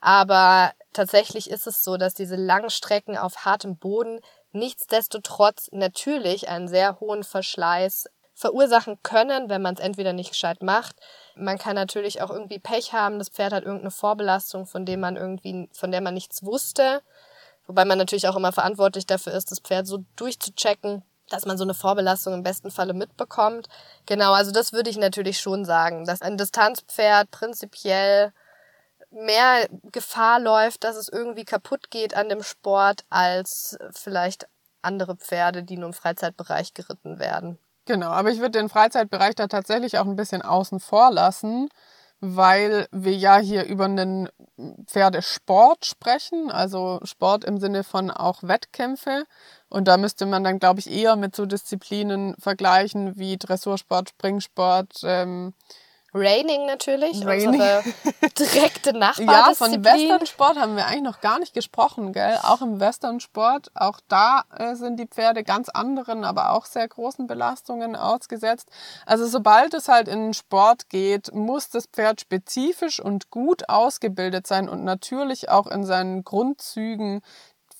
aber 0.00 0.72
tatsächlich 0.92 1.50
ist 1.50 1.66
es 1.66 1.84
so, 1.84 1.96
dass 1.96 2.14
diese 2.14 2.36
langen 2.36 2.70
Strecken 2.70 3.16
auf 3.16 3.44
hartem 3.44 3.76
Boden 3.76 4.20
nichtsdestotrotz 4.52 5.68
natürlich 5.72 6.48
einen 6.48 6.68
sehr 6.68 7.00
hohen 7.00 7.24
Verschleiß 7.24 8.08
verursachen 8.34 9.02
können, 9.02 9.48
wenn 9.48 9.62
man 9.62 9.74
es 9.74 9.80
entweder 9.80 10.12
nicht 10.12 10.30
gescheit 10.30 10.62
macht. 10.62 10.96
Man 11.34 11.58
kann 11.58 11.74
natürlich 11.74 12.22
auch 12.22 12.30
irgendwie 12.30 12.60
Pech 12.60 12.92
haben, 12.92 13.18
das 13.18 13.30
Pferd 13.30 13.52
hat 13.52 13.64
irgendeine 13.64 13.90
Vorbelastung, 13.90 14.66
von 14.66 14.86
dem 14.86 15.00
man 15.00 15.16
irgendwie, 15.16 15.68
von 15.72 15.90
der 15.90 16.00
man 16.00 16.14
nichts 16.14 16.44
wusste. 16.44 17.02
Wobei 17.66 17.84
man 17.84 17.98
natürlich 17.98 18.28
auch 18.28 18.36
immer 18.36 18.52
verantwortlich 18.52 19.06
dafür 19.06 19.34
ist, 19.34 19.50
das 19.50 19.58
Pferd 19.58 19.86
so 19.86 20.04
durchzuchecken, 20.16 21.02
dass 21.28 21.46
man 21.46 21.58
so 21.58 21.64
eine 21.64 21.74
Vorbelastung 21.74 22.32
im 22.32 22.42
besten 22.44 22.70
Falle 22.70 22.94
mitbekommt. 22.94 23.68
Genau, 24.06 24.32
also 24.32 24.52
das 24.52 24.72
würde 24.72 24.88
ich 24.88 24.96
natürlich 24.96 25.40
schon 25.40 25.64
sagen, 25.64 26.04
dass 26.04 26.22
ein 26.22 26.38
Distanzpferd 26.38 27.30
prinzipiell 27.30 28.32
mehr 29.10 29.68
Gefahr 29.92 30.40
läuft, 30.40 30.84
dass 30.84 30.96
es 30.96 31.08
irgendwie 31.08 31.44
kaputt 31.44 31.90
geht 31.90 32.14
an 32.14 32.28
dem 32.28 32.42
Sport, 32.42 33.04
als 33.10 33.78
vielleicht 33.92 34.48
andere 34.82 35.16
Pferde, 35.16 35.62
die 35.62 35.76
nur 35.76 35.88
im 35.88 35.94
Freizeitbereich 35.94 36.74
geritten 36.74 37.18
werden. 37.18 37.58
Genau, 37.86 38.10
aber 38.10 38.30
ich 38.30 38.38
würde 38.38 38.58
den 38.58 38.68
Freizeitbereich 38.68 39.34
da 39.34 39.46
tatsächlich 39.46 39.98
auch 39.98 40.06
ein 40.06 40.16
bisschen 40.16 40.42
außen 40.42 40.78
vor 40.78 41.10
lassen, 41.10 41.68
weil 42.20 42.86
wir 42.90 43.14
ja 43.14 43.38
hier 43.38 43.64
über 43.64 43.86
einen 43.86 44.28
Pferdesport 44.86 45.86
sprechen, 45.86 46.50
also 46.50 47.00
Sport 47.04 47.44
im 47.44 47.58
Sinne 47.58 47.84
von 47.84 48.10
auch 48.10 48.42
Wettkämpfe. 48.42 49.24
Und 49.68 49.88
da 49.88 49.96
müsste 49.96 50.26
man 50.26 50.44
dann, 50.44 50.58
glaube 50.58 50.80
ich, 50.80 50.90
eher 50.90 51.16
mit 51.16 51.34
so 51.34 51.46
Disziplinen 51.46 52.34
vergleichen 52.38 53.16
wie 53.16 53.38
Dressursport, 53.38 54.10
Springsport, 54.10 55.00
ähm, 55.04 55.54
Raining 56.14 56.64
natürlich, 56.64 57.24
Raining. 57.24 57.48
unsere 57.48 57.82
direkte 58.38 58.94
Nachbardisziplin. 58.94 59.28
ja, 59.28 59.54
von 59.54 59.84
Westernsport 59.84 60.58
haben 60.58 60.76
wir 60.76 60.86
eigentlich 60.86 61.02
noch 61.02 61.20
gar 61.20 61.38
nicht 61.38 61.52
gesprochen, 61.52 62.14
gell? 62.14 62.38
Auch 62.42 62.62
im 62.62 62.80
Westernsport, 62.80 63.70
auch 63.74 64.00
da 64.08 64.44
äh, 64.56 64.74
sind 64.74 64.98
die 64.98 65.06
Pferde 65.06 65.44
ganz 65.44 65.68
anderen, 65.68 66.24
aber 66.24 66.52
auch 66.52 66.64
sehr 66.64 66.88
großen 66.88 67.26
Belastungen 67.26 67.94
ausgesetzt. 67.94 68.70
Also 69.04 69.26
sobald 69.26 69.74
es 69.74 69.88
halt 69.88 70.08
in 70.08 70.24
den 70.24 70.34
Sport 70.34 70.88
geht, 70.88 71.34
muss 71.34 71.68
das 71.68 71.86
Pferd 71.86 72.22
spezifisch 72.22 73.00
und 73.00 73.30
gut 73.30 73.68
ausgebildet 73.68 74.46
sein 74.46 74.70
und 74.70 74.84
natürlich 74.84 75.50
auch 75.50 75.66
in 75.66 75.84
seinen 75.84 76.24
Grundzügen 76.24 77.20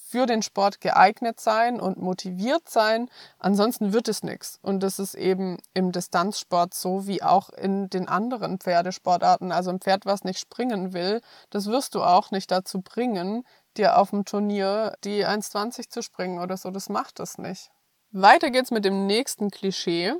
für 0.09 0.24
den 0.24 0.42
Sport 0.42 0.80
geeignet 0.80 1.38
sein 1.38 1.80
und 1.80 1.98
motiviert 1.98 2.68
sein. 2.68 3.11
Ansonsten 3.38 3.92
wird 3.92 4.09
es 4.09 4.22
nichts. 4.22 4.59
Und 4.62 4.82
das 4.82 4.98
ist 4.98 5.14
eben 5.14 5.59
im 5.74 5.92
Distanzsport 5.92 6.72
so 6.72 7.06
wie 7.06 7.22
auch 7.22 7.50
in 7.50 7.90
den 7.90 8.09
anderen 8.09 8.59
Pferdesportarten. 8.59 9.52
Also 9.52 9.70
ein 9.70 9.80
Pferd, 9.80 10.06
was 10.06 10.24
nicht 10.24 10.38
springen 10.38 10.94
will, 10.94 11.20
das 11.50 11.66
wirst 11.66 11.94
du 11.94 12.02
auch 12.02 12.30
nicht 12.30 12.50
dazu 12.50 12.80
bringen, 12.80 13.44
dir 13.76 13.98
auf 13.98 14.11
dem 14.11 14.24
Turnier 14.24 14.96
die 15.04 15.26
1,20 15.26 15.90
zu 15.90 16.02
springen 16.02 16.38
oder 16.38 16.56
so. 16.56 16.70
Das 16.70 16.88
macht 16.88 17.20
es 17.20 17.36
nicht. 17.36 17.70
Weiter 18.11 18.50
geht's 18.50 18.70
mit 18.70 18.86
dem 18.86 19.06
nächsten 19.06 19.50
Klischee. 19.50 20.14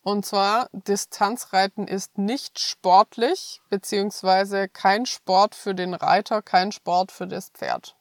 Und 0.00 0.24
zwar, 0.24 0.70
Distanzreiten 0.72 1.86
ist 1.86 2.16
nicht 2.16 2.60
sportlich, 2.60 3.60
beziehungsweise 3.68 4.68
kein 4.68 5.04
Sport 5.04 5.54
für 5.54 5.74
den 5.74 5.92
Reiter, 5.92 6.40
kein 6.40 6.72
Sport 6.72 7.12
für 7.12 7.26
das 7.26 7.50
Pferd. 7.50 7.97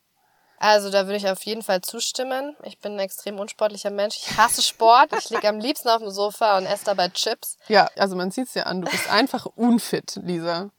Also 0.59 0.89
da 0.89 1.05
würde 1.05 1.17
ich 1.17 1.27
auf 1.27 1.43
jeden 1.43 1.61
Fall 1.61 1.81
zustimmen. 1.81 2.55
Ich 2.63 2.79
bin 2.79 2.93
ein 2.93 2.99
extrem 2.99 3.39
unsportlicher 3.39 3.91
Mensch. 3.91 4.17
Ich 4.17 4.37
hasse 4.37 4.63
Sport. 4.63 5.13
Ich 5.17 5.29
liege 5.29 5.47
am 5.47 5.59
liebsten 5.59 5.89
auf 5.89 6.01
dem 6.01 6.09
Sofa 6.09 6.57
und 6.57 6.65
esse 6.65 6.85
dabei 6.85 7.09
Chips. 7.09 7.57
Ja, 7.67 7.89
also 7.95 8.15
man 8.15 8.31
sieht 8.31 8.47
es 8.47 8.55
ja 8.55 8.63
an. 8.63 8.81
Du 8.81 8.89
bist 8.89 9.09
einfach 9.11 9.45
unfit, 9.45 10.19
Lisa. 10.23 10.71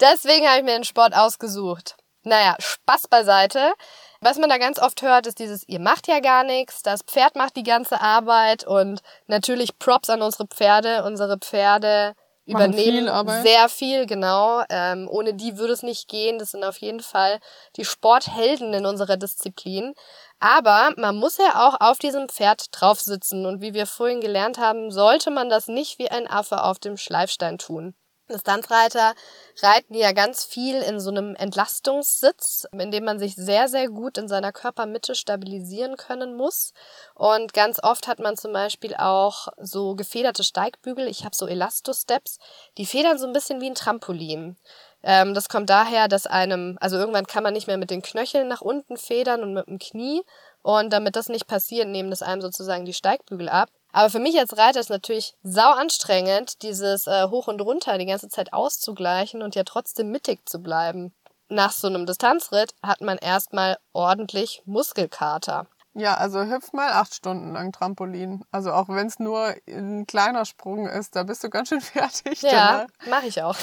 Deswegen 0.00 0.48
habe 0.48 0.58
ich 0.58 0.64
mir 0.64 0.74
den 0.74 0.84
Sport 0.84 1.14
ausgesucht. 1.14 1.96
Naja, 2.24 2.56
Spaß 2.58 3.06
beiseite. 3.08 3.74
Was 4.20 4.38
man 4.38 4.48
da 4.48 4.58
ganz 4.58 4.78
oft 4.78 5.02
hört, 5.02 5.26
ist 5.26 5.38
dieses, 5.38 5.68
ihr 5.68 5.78
macht 5.78 6.08
ja 6.08 6.20
gar 6.20 6.44
nichts, 6.44 6.82
das 6.82 7.02
Pferd 7.02 7.36
macht 7.36 7.56
die 7.56 7.62
ganze 7.62 8.00
Arbeit 8.00 8.64
und 8.64 9.02
natürlich 9.26 9.78
Props 9.78 10.08
an 10.08 10.22
unsere 10.22 10.46
Pferde. 10.46 11.04
Unsere 11.04 11.36
Pferde 11.38 12.14
übernehmen 12.46 13.08
viel 13.08 13.42
sehr 13.42 13.68
viel, 13.68 14.06
genau. 14.06 14.62
Ähm, 14.68 15.08
ohne 15.10 15.34
die 15.34 15.56
würde 15.58 15.72
es 15.72 15.82
nicht 15.82 16.08
gehen. 16.08 16.38
Das 16.38 16.50
sind 16.50 16.64
auf 16.64 16.78
jeden 16.78 17.00
Fall 17.00 17.40
die 17.76 17.84
Sporthelden 17.84 18.72
in 18.74 18.86
unserer 18.86 19.16
Disziplin. 19.16 19.94
Aber 20.40 20.92
man 20.96 21.16
muss 21.16 21.38
ja 21.38 21.66
auch 21.66 21.80
auf 21.80 21.98
diesem 21.98 22.28
Pferd 22.28 22.66
drauf 22.70 23.00
sitzen. 23.00 23.46
Und 23.46 23.60
wie 23.62 23.74
wir 23.74 23.86
vorhin 23.86 24.20
gelernt 24.20 24.58
haben, 24.58 24.90
sollte 24.90 25.30
man 25.30 25.48
das 25.48 25.68
nicht 25.68 25.98
wie 25.98 26.10
ein 26.10 26.28
Affe 26.28 26.62
auf 26.62 26.78
dem 26.78 26.96
Schleifstein 26.96 27.58
tun. 27.58 27.94
Distanzreiter 28.30 29.14
reiten 29.62 29.94
ja 29.94 30.12
ganz 30.12 30.44
viel 30.44 30.76
in 30.76 30.98
so 30.98 31.10
einem 31.10 31.34
Entlastungssitz, 31.34 32.66
in 32.72 32.90
dem 32.90 33.04
man 33.04 33.18
sich 33.18 33.34
sehr, 33.34 33.68
sehr 33.68 33.88
gut 33.88 34.16
in 34.16 34.28
seiner 34.28 34.52
Körpermitte 34.52 35.14
stabilisieren 35.14 35.96
können 35.96 36.34
muss. 36.34 36.72
Und 37.14 37.52
ganz 37.52 37.82
oft 37.82 38.08
hat 38.08 38.18
man 38.20 38.36
zum 38.36 38.52
Beispiel 38.52 38.94
auch 38.94 39.48
so 39.58 39.94
gefederte 39.94 40.42
Steigbügel. 40.42 41.06
Ich 41.06 41.24
habe 41.24 41.36
so 41.36 41.46
Elastosteps. 41.46 42.38
Die 42.78 42.86
federn 42.86 43.18
so 43.18 43.26
ein 43.26 43.32
bisschen 43.32 43.60
wie 43.60 43.68
ein 43.68 43.74
Trampolin. 43.74 44.56
Ähm, 45.02 45.34
das 45.34 45.50
kommt 45.50 45.68
daher, 45.68 46.08
dass 46.08 46.26
einem, 46.26 46.78
also 46.80 46.96
irgendwann 46.96 47.26
kann 47.26 47.42
man 47.42 47.52
nicht 47.52 47.66
mehr 47.66 47.76
mit 47.76 47.90
den 47.90 48.00
Knöcheln 48.00 48.48
nach 48.48 48.62
unten 48.62 48.96
federn 48.96 49.42
und 49.42 49.52
mit 49.52 49.68
dem 49.68 49.78
Knie. 49.78 50.22
Und 50.62 50.94
damit 50.94 51.14
das 51.16 51.28
nicht 51.28 51.46
passiert, 51.46 51.88
nehmen 51.88 52.08
das 52.08 52.22
einem 52.22 52.40
sozusagen 52.40 52.86
die 52.86 52.94
Steigbügel 52.94 53.50
ab. 53.50 53.68
Aber 53.94 54.10
für 54.10 54.18
mich 54.18 54.36
als 54.40 54.56
Reiter 54.58 54.80
ist 54.80 54.90
natürlich 54.90 55.34
sau 55.44 55.70
anstrengend, 55.70 56.62
dieses 56.62 57.06
äh, 57.06 57.28
Hoch 57.28 57.46
und 57.46 57.60
Runter 57.60 57.96
die 57.96 58.06
ganze 58.06 58.28
Zeit 58.28 58.52
auszugleichen 58.52 59.40
und 59.40 59.54
ja 59.54 59.62
trotzdem 59.62 60.10
mittig 60.10 60.48
zu 60.48 60.58
bleiben. 60.58 61.14
Nach 61.48 61.70
so 61.70 61.86
einem 61.86 62.04
Distanzritt 62.04 62.74
hat 62.82 63.02
man 63.02 63.18
erstmal 63.18 63.78
ordentlich 63.92 64.62
Muskelkater. 64.64 65.68
Ja, 65.96 66.14
also 66.14 66.42
hüpf 66.42 66.72
mal 66.72 66.90
acht 66.90 67.14
Stunden 67.14 67.52
lang 67.52 67.70
Trampolin. 67.70 68.44
Also 68.50 68.72
auch 68.72 68.88
wenn 68.88 69.06
es 69.06 69.20
nur 69.20 69.54
ein 69.68 70.08
kleiner 70.08 70.44
Sprung 70.44 70.88
ist, 70.88 71.14
da 71.14 71.22
bist 71.22 71.44
du 71.44 71.50
ganz 71.50 71.68
schön 71.68 71.80
fertig. 71.80 72.42
Ja, 72.42 72.86
mache 73.08 73.28
ich 73.28 73.40
auch. 73.40 73.56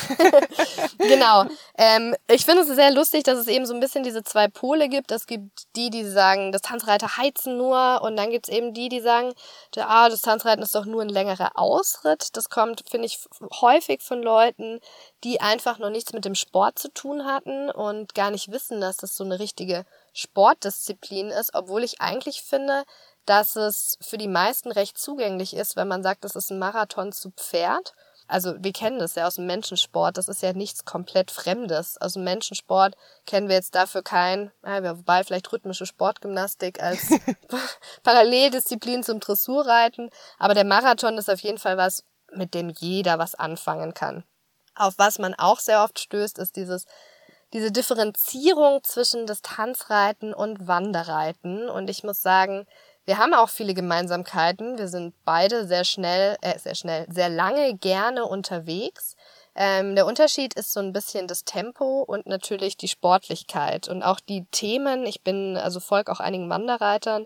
genau. 0.97 1.45
Ähm, 1.77 2.15
ich 2.27 2.45
finde 2.45 2.61
es 2.61 2.69
sehr 2.69 2.91
lustig, 2.91 3.23
dass 3.23 3.37
es 3.37 3.47
eben 3.47 3.65
so 3.65 3.73
ein 3.73 3.81
bisschen 3.81 4.03
diese 4.03 4.23
zwei 4.23 4.47
Pole 4.47 4.87
gibt. 4.87 5.11
Es 5.11 5.27
gibt 5.27 5.67
die, 5.75 5.89
die 5.89 6.05
sagen, 6.05 6.53
das 6.53 6.61
Tanzreiter 6.61 7.17
heizen 7.17 7.57
nur 7.57 8.01
und 8.01 8.15
dann 8.15 8.29
gibt 8.29 8.47
es 8.47 8.55
eben 8.55 8.73
die, 8.73 8.87
die 8.87 9.01
sagen, 9.01 9.33
ah, 9.75 10.07
das 10.07 10.21
Tanzreiten 10.21 10.63
ist 10.63 10.73
doch 10.73 10.85
nur 10.85 11.01
ein 11.01 11.09
längerer 11.09 11.51
Ausritt. 11.55 12.37
Das 12.37 12.49
kommt, 12.49 12.85
finde 12.89 13.07
ich, 13.07 13.19
häufig 13.59 14.01
von 14.03 14.23
Leuten, 14.23 14.79
die 15.25 15.41
einfach 15.41 15.79
noch 15.79 15.89
nichts 15.89 16.13
mit 16.13 16.23
dem 16.23 16.35
Sport 16.35 16.79
zu 16.79 16.93
tun 16.93 17.25
hatten 17.25 17.69
und 17.69 18.15
gar 18.15 18.31
nicht 18.31 18.51
wissen, 18.53 18.79
dass 18.79 18.95
das 18.95 19.17
so 19.17 19.25
eine 19.25 19.39
richtige 19.39 19.85
Sportdisziplin 20.13 21.29
ist, 21.29 21.53
obwohl 21.53 21.83
ich 21.83 22.01
eigentlich 22.01 22.41
finde, 22.41 22.83
dass 23.25 23.55
es 23.55 23.97
für 24.01 24.17
die 24.17 24.27
meisten 24.27 24.71
recht 24.71 24.97
zugänglich 24.97 25.55
ist, 25.55 25.75
wenn 25.75 25.87
man 25.87 26.03
sagt, 26.03 26.23
das 26.23 26.35
ist 26.35 26.51
ein 26.51 26.59
Marathon 26.59 27.11
zu 27.11 27.31
Pferd. 27.31 27.93
Also 28.27 28.55
wir 28.59 28.71
kennen 28.71 28.99
das 28.99 29.15
ja 29.15 29.27
aus 29.27 29.35
dem 29.35 29.45
Menschensport, 29.45 30.17
das 30.17 30.29
ist 30.29 30.41
ja 30.41 30.53
nichts 30.53 30.85
komplett 30.85 31.31
Fremdes. 31.31 31.99
Aus 31.99 32.13
dem 32.13 32.23
Menschensport 32.23 32.95
kennen 33.25 33.49
wir 33.49 33.55
jetzt 33.55 33.75
dafür 33.75 34.03
kein, 34.03 34.51
wobei 34.61 35.23
vielleicht 35.23 35.51
rhythmische 35.51 35.85
Sportgymnastik 35.85 36.81
als 36.81 37.09
Paralleldisziplin 38.03 39.03
zum 39.03 39.19
Dressurreiten, 39.19 40.09
aber 40.39 40.53
der 40.53 40.65
Marathon 40.65 41.17
ist 41.17 41.29
auf 41.29 41.41
jeden 41.41 41.57
Fall 41.57 41.77
was, 41.77 42.03
mit 42.31 42.53
dem 42.53 42.69
jeder 42.69 43.19
was 43.19 43.35
anfangen 43.35 43.93
kann. 43.93 44.23
Auf 44.75 44.93
was 44.97 45.19
man 45.19 45.33
auch 45.33 45.59
sehr 45.59 45.83
oft 45.83 45.99
stößt, 45.99 46.39
ist 46.39 46.55
dieses 46.55 46.85
diese 47.53 47.71
Differenzierung 47.71 48.83
zwischen 48.83 49.25
Distanzreiten 49.27 50.33
und 50.33 50.67
Wanderreiten. 50.67 51.69
Und 51.69 51.89
ich 51.89 52.03
muss 52.03 52.21
sagen, 52.21 52.65
wir 53.05 53.17
haben 53.17 53.33
auch 53.33 53.49
viele 53.49 53.73
Gemeinsamkeiten. 53.73 54.77
Wir 54.77 54.87
sind 54.87 55.13
beide 55.25 55.67
sehr 55.67 55.83
schnell, 55.83 56.37
äh, 56.41 56.57
sehr 56.59 56.75
schnell, 56.75 57.07
sehr 57.09 57.29
lange 57.29 57.75
gerne 57.75 58.25
unterwegs. 58.25 59.15
Ähm, 59.55 59.95
der 59.95 60.05
Unterschied 60.05 60.53
ist 60.53 60.71
so 60.71 60.79
ein 60.79 60.93
bisschen 60.93 61.27
das 61.27 61.43
Tempo 61.43 62.03
und 62.03 62.25
natürlich 62.25 62.77
die 62.77 62.87
Sportlichkeit 62.87 63.89
und 63.89 64.01
auch 64.03 64.19
die 64.19 64.45
Themen. 64.51 65.05
Ich 65.05 65.23
bin 65.23 65.57
also 65.57 65.79
folge 65.79 66.11
auch 66.11 66.19
einigen 66.19 66.49
Wanderreitern 66.49 67.25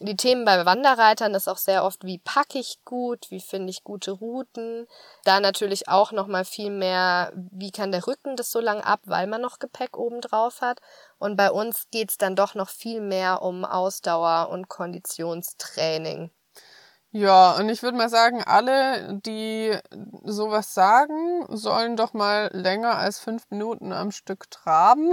Die 0.00 0.16
Themen 0.16 0.44
bei 0.44 0.66
Wanderreitern 0.66 1.34
ist 1.34 1.46
auch 1.46 1.56
sehr 1.56 1.84
oft, 1.84 2.04
wie 2.04 2.18
packe 2.18 2.58
ich 2.58 2.84
gut, 2.84 3.30
wie 3.30 3.40
finde 3.40 3.70
ich 3.70 3.84
gute 3.84 4.10
Routen. 4.10 4.88
Da 5.24 5.38
natürlich 5.38 5.88
auch 5.88 6.10
nochmal 6.10 6.44
viel 6.44 6.70
mehr, 6.70 7.32
wie 7.34 7.70
kann 7.70 7.92
der 7.92 8.04
Rücken 8.08 8.34
das 8.34 8.50
so 8.50 8.58
lang 8.58 8.80
ab, 8.80 9.00
weil 9.04 9.28
man 9.28 9.40
noch 9.40 9.60
Gepäck 9.60 9.96
oben 9.96 10.20
drauf 10.20 10.62
hat. 10.62 10.80
Und 11.18 11.36
bei 11.36 11.48
uns 11.48 11.86
geht's 11.92 12.18
dann 12.18 12.34
doch 12.34 12.56
noch 12.56 12.70
viel 12.70 13.00
mehr 13.00 13.42
um 13.42 13.64
Ausdauer 13.64 14.48
und 14.50 14.68
Konditionstraining. 14.68 16.30
Ja, 17.12 17.52
und 17.52 17.68
ich 17.68 17.84
würde 17.84 17.96
mal 17.96 18.08
sagen, 18.08 18.42
alle, 18.42 19.20
die 19.24 19.78
sowas 20.24 20.74
sagen, 20.74 21.46
sollen 21.48 21.96
doch 21.96 22.12
mal 22.12 22.50
länger 22.52 22.96
als 22.96 23.20
fünf 23.20 23.48
Minuten 23.50 23.92
am 23.92 24.10
Stück 24.10 24.50
traben. 24.50 25.12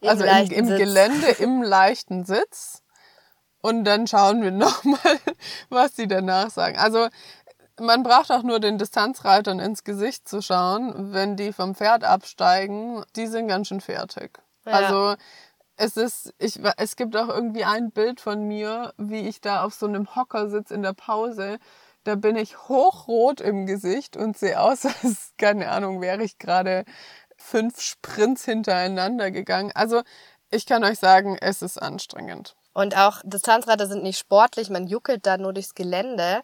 Im 0.00 0.08
also 0.08 0.24
im, 0.24 0.50
im 0.50 0.66
Gelände 0.68 1.26
im 1.40 1.62
leichten 1.62 2.24
Sitz. 2.24 2.84
Und 3.60 3.84
dann 3.84 4.06
schauen 4.06 4.42
wir 4.42 4.50
nochmal, 4.52 5.18
was 5.68 5.96
sie 5.96 6.06
danach 6.06 6.50
sagen. 6.50 6.78
Also 6.78 7.08
man 7.80 8.02
braucht 8.02 8.30
auch 8.30 8.42
nur 8.42 8.60
den 8.60 8.78
Distanzreitern 8.78 9.60
ins 9.60 9.84
Gesicht 9.84 10.28
zu 10.28 10.42
schauen, 10.42 11.12
wenn 11.12 11.36
die 11.36 11.52
vom 11.52 11.74
Pferd 11.74 12.04
absteigen. 12.04 13.04
Die 13.16 13.26
sind 13.26 13.48
ganz 13.48 13.68
schön 13.68 13.80
fertig. 13.80 14.38
Ja. 14.66 14.72
Also 14.72 15.16
es 15.76 15.96
ist, 15.96 16.34
ich, 16.38 16.60
es 16.76 16.96
gibt 16.96 17.16
auch 17.16 17.28
irgendwie 17.28 17.64
ein 17.64 17.92
Bild 17.92 18.20
von 18.20 18.42
mir, 18.46 18.92
wie 18.98 19.28
ich 19.28 19.40
da 19.40 19.62
auf 19.62 19.74
so 19.74 19.86
einem 19.86 20.14
Hocker 20.14 20.50
sitze 20.50 20.74
in 20.74 20.82
der 20.82 20.92
Pause. 20.92 21.58
Da 22.04 22.16
bin 22.16 22.36
ich 22.36 22.68
hochrot 22.68 23.40
im 23.40 23.66
Gesicht 23.66 24.16
und 24.16 24.36
sehe 24.36 24.60
aus, 24.60 24.84
als, 25.02 25.34
keine 25.38 25.70
Ahnung, 25.70 26.00
wäre 26.00 26.22
ich 26.22 26.38
gerade 26.38 26.84
fünf 27.36 27.80
Sprints 27.80 28.44
hintereinander 28.44 29.30
gegangen. 29.30 29.70
Also 29.74 30.02
ich 30.50 30.66
kann 30.66 30.82
euch 30.82 30.98
sagen, 30.98 31.36
es 31.40 31.62
ist 31.62 31.80
anstrengend. 31.80 32.56
Und 32.78 32.96
auch 32.96 33.22
Distanzreiter 33.24 33.88
sind 33.88 34.04
nicht 34.04 34.20
sportlich, 34.20 34.70
man 34.70 34.86
juckelt 34.86 35.26
da 35.26 35.36
nur 35.36 35.52
durchs 35.52 35.74
Gelände. 35.74 36.42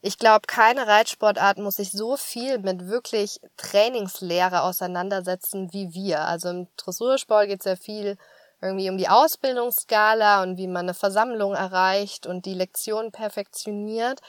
Ich 0.00 0.16
glaube, 0.16 0.46
keine 0.46 0.86
Reitsportart 0.86 1.58
muss 1.58 1.74
sich 1.74 1.90
so 1.90 2.16
viel 2.16 2.60
mit 2.60 2.86
wirklich 2.86 3.40
Trainingslehre 3.56 4.62
auseinandersetzen 4.62 5.72
wie 5.72 5.92
wir. 5.92 6.20
Also 6.20 6.50
im 6.50 6.68
Dressursport 6.76 7.48
geht 7.48 7.62
es 7.62 7.66
ja 7.66 7.74
viel 7.74 8.16
irgendwie 8.60 8.90
um 8.90 8.96
die 8.96 9.08
Ausbildungsskala 9.08 10.44
und 10.44 10.56
wie 10.56 10.68
man 10.68 10.84
eine 10.84 10.94
Versammlung 10.94 11.54
erreicht 11.54 12.28
und 12.28 12.46
die 12.46 12.54
Lektion 12.54 13.10
perfektioniert. 13.10 14.20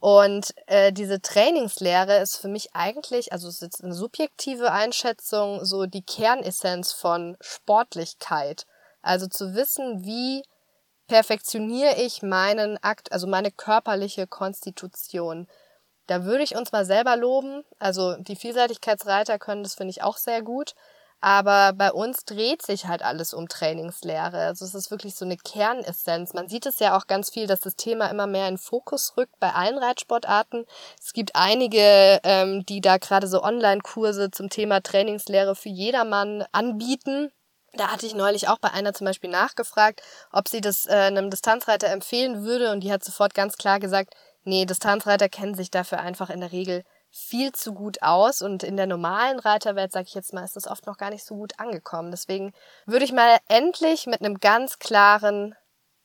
Und 0.00 0.54
äh, 0.66 0.94
diese 0.94 1.20
Trainingslehre 1.20 2.20
ist 2.22 2.38
für 2.38 2.48
mich 2.48 2.74
eigentlich, 2.74 3.34
also 3.34 3.48
es 3.48 3.56
ist 3.56 3.60
jetzt 3.60 3.84
eine 3.84 3.92
subjektive 3.92 4.72
Einschätzung, 4.72 5.62
so 5.66 5.84
die 5.84 6.04
Kernessenz 6.06 6.94
von 6.94 7.36
Sportlichkeit. 7.42 8.64
Also 9.02 9.26
zu 9.26 9.54
wissen, 9.54 10.06
wie 10.06 10.42
perfektioniere 11.12 11.96
ich 11.96 12.22
meinen 12.22 12.82
Akt, 12.82 13.12
also 13.12 13.26
meine 13.26 13.50
körperliche 13.50 14.26
Konstitution. 14.26 15.46
Da 16.06 16.24
würde 16.24 16.42
ich 16.42 16.56
uns 16.56 16.72
mal 16.72 16.86
selber 16.86 17.18
loben. 17.18 17.64
Also 17.78 18.16
die 18.16 18.34
Vielseitigkeitsreiter 18.34 19.38
können 19.38 19.62
das, 19.62 19.74
finde 19.74 19.90
ich, 19.90 20.02
auch 20.02 20.16
sehr 20.16 20.40
gut. 20.40 20.74
Aber 21.20 21.74
bei 21.74 21.92
uns 21.92 22.24
dreht 22.24 22.62
sich 22.62 22.86
halt 22.86 23.02
alles 23.02 23.34
um 23.34 23.46
Trainingslehre. 23.46 24.38
Also 24.38 24.64
es 24.64 24.74
ist 24.74 24.90
wirklich 24.90 25.14
so 25.14 25.26
eine 25.26 25.36
Kernessenz. 25.36 26.32
Man 26.32 26.48
sieht 26.48 26.64
es 26.64 26.78
ja 26.78 26.96
auch 26.96 27.06
ganz 27.06 27.28
viel, 27.28 27.46
dass 27.46 27.60
das 27.60 27.76
Thema 27.76 28.06
immer 28.06 28.26
mehr 28.26 28.48
in 28.48 28.56
Fokus 28.56 29.14
rückt 29.18 29.38
bei 29.38 29.50
allen 29.52 29.76
Reitsportarten. 29.76 30.64
Es 30.98 31.12
gibt 31.12 31.32
einige, 31.36 32.20
ähm, 32.24 32.64
die 32.64 32.80
da 32.80 32.96
gerade 32.96 33.26
so 33.26 33.42
Online-Kurse 33.42 34.30
zum 34.30 34.48
Thema 34.48 34.80
Trainingslehre 34.80 35.56
für 35.56 35.68
jedermann 35.68 36.46
anbieten. 36.52 37.30
Da 37.74 37.88
hatte 37.88 38.06
ich 38.06 38.14
neulich 38.14 38.48
auch 38.48 38.58
bei 38.58 38.70
einer 38.70 38.92
zum 38.92 39.06
Beispiel 39.06 39.30
nachgefragt, 39.30 40.02
ob 40.30 40.48
sie 40.48 40.60
das 40.60 40.86
äh, 40.86 40.92
einem 40.92 41.30
Distanzreiter 41.30 41.88
empfehlen 41.88 42.44
würde 42.44 42.70
und 42.70 42.80
die 42.80 42.92
hat 42.92 43.02
sofort 43.02 43.34
ganz 43.34 43.56
klar 43.56 43.80
gesagt, 43.80 44.14
nee, 44.44 44.66
Distanzreiter 44.66 45.28
kennen 45.28 45.54
sich 45.54 45.70
dafür 45.70 46.00
einfach 46.00 46.28
in 46.28 46.40
der 46.40 46.52
Regel 46.52 46.84
viel 47.10 47.52
zu 47.52 47.74
gut 47.74 48.02
aus 48.02 48.40
und 48.40 48.62
in 48.62 48.76
der 48.76 48.86
normalen 48.86 49.38
Reiterwelt, 49.38 49.92
sage 49.92 50.06
ich 50.08 50.14
jetzt 50.14 50.32
mal, 50.32 50.44
ist 50.44 50.56
das 50.56 50.66
oft 50.66 50.86
noch 50.86 50.96
gar 50.96 51.10
nicht 51.10 51.24
so 51.24 51.34
gut 51.34 51.58
angekommen. 51.58 52.10
Deswegen 52.10 52.52
würde 52.86 53.04
ich 53.04 53.12
mal 53.12 53.38
endlich 53.48 54.06
mit 54.06 54.20
einem 54.20 54.40
ganz 54.40 54.78
klaren 54.78 55.54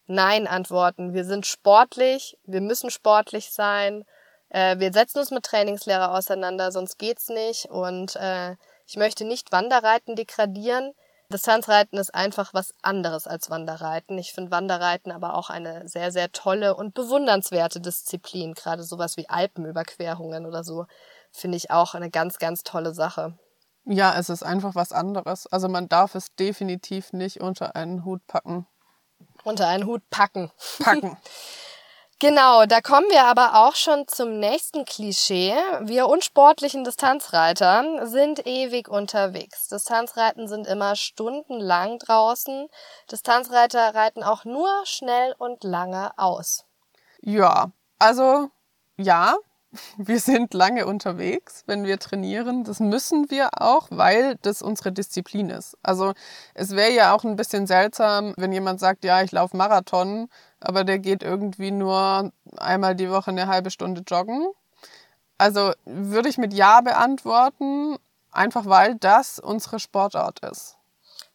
Nein 0.06 0.48
antworten. 0.48 1.14
Wir 1.14 1.24
sind 1.24 1.46
sportlich, 1.46 2.38
wir 2.46 2.62
müssen 2.62 2.90
sportlich 2.90 3.52
sein, 3.52 4.06
äh, 4.50 4.80
wir 4.80 4.94
setzen 4.94 5.20
uns 5.20 5.32
mit 5.32 5.44
Trainingslehre 5.44 6.12
auseinander, 6.12 6.72
sonst 6.72 6.98
geht's 6.98 7.30
nicht 7.30 7.66
und 7.66 8.16
äh, 8.16 8.56
ich 8.86 8.96
möchte 8.96 9.26
nicht 9.26 9.52
Wanderreiten 9.52 10.16
degradieren. 10.16 10.94
Distanzreiten 11.32 12.00
ist 12.00 12.16
einfach 12.16 12.54
was 12.54 12.74
anderes 12.82 13.28
als 13.28 13.50
Wanderreiten. 13.50 14.18
Ich 14.18 14.32
finde 14.32 14.52
Wanderreiten 14.52 15.12
aber 15.12 15.34
auch 15.36 15.50
eine 15.50 15.88
sehr, 15.88 16.12
sehr 16.12 16.32
tolle 16.32 16.76
und 16.76 16.94
bewundernswerte 16.94 17.82
Disziplin. 17.82 18.54
Gerade 18.54 18.84
sowas 18.84 19.18
wie 19.18 19.28
Alpenüberquerungen 19.28 20.46
oder 20.46 20.64
so 20.64 20.86
finde 21.32 21.58
ich 21.58 21.70
auch 21.70 21.96
eine 21.96 22.10
ganz, 22.10 22.38
ganz 22.38 22.64
tolle 22.64 22.94
Sache. 22.94 23.38
Ja, 23.84 24.18
es 24.18 24.30
ist 24.30 24.44
einfach 24.44 24.76
was 24.76 24.94
anderes. 24.94 25.48
Also 25.48 25.68
man 25.68 25.90
darf 25.90 26.16
es 26.16 26.34
definitiv 26.36 27.12
nicht 27.12 27.42
unter 27.42 27.76
einen 27.76 28.06
Hut 28.06 28.26
packen. 28.28 28.66
Unter 29.44 29.68
einen 29.68 29.86
Hut 29.86 30.10
packen. 30.10 30.52
Packen. 30.80 31.18
Genau, 32.20 32.66
da 32.66 32.82
kommen 32.82 33.06
wir 33.12 33.26
aber 33.26 33.54
auch 33.54 33.76
schon 33.76 34.08
zum 34.08 34.40
nächsten 34.40 34.86
Klischee. 34.86 35.54
Wir 35.82 36.08
unsportlichen 36.08 36.84
Distanzreiter 36.84 38.08
sind 38.08 38.48
ewig 38.48 38.90
unterwegs. 38.90 39.68
Distanzreiten 39.68 40.48
sind 40.48 40.66
immer 40.66 40.96
stundenlang 40.96 42.00
draußen. 42.00 42.70
Distanzreiter 43.12 43.94
reiten 43.94 44.24
auch 44.24 44.46
nur 44.46 44.68
schnell 44.86 45.36
und 45.38 45.64
lange 45.64 46.10
aus. 46.18 46.66
Ja, 47.22 47.70
also 48.00 48.50
ja, 48.98 49.36
wir 49.98 50.20
sind 50.20 50.56
lange 50.56 50.88
unterwegs, 50.88 51.66
wenn 51.68 51.86
wir 51.86 52.00
trainieren. 52.00 52.64
Das 52.64 52.80
müssen 52.80 53.30
wir 53.30 53.50
auch, 53.62 53.90
weil 53.92 54.38
das 54.42 54.64
unsere 54.64 54.92
Disziplin 54.92 55.52
ist. 55.52 55.78
Also 55.84 56.14
es 56.56 56.76
wäre 56.76 56.94
ja 56.94 57.16
auch 57.16 57.24
ein 57.24 57.36
bisschen 57.36 57.68
seltsam, 57.68 58.34
wenn 58.38 58.52
jemand 58.52 58.80
sagt, 58.80 59.04
ja, 59.04 59.22
ich 59.22 59.32
laufe 59.32 59.56
Marathon 59.56 60.30
aber 60.60 60.84
der 60.84 61.00
geht 61.00 61.24
irgendwie 61.24 61.72
nur 61.72 62.32
einmal 62.58 62.96
die 62.96 63.10
Woche 63.10 63.32
eine 63.32 63.48
halbe 63.48 63.72
Stunde 63.72 64.04
joggen. 64.08 64.48
Also 65.38 65.74
würde 65.86 66.30
ich 66.30 66.38
mit 66.38 66.54
Ja 66.54 66.82
beantworten, 66.82 67.98
einfach 68.32 68.66
weil 68.66 68.96
das 68.96 69.40
unsere 69.40 69.80
Sportart 69.80 70.40
ist. 70.40 70.78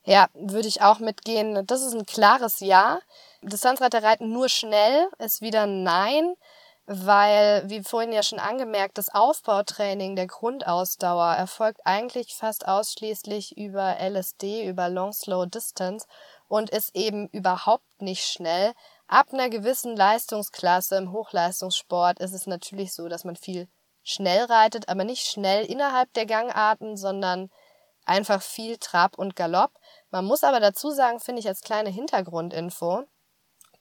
Ja, 0.04 0.26
würde 0.34 0.66
ich 0.66 0.82
auch 0.82 0.98
mitgehen. 0.98 1.64
Das 1.66 1.82
ist 1.82 1.94
ein 1.94 2.06
klares 2.06 2.60
Ja. 2.60 2.98
Distanzreiterreiten 3.42 4.32
nur 4.32 4.48
schnell 4.48 5.08
ist 5.18 5.40
wieder 5.42 5.66
Nein, 5.66 6.34
weil, 6.86 7.62
wie 7.68 7.82
vorhin 7.82 8.12
ja 8.12 8.22
schon 8.22 8.40
angemerkt, 8.40 8.98
das 8.98 9.08
Aufbautraining 9.14 10.16
der 10.16 10.26
Grundausdauer 10.26 11.34
erfolgt 11.34 11.80
eigentlich 11.84 12.34
fast 12.34 12.66
ausschließlich 12.66 13.56
über 13.56 13.98
LSD, 14.00 14.66
über 14.66 14.88
Long 14.88 15.12
Slow 15.12 15.46
Distance 15.46 16.06
und 16.48 16.70
ist 16.70 16.94
eben 16.96 17.28
überhaupt 17.28 18.02
nicht 18.02 18.24
schnell. 18.24 18.72
Ab 19.12 19.26
einer 19.34 19.50
gewissen 19.50 19.94
Leistungsklasse 19.94 20.96
im 20.96 21.12
Hochleistungssport 21.12 22.18
ist 22.18 22.32
es 22.32 22.46
natürlich 22.46 22.94
so, 22.94 23.08
dass 23.08 23.24
man 23.24 23.36
viel 23.36 23.68
schnell 24.02 24.46
reitet, 24.46 24.88
aber 24.88 25.04
nicht 25.04 25.26
schnell 25.26 25.66
innerhalb 25.66 26.10
der 26.14 26.24
Gangarten, 26.24 26.96
sondern 26.96 27.50
einfach 28.06 28.40
viel 28.40 28.78
Trab 28.78 29.18
und 29.18 29.36
Galopp. 29.36 29.72
Man 30.10 30.24
muss 30.24 30.44
aber 30.44 30.60
dazu 30.60 30.92
sagen, 30.92 31.20
finde 31.20 31.40
ich 31.40 31.46
als 31.46 31.60
kleine 31.60 31.90
Hintergrundinfo, 31.90 33.02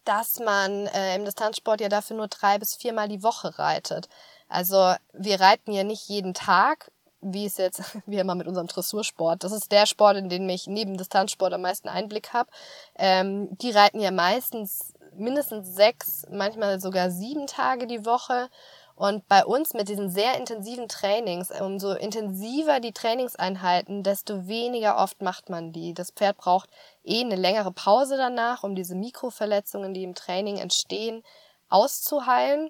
dass 0.04 0.40
man 0.40 0.88
äh, 0.88 1.16
im 1.16 1.24
Distanzsport 1.24 1.80
ja 1.80 1.88
dafür 1.88 2.18
nur 2.18 2.28
drei 2.28 2.60
bis 2.60 2.76
viermal 2.76 3.08
die 3.08 3.24
Woche 3.24 3.58
reitet. 3.58 4.10
Also 4.50 4.96
wir 5.14 5.40
reiten 5.40 5.72
ja 5.72 5.86
nicht 5.86 6.10
jeden 6.10 6.34
Tag, 6.34 6.92
wie 7.22 7.46
es 7.46 7.56
jetzt, 7.56 7.82
wie 8.06 8.18
immer 8.18 8.36
mit 8.36 8.48
unserem 8.48 8.68
Dressursport. 8.68 9.46
Das 9.46 9.54
ist 9.54 9.72
der 9.72 9.86
Sport, 9.86 10.18
in 10.18 10.28
den 10.28 10.50
ich 10.50 10.68
neben 10.68 10.98
Distanzsport 10.98 11.54
am 11.54 11.62
meisten 11.62 11.88
Einblick 11.88 12.34
habe. 12.34 12.50
Ähm, 12.96 13.48
die 13.60 13.72
reiten 13.72 14.02
ja 14.02 14.12
meistens 14.12 14.94
mindestens 15.16 15.76
sechs, 15.76 16.26
manchmal 16.30 16.80
sogar 16.80 17.12
sieben 17.12 17.48
Tage 17.48 17.88
die 17.88 18.06
Woche. 18.06 18.50
Und 18.96 19.28
bei 19.28 19.44
uns 19.46 19.74
mit 19.74 19.90
diesen 19.90 20.10
sehr 20.10 20.38
intensiven 20.38 20.88
Trainings, 20.88 21.50
umso 21.60 21.94
intensiver 21.94 22.80
die 22.80 22.92
Trainingseinheiten, 22.92 24.04
desto 24.04 24.48
weniger 24.48 24.98
oft 24.98 25.22
macht 25.22 25.50
man 25.50 25.72
die. 25.72 25.94
Das 25.94 26.12
Pferd 26.12 26.38
braucht 26.38 26.70
eh 27.04 27.22
eine 27.22 27.36
längere 27.36 27.72
Pause 27.72 28.18
danach, 28.18 28.64
um 28.64 28.76
diese 28.76 28.96
Mikroverletzungen, 28.96 29.94
die 29.94 30.04
im 30.04 30.14
Training 30.14 30.58
entstehen, 30.58 31.24
auszuheilen. 31.70 32.70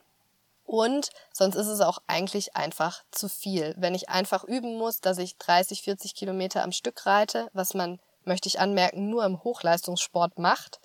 Und 0.64 1.10
sonst 1.34 1.56
ist 1.56 1.68
es 1.68 1.82
auch 1.82 1.98
eigentlich 2.08 2.56
einfach 2.56 3.04
zu 3.12 3.28
viel. 3.28 3.76
Wenn 3.78 3.94
ich 3.94 4.08
einfach 4.08 4.46
üben 4.46 4.78
muss, 4.78 5.02
dass 5.02 5.18
ich 5.18 5.38
30, 5.38 5.82
40 5.82 6.16
Kilometer 6.16 6.64
am 6.64 6.72
Stück 6.72 7.06
reite, 7.06 7.50
was 7.52 7.74
man, 7.74 8.00
möchte 8.24 8.48
ich 8.48 8.60
anmerken, 8.60 9.10
nur 9.10 9.26
im 9.26 9.44
Hochleistungssport 9.44 10.40
macht, 10.40 10.80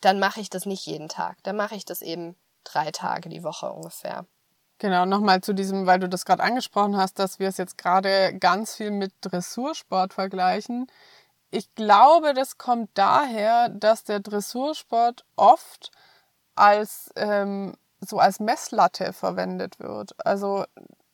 dann 0.00 0.18
mache 0.18 0.40
ich 0.40 0.50
das 0.50 0.66
nicht 0.66 0.86
jeden 0.86 1.08
Tag. 1.08 1.38
Dann 1.42 1.56
mache 1.56 1.74
ich 1.74 1.84
das 1.84 2.02
eben 2.02 2.36
drei 2.64 2.90
Tage 2.90 3.28
die 3.28 3.42
Woche 3.42 3.70
ungefähr. 3.72 4.26
Genau, 4.78 5.06
nochmal 5.06 5.40
zu 5.40 5.54
diesem, 5.54 5.86
weil 5.86 5.98
du 5.98 6.08
das 6.08 6.24
gerade 6.24 6.42
angesprochen 6.42 6.96
hast, 6.96 7.18
dass 7.18 7.40
wir 7.40 7.48
es 7.48 7.56
jetzt 7.56 7.78
gerade 7.78 8.36
ganz 8.38 8.76
viel 8.76 8.92
mit 8.92 9.12
Dressursport 9.22 10.14
vergleichen. 10.14 10.86
Ich 11.50 11.74
glaube, 11.74 12.32
das 12.34 12.58
kommt 12.58 12.90
daher, 12.94 13.70
dass 13.70 14.04
der 14.04 14.20
Dressursport 14.20 15.24
oft 15.34 15.90
als 16.54 17.10
ähm, 17.16 17.74
so 18.00 18.18
als 18.18 18.38
Messlatte 18.38 19.12
verwendet 19.12 19.80
wird. 19.80 20.14
Also 20.24 20.64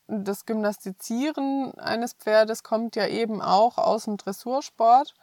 das 0.06 0.44
Gymnastizieren 0.44 1.72
eines 1.78 2.12
Pferdes 2.12 2.62
kommt 2.62 2.96
ja 2.96 3.06
eben 3.06 3.40
auch 3.40 3.78
aus 3.78 4.04
dem 4.04 4.18
Dressursport. 4.18 5.14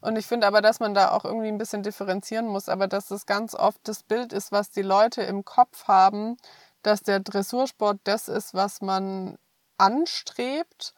Und 0.00 0.16
ich 0.16 0.26
finde 0.26 0.46
aber, 0.46 0.62
dass 0.62 0.80
man 0.80 0.94
da 0.94 1.10
auch 1.10 1.24
irgendwie 1.24 1.48
ein 1.48 1.58
bisschen 1.58 1.82
differenzieren 1.82 2.46
muss, 2.46 2.68
aber 2.68 2.88
dass 2.88 3.06
das 3.06 3.26
ganz 3.26 3.54
oft 3.54 3.80
das 3.84 4.02
Bild 4.02 4.32
ist, 4.32 4.50
was 4.52 4.70
die 4.70 4.82
Leute 4.82 5.22
im 5.22 5.44
Kopf 5.44 5.88
haben, 5.88 6.36
dass 6.82 7.02
der 7.02 7.20
Dressursport 7.20 7.98
das 8.04 8.28
ist, 8.28 8.54
was 8.54 8.80
man 8.80 9.36
anstrebt 9.76 10.94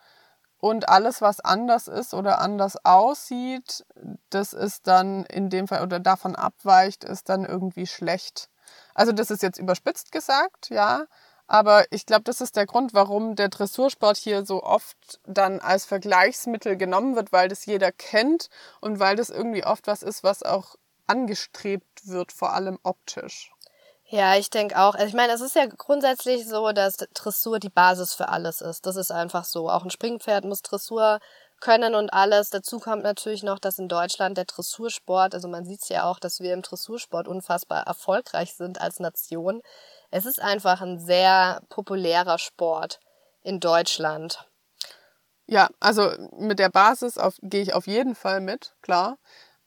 und 0.59 0.89
alles, 0.89 1.21
was 1.21 1.41
anders 1.41 1.89
ist 1.89 2.15
oder 2.15 2.41
anders 2.41 2.77
aussieht, 2.85 3.85
das 4.31 4.53
ist 4.53 4.87
dann 4.87 5.25
in 5.27 5.51
dem 5.51 5.67
Fall 5.67 5.83
oder 5.83 5.99
davon 5.99 6.37
abweicht, 6.37 7.03
ist 7.03 7.29
dann 7.29 7.45
irgendwie 7.45 7.87
schlecht. 7.87 8.49
Also 8.95 9.11
das 9.13 9.31
ist 9.33 9.43
jetzt 9.43 9.59
überspitzt 9.59 10.13
gesagt, 10.13 10.71
ja. 10.71 11.07
Aber 11.53 11.85
ich 11.91 12.07
glaube, 12.07 12.23
das 12.23 12.41
ist 12.41 12.57
der 12.57 12.65
Grund, 12.65 12.95
warum 12.95 13.37
der 13.37 13.51
Dressursport 13.51 14.17
hier 14.17 14.47
so 14.47 14.63
oft 14.63 15.21
dann 15.27 15.61
als 15.61 15.85
Vergleichsmittel 15.85 16.79
genommen 16.79 17.15
wird, 17.15 17.31
weil 17.31 17.51
das 17.51 17.67
jeder 17.67 17.93
kennt 17.93 18.49
und 18.81 19.01
weil 19.01 19.17
das 19.17 19.29
irgendwie 19.29 19.63
oft 19.63 19.87
was 19.87 20.03
ist, 20.03 20.25
was 20.25 20.43
auch 20.43 20.77
angestrebt 21.07 22.07
wird, 22.07 22.33
vor 22.33 22.55
allem 22.55 22.79
optisch. 22.85 23.53
Ja, 24.07 24.35
ich 24.37 24.49
denke 24.49 24.79
auch. 24.79 24.95
Also 24.95 25.09
ich 25.09 25.13
meine, 25.13 25.35
es 25.35 25.43
ist 25.43 25.55
ja 25.55 25.67
grundsätzlich 25.67 26.49
so, 26.49 26.73
dass 26.73 26.97
Dressur 27.13 27.59
die 27.59 27.69
Basis 27.69 28.15
für 28.15 28.31
alles 28.31 28.63
ist. 28.63 28.87
Das 28.87 28.97
ist 28.97 29.11
einfach 29.11 29.45
so. 29.45 29.69
Auch 29.69 29.85
ein 29.85 29.91
Springpferd 29.91 30.47
muss 30.47 30.63
Dressur 30.63 31.19
können 31.61 31.95
und 31.95 32.15
alles. 32.15 32.49
Dazu 32.49 32.79
kommt 32.79 33.03
natürlich 33.03 33.43
noch, 33.43 33.59
dass 33.59 33.79
in 33.79 33.89
Deutschland 33.89 34.39
der 34.39 34.47
Dressursport, 34.47 35.35
also 35.35 35.49
man 35.49 35.67
sieht 35.67 35.83
es 35.83 35.91
ja 35.91 36.05
auch, 36.05 36.19
dass 36.19 36.41
wir 36.41 36.55
im 36.55 36.63
Dressursport 36.63 37.29
unfassbar 37.29 37.87
erfolgreich 37.87 38.55
sind 38.55 38.81
als 38.81 39.01
Nation. 39.01 39.61
Es 40.13 40.27
ist 40.27 40.41
einfach 40.43 40.83
ein 40.83 40.99
sehr 40.99 41.63
populärer 41.71 42.39
Sport 42.39 43.01
in 43.43 43.61
Deutschland. 43.61 44.47
Ja, 45.47 45.71
also 45.81 46.13
mit 46.37 46.59
der 46.59 46.69
Basis 46.69 47.19
gehe 47.41 47.63
ich 47.63 47.73
auf 47.73 47.87
jeden 47.87 48.15
Fall 48.15 48.41
mit, 48.41 48.75
klar. 48.83 49.17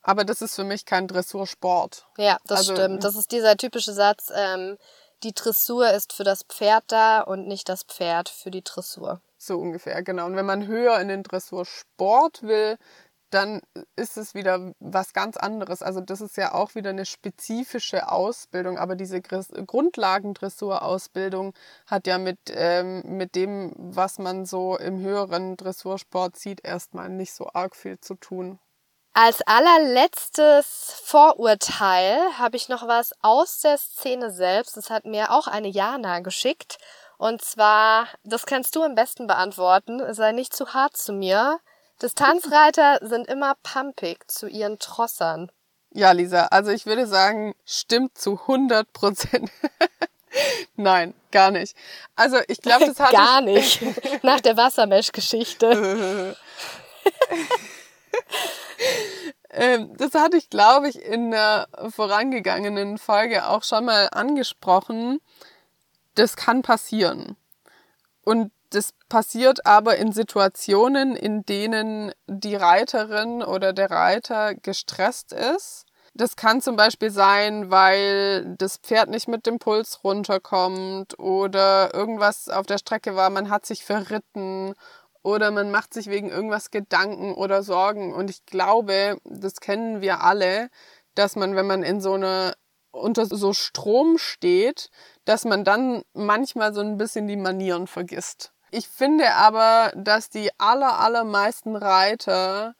Aber 0.02 0.24
das 0.24 0.42
ist 0.42 0.54
für 0.54 0.62
mich 0.62 0.84
kein 0.84 1.08
Dressursport. 1.08 2.06
Ja, 2.16 2.38
das 2.46 2.60
also, 2.60 2.76
stimmt. 2.76 3.02
Das 3.02 3.16
ist 3.16 3.32
dieser 3.32 3.56
typische 3.56 3.92
Satz, 3.92 4.32
ähm, 4.32 4.78
die 5.24 5.34
Dressur 5.34 5.90
ist 5.90 6.12
für 6.12 6.22
das 6.22 6.44
Pferd 6.44 6.84
da 6.88 7.22
und 7.22 7.48
nicht 7.48 7.68
das 7.68 7.82
Pferd 7.82 8.28
für 8.28 8.52
die 8.52 8.62
Dressur. 8.62 9.20
So 9.38 9.58
ungefähr, 9.58 10.00
genau. 10.04 10.26
Und 10.26 10.36
wenn 10.36 10.46
man 10.46 10.68
höher 10.68 11.00
in 11.00 11.08
den 11.08 11.24
Dressursport 11.24 12.44
will, 12.44 12.78
dann 13.30 13.60
ist 13.96 14.16
es 14.16 14.34
wieder 14.34 14.72
was 14.78 15.12
ganz 15.12 15.36
anderes. 15.36 15.82
Also 15.82 16.00
das 16.00 16.20
ist 16.20 16.36
ja 16.36 16.54
auch 16.54 16.74
wieder 16.74 16.90
eine 16.90 17.06
spezifische 17.06 18.10
Ausbildung, 18.10 18.78
aber 18.78 18.96
diese 18.96 19.20
Grundlagendressurausbildung 19.20 21.54
hat 21.86 22.06
ja 22.06 22.18
mit, 22.18 22.38
ähm, 22.50 23.02
mit 23.04 23.34
dem, 23.34 23.72
was 23.76 24.18
man 24.18 24.46
so 24.46 24.76
im 24.76 25.00
höheren 25.00 25.56
Dressursport 25.56 26.36
sieht, 26.36 26.64
erstmal 26.64 27.08
nicht 27.08 27.32
so 27.32 27.48
arg 27.52 27.74
viel 27.74 27.98
zu 28.00 28.14
tun. 28.14 28.60
Als 29.18 29.40
allerletztes 29.46 31.00
Vorurteil 31.02 32.18
habe 32.38 32.56
ich 32.56 32.68
noch 32.68 32.86
was 32.86 33.14
aus 33.22 33.60
der 33.60 33.78
Szene 33.78 34.30
selbst. 34.30 34.76
Das 34.76 34.90
hat 34.90 35.06
mir 35.06 35.30
auch 35.30 35.46
eine 35.46 35.68
Jana 35.68 36.20
geschickt. 36.20 36.76
Und 37.16 37.40
zwar, 37.40 38.08
das 38.24 38.44
kannst 38.44 38.76
du 38.76 38.82
am 38.82 38.94
besten 38.94 39.26
beantworten. 39.26 40.02
Sei 40.12 40.32
nicht 40.32 40.54
zu 40.54 40.74
hart 40.74 40.98
zu 40.98 41.14
mir. 41.14 41.60
Distanzreiter 42.02 42.98
sind 43.02 43.26
immer 43.28 43.54
pumpig 43.62 44.30
zu 44.30 44.48
ihren 44.48 44.78
Trossern. 44.78 45.50
Ja, 45.92 46.12
Lisa, 46.12 46.46
also 46.46 46.70
ich 46.70 46.84
würde 46.86 47.06
sagen, 47.06 47.54
stimmt 47.64 48.18
zu 48.18 48.38
100 48.42 48.92
Prozent. 48.92 49.50
Nein, 50.76 51.14
gar 51.30 51.50
nicht. 51.50 51.74
Also 52.14 52.36
ich 52.48 52.60
glaube, 52.60 52.86
das 52.86 53.00
hat 53.00 53.12
gar 53.12 53.40
nicht. 53.40 53.80
Nach 54.22 54.40
der 54.40 54.56
Wassermesh-Geschichte. 54.56 56.36
Ähm, 59.56 59.96
das 59.96 60.12
hatte 60.14 60.36
ich, 60.36 60.50
glaube 60.50 60.88
ich, 60.88 61.00
in 61.00 61.30
der 61.30 61.68
vorangegangenen 61.88 62.98
Folge 62.98 63.48
auch 63.48 63.62
schon 63.62 63.86
mal 63.86 64.08
angesprochen. 64.12 65.20
Das 66.14 66.36
kann 66.36 66.60
passieren. 66.60 67.36
Und 68.22 68.52
das 68.70 68.92
passiert 69.08 69.66
aber 69.66 69.96
in 69.96 70.12
Situationen, 70.12 71.16
in 71.16 71.44
denen 71.44 72.12
die 72.26 72.56
Reiterin 72.56 73.42
oder 73.42 73.72
der 73.72 73.90
Reiter 73.90 74.54
gestresst 74.54 75.32
ist. 75.32 75.86
Das 76.14 76.36
kann 76.36 76.62
zum 76.62 76.76
Beispiel 76.76 77.10
sein, 77.10 77.70
weil 77.70 78.54
das 78.56 78.78
Pferd 78.78 79.10
nicht 79.10 79.28
mit 79.28 79.44
dem 79.46 79.58
Puls 79.58 80.02
runterkommt 80.02 81.18
oder 81.18 81.92
irgendwas 81.94 82.48
auf 82.48 82.64
der 82.66 82.78
Strecke 82.78 83.16
war, 83.16 83.28
man 83.28 83.50
hat 83.50 83.66
sich 83.66 83.84
verritten 83.84 84.74
oder 85.22 85.50
man 85.50 85.70
macht 85.70 85.92
sich 85.92 86.08
wegen 86.08 86.30
irgendwas 86.30 86.70
Gedanken 86.70 87.34
oder 87.34 87.62
Sorgen. 87.62 88.14
Und 88.14 88.30
ich 88.30 88.46
glaube, 88.46 89.18
das 89.24 89.60
kennen 89.60 90.00
wir 90.00 90.22
alle, 90.22 90.70
dass 91.14 91.36
man, 91.36 91.54
wenn 91.56 91.66
man 91.66 91.82
in 91.82 92.00
so 92.00 92.14
einer 92.14 92.54
unter 92.92 93.26
so 93.26 93.52
Strom 93.52 94.18
steht, 94.18 94.90
dass 95.24 95.44
man 95.44 95.64
dann 95.64 96.02
manchmal 96.14 96.72
so 96.72 96.80
ein 96.80 96.96
bisschen 96.96 97.26
die 97.26 97.36
Manieren 97.36 97.86
vergisst. 97.86 98.52
Ich 98.70 98.88
finde 98.88 99.34
aber, 99.34 99.92
dass 99.94 100.30
die 100.30 100.50
aller, 100.58 100.98
allermeisten 100.98 101.76
Reiter 101.76 102.74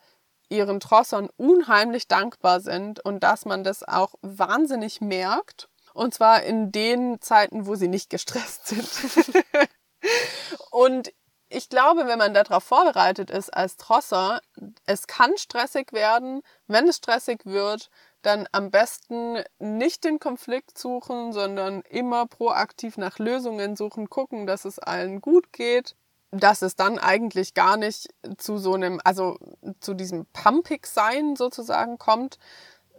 ihren 0.48 0.80
Trossern 0.80 1.28
unheimlich 1.36 2.08
dankbar 2.08 2.60
sind 2.60 3.04
und 3.04 3.20
dass 3.20 3.44
man 3.44 3.64
das 3.64 3.82
auch 3.82 4.14
wahnsinnig 4.22 5.00
merkt. 5.00 5.68
Und 5.92 6.14
zwar 6.14 6.42
in 6.42 6.72
den 6.72 7.20
Zeiten, 7.20 7.66
wo 7.66 7.74
sie 7.74 7.88
nicht 7.88 8.10
gestresst 8.10 8.68
sind. 8.68 8.88
und 10.70 11.12
ich 11.48 11.68
glaube, 11.68 12.06
wenn 12.06 12.18
man 12.18 12.34
darauf 12.34 12.64
vorbereitet 12.64 13.30
ist 13.30 13.50
als 13.54 13.76
Trosser, 13.76 14.40
es 14.84 15.06
kann 15.06 15.36
stressig 15.36 15.92
werden. 15.92 16.42
Wenn 16.66 16.88
es 16.88 16.96
stressig 16.96 17.40
wird, 17.44 17.88
dann 18.26 18.48
am 18.50 18.70
besten 18.70 19.38
nicht 19.60 20.04
den 20.04 20.18
Konflikt 20.18 20.76
suchen, 20.76 21.32
sondern 21.32 21.82
immer 21.82 22.26
proaktiv 22.26 22.98
nach 22.98 23.18
Lösungen 23.18 23.76
suchen, 23.76 24.10
gucken, 24.10 24.46
dass 24.46 24.64
es 24.64 24.80
allen 24.80 25.20
gut 25.20 25.52
geht, 25.52 25.94
dass 26.32 26.62
es 26.62 26.74
dann 26.74 26.98
eigentlich 26.98 27.54
gar 27.54 27.76
nicht 27.76 28.08
zu 28.36 28.58
so 28.58 28.74
einem, 28.74 29.00
also 29.04 29.38
zu 29.80 29.94
diesem 29.94 30.26
Pumpig-Sein 30.32 31.36
sozusagen 31.36 31.98
kommt, 31.98 32.38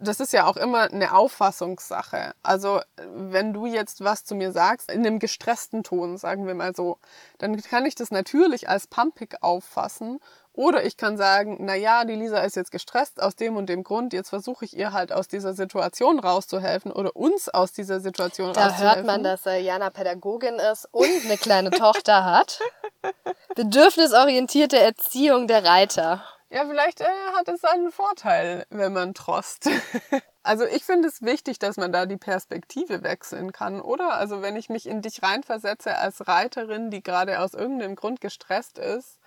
das 0.00 0.20
ist 0.20 0.32
ja 0.32 0.46
auch 0.46 0.56
immer 0.56 0.90
eine 0.90 1.14
Auffassungssache. 1.14 2.32
Also 2.42 2.80
wenn 3.14 3.52
du 3.52 3.66
jetzt 3.66 4.02
was 4.02 4.24
zu 4.24 4.34
mir 4.34 4.52
sagst, 4.52 4.90
in 4.90 5.06
einem 5.06 5.18
gestressten 5.18 5.82
Ton, 5.82 6.16
sagen 6.16 6.46
wir 6.46 6.54
mal 6.54 6.74
so, 6.74 6.98
dann 7.38 7.60
kann 7.62 7.86
ich 7.86 7.94
das 7.94 8.10
natürlich 8.10 8.68
als 8.68 8.86
pumpig 8.86 9.42
auffassen. 9.42 10.20
Oder 10.52 10.84
ich 10.84 10.96
kann 10.96 11.16
sagen, 11.16 11.58
na 11.60 11.76
ja, 11.76 12.04
die 12.04 12.16
Lisa 12.16 12.38
ist 12.40 12.56
jetzt 12.56 12.72
gestresst 12.72 13.22
aus 13.22 13.36
dem 13.36 13.56
und 13.56 13.68
dem 13.68 13.84
Grund. 13.84 14.12
Jetzt 14.12 14.30
versuche 14.30 14.64
ich 14.64 14.76
ihr 14.76 14.92
halt 14.92 15.12
aus 15.12 15.28
dieser 15.28 15.54
Situation 15.54 16.18
rauszuhelfen 16.18 16.90
oder 16.90 17.14
uns 17.14 17.48
aus 17.48 17.72
dieser 17.72 18.00
Situation 18.00 18.52
da 18.52 18.66
rauszuhelfen. 18.66 18.86
Da 18.86 18.94
hört 18.96 19.06
man, 19.06 19.22
dass 19.22 19.46
äh, 19.46 19.60
Jana 19.60 19.90
Pädagogin 19.90 20.56
ist 20.56 20.88
und 20.90 21.06
eine 21.24 21.36
kleine 21.36 21.70
Tochter 21.70 22.24
hat. 22.24 22.58
Bedürfnisorientierte 23.54 24.78
Erziehung 24.78 25.46
der 25.46 25.64
Reiter. 25.64 26.24
Ja, 26.50 26.64
vielleicht 26.66 27.00
äh, 27.00 27.04
hat 27.34 27.48
es 27.48 27.62
einen 27.64 27.92
Vorteil, 27.92 28.66
wenn 28.70 28.92
man 28.94 29.12
trost. 29.12 29.68
also 30.42 30.64
ich 30.64 30.84
finde 30.84 31.08
es 31.08 31.20
wichtig, 31.20 31.58
dass 31.58 31.76
man 31.76 31.92
da 31.92 32.06
die 32.06 32.16
Perspektive 32.16 33.02
wechseln 33.02 33.52
kann, 33.52 33.80
oder? 33.82 34.14
Also 34.14 34.40
wenn 34.40 34.56
ich 34.56 34.70
mich 34.70 34.86
in 34.86 35.02
dich 35.02 35.22
reinversetze 35.22 35.96
als 35.96 36.26
Reiterin, 36.26 36.90
die 36.90 37.02
gerade 37.02 37.40
aus 37.40 37.52
irgendeinem 37.52 37.96
Grund 37.96 38.22
gestresst 38.22 38.78
ist, 38.78 39.18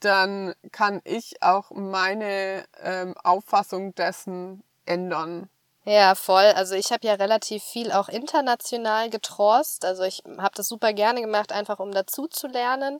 dann 0.00 0.54
kann 0.72 1.00
ich 1.04 1.42
auch 1.42 1.70
meine 1.72 2.64
ähm, 2.82 3.14
Auffassung 3.22 3.94
dessen 3.94 4.62
ändern. 4.86 5.50
Ja, 5.88 6.16
voll. 6.16 6.46
Also 6.56 6.74
ich 6.74 6.90
habe 6.90 7.06
ja 7.06 7.14
relativ 7.14 7.62
viel 7.62 7.92
auch 7.92 8.08
international 8.08 9.08
getrost. 9.08 9.84
Also 9.84 10.02
ich 10.02 10.22
habe 10.38 10.54
das 10.56 10.66
super 10.66 10.92
gerne 10.92 11.20
gemacht, 11.20 11.52
einfach 11.52 11.78
um 11.78 11.92
dazu 11.92 12.26
zu 12.26 12.48
lernen. 12.48 12.98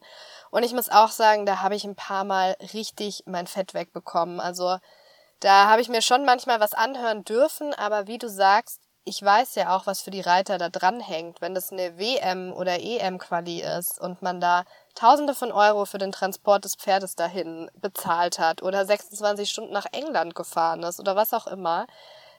Und 0.52 0.62
ich 0.62 0.72
muss 0.72 0.88
auch 0.88 1.10
sagen, 1.10 1.46
da 1.46 1.62
habe 1.62 1.74
ich 1.74 1.84
ein 1.84 1.96
paar 1.96 2.22
Mal 2.22 2.56
richtig 2.72 3.24
mein 3.26 3.48
Fett 3.48 3.74
wegbekommen. 3.74 4.38
Also 4.38 4.78
da 5.40 5.68
habe 5.68 5.82
ich 5.82 5.88
mir 5.88 6.00
schon 6.00 6.24
manchmal 6.24 6.60
was 6.60 6.74
anhören 6.74 7.24
dürfen, 7.24 7.74
aber 7.74 8.06
wie 8.06 8.18
du 8.18 8.28
sagst, 8.28 8.80
ich 9.04 9.22
weiß 9.22 9.56
ja 9.56 9.76
auch, 9.76 9.86
was 9.86 10.00
für 10.00 10.10
die 10.10 10.20
Reiter 10.20 10.56
da 10.58 10.68
dran 10.68 11.00
hängt. 11.00 11.40
Wenn 11.40 11.54
das 11.54 11.72
eine 11.72 11.98
WM 11.98 12.52
oder 12.52 12.80
EM-Quali 12.80 13.62
ist 13.62 14.00
und 14.00 14.22
man 14.22 14.40
da 14.40 14.64
Tausende 14.94 15.34
von 15.34 15.52
Euro 15.52 15.84
für 15.86 15.98
den 15.98 16.12
Transport 16.12 16.64
des 16.64 16.76
Pferdes 16.76 17.16
dahin 17.16 17.70
bezahlt 17.74 18.38
hat 18.38 18.62
oder 18.62 18.86
26 18.86 19.50
Stunden 19.50 19.72
nach 19.72 19.86
England 19.92 20.34
gefahren 20.34 20.82
ist 20.84 21.00
oder 21.00 21.16
was 21.16 21.34
auch 21.34 21.46
immer, 21.46 21.86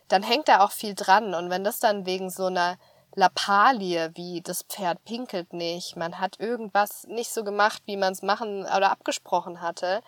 dann 0.08 0.24
hängt 0.24 0.48
da 0.48 0.64
auch 0.64 0.72
viel 0.72 0.96
dran. 0.96 1.34
Und 1.34 1.50
wenn 1.50 1.64
das 1.64 1.80
dann 1.80 2.06
wegen 2.06 2.30
so 2.30 2.46
einer 2.46 2.78
Lappalie, 3.16 4.12
wie 4.16 4.42
das 4.42 4.64
Pferd 4.64 5.04
pinkelt 5.04 5.54
nicht, 5.54 5.96
man 5.96 6.20
hat 6.20 6.40
irgendwas 6.40 7.06
nicht 7.08 7.32
so 7.32 7.44
gemacht, 7.44 7.82
wie 7.86 7.98
man 7.98 8.14
es 8.14 8.22
machen 8.22 8.62
oder 8.64 8.92
abgesprochen 8.92 9.62
hatte, 9.62 10.02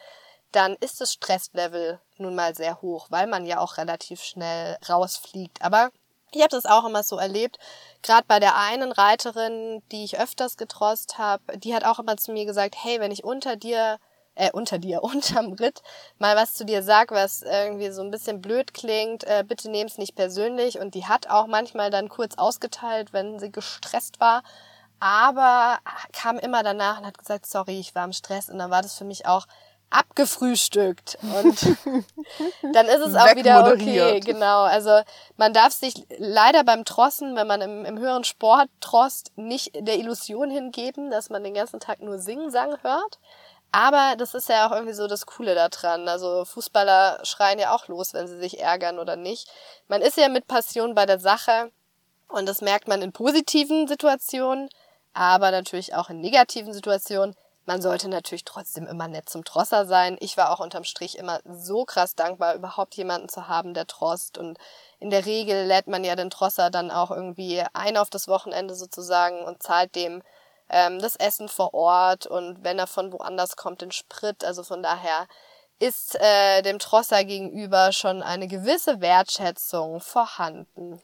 dann 0.52 0.76
ist 0.80 1.02
das 1.02 1.14
Stresslevel 1.14 2.00
nun 2.18 2.36
mal 2.36 2.56
sehr 2.56 2.82
hoch, 2.82 3.08
weil 3.10 3.28
man 3.28 3.46
ja 3.46 3.60
auch 3.60 3.78
relativ 3.78 4.22
schnell 4.22 4.78
rausfliegt. 4.88 5.62
Aber 5.62 5.90
Ich 6.32 6.42
habe 6.42 6.50
das 6.50 6.66
auch 6.66 6.86
immer 6.86 7.02
so 7.04 7.18
erlebt. 7.18 7.58
Gerade 8.04 8.26
bei 8.28 8.40
der 8.40 8.56
einen 8.56 8.92
Reiterin, 8.92 9.82
die 9.92 10.04
ich 10.04 10.20
öfters 10.20 10.58
getrost 10.58 11.18
habe, 11.18 11.58
die 11.58 11.74
hat 11.74 11.84
auch 11.86 12.00
immer 12.00 12.18
zu 12.18 12.32
mir 12.32 12.46
gesagt, 12.46 12.76
hey, 12.78 13.00
wenn 13.00 13.12
ich 13.12 13.24
unter 13.24 13.56
dir, 13.56 14.00
äh, 14.36 14.52
unter 14.52 14.80
dir, 14.80 15.04
unterm 15.04 15.54
Ritt 15.54 15.82
mal 16.18 16.36
was 16.36 16.54
zu 16.54 16.66
dir 16.66 16.84
sag, 16.84 17.12
was 17.12 17.42
irgendwie 17.42 17.92
so 17.92 18.02
ein 18.02 18.12
bisschen 18.12 18.42
blöd 18.42 18.74
klingt, 18.74 19.24
äh, 19.24 19.44
bitte 19.48 19.70
nehm's 19.70 19.98
nicht 19.98 20.16
persönlich. 20.16 20.80
Und 20.80 20.96
die 20.96 21.06
hat 21.06 21.30
auch 21.30 21.48
manchmal 21.48 21.90
dann 21.90 22.10
kurz 22.10 22.38
ausgeteilt, 22.38 23.14
wenn 23.14 23.40
sie 23.40 23.52
gestresst 23.52 24.20
war. 24.20 24.44
Aber 25.00 25.80
kam 26.12 26.40
immer 26.40 26.62
danach 26.62 27.00
und 27.00 27.06
hat 27.06 27.18
gesagt, 27.18 27.46
sorry, 27.46 27.80
ich 27.80 27.96
war 27.96 28.04
im 28.04 28.14
Stress. 28.14 28.50
Und 28.50 28.60
dann 28.60 28.70
war 28.70 28.82
das 28.82 28.98
für 28.98 29.06
mich 29.06 29.26
auch 29.26 29.46
abgefrühstückt. 29.90 31.18
Und 31.22 31.62
dann 32.74 32.86
ist 32.88 33.00
es 33.00 33.16
auch 33.16 33.36
wieder 33.36 33.72
okay, 33.74 34.20
genau. 34.20 34.64
Also 34.64 35.02
man 35.38 35.54
darf 35.54 35.74
sich 35.74 35.94
leider 36.18 36.64
beim 36.64 36.86
Trossen, 36.86 37.36
wenn 37.36 37.48
man 37.48 37.62
im, 37.62 37.86
im 37.86 37.98
höheren 37.98 38.24
Sport 38.24 38.70
trost, 38.82 39.32
nicht 39.36 39.72
der 39.76 39.98
Illusion 39.98 40.50
hingeben, 40.50 41.10
dass 41.10 41.30
man 41.30 41.44
den 41.44 41.54
ganzen 41.54 41.80
Tag 41.80 42.02
nur 42.02 42.20
Sing-Sang 42.20 42.78
hört. 42.84 43.20
Aber 43.72 44.16
das 44.18 44.34
ist 44.34 44.50
ja 44.50 44.68
auch 44.68 44.72
irgendwie 44.72 44.94
so 44.94 45.08
das 45.08 45.26
Coole 45.26 45.54
daran. 45.54 46.08
Also 46.08 46.44
Fußballer 46.46 47.20
schreien 47.24 47.60
ja 47.60 47.76
auch 47.76 47.88
los, 47.88 48.14
wenn 48.14 48.28
sie 48.28 48.38
sich 48.38 48.60
ärgern 48.60 48.98
oder 48.98 49.16
nicht. 49.16 49.50
Man 49.88 50.02
ist 50.02 50.18
ja 50.18 50.28
mit 50.28 50.48
Passion 50.48 50.96
bei 50.96 51.06
der 51.06 51.20
Sache 51.20 51.72
und 52.28 52.48
das 52.48 52.62
merkt 52.62 52.88
man 52.88 53.02
in 53.02 53.12
positiven 53.12 53.88
Situationen, 53.88 54.70
aber 55.14 55.52
natürlich 55.52 55.94
auch 55.94 56.10
in 56.10 56.20
negativen 56.20 56.74
Situationen. 56.74 57.36
Man 57.66 57.84
sollte 57.84 58.10
natürlich 58.10 58.46
trotzdem 58.46 58.88
immer 58.88 59.08
nett 59.08 59.30
zum 59.30 59.46
Trosser 59.46 59.86
sein. 59.86 60.18
Ich 60.22 60.38
war 60.38 60.52
auch 60.52 60.60
unterm 60.60 60.84
Strich 60.84 61.20
immer 61.20 61.40
so 61.46 61.86
krass 61.86 62.16
dankbar, 62.16 62.56
überhaupt 62.56 62.96
jemanden 62.96 63.30
zu 63.30 63.48
haben, 63.48 63.76
der 63.76 63.86
trost. 63.86 64.40
Und 64.40 64.58
in 65.00 65.12
der 65.12 65.28
Regel 65.28 65.68
lädt 65.68 65.86
man 65.86 66.04
ja 66.04 66.16
den 66.16 66.32
Trosser 66.32 66.72
dann 66.72 66.90
auch 66.90 67.12
irgendwie 67.12 67.64
ein 67.74 67.98
auf 67.98 68.10
das 68.10 68.28
Wochenende 68.28 68.74
sozusagen 68.74 69.44
und 69.46 69.62
zahlt 69.62 69.94
dem 69.94 70.24
ähm, 70.70 71.00
das 71.00 71.16
Essen 71.16 71.50
vor 71.50 71.74
Ort 71.74 72.28
und 72.28 72.64
wenn 72.64 72.80
er 72.80 72.88
von 72.88 73.12
woanders 73.12 73.56
kommt, 73.56 73.82
den 73.82 73.92
Sprit. 73.92 74.44
Also 74.44 74.64
von 74.64 74.84
daher 74.84 75.28
ist 75.80 76.16
äh, 76.20 76.62
dem 76.62 76.80
Trosser 76.80 77.24
gegenüber 77.24 77.92
schon 77.92 78.22
eine 78.22 78.48
gewisse 78.48 79.02
Wertschätzung 79.02 80.02
vorhanden. 80.02 81.02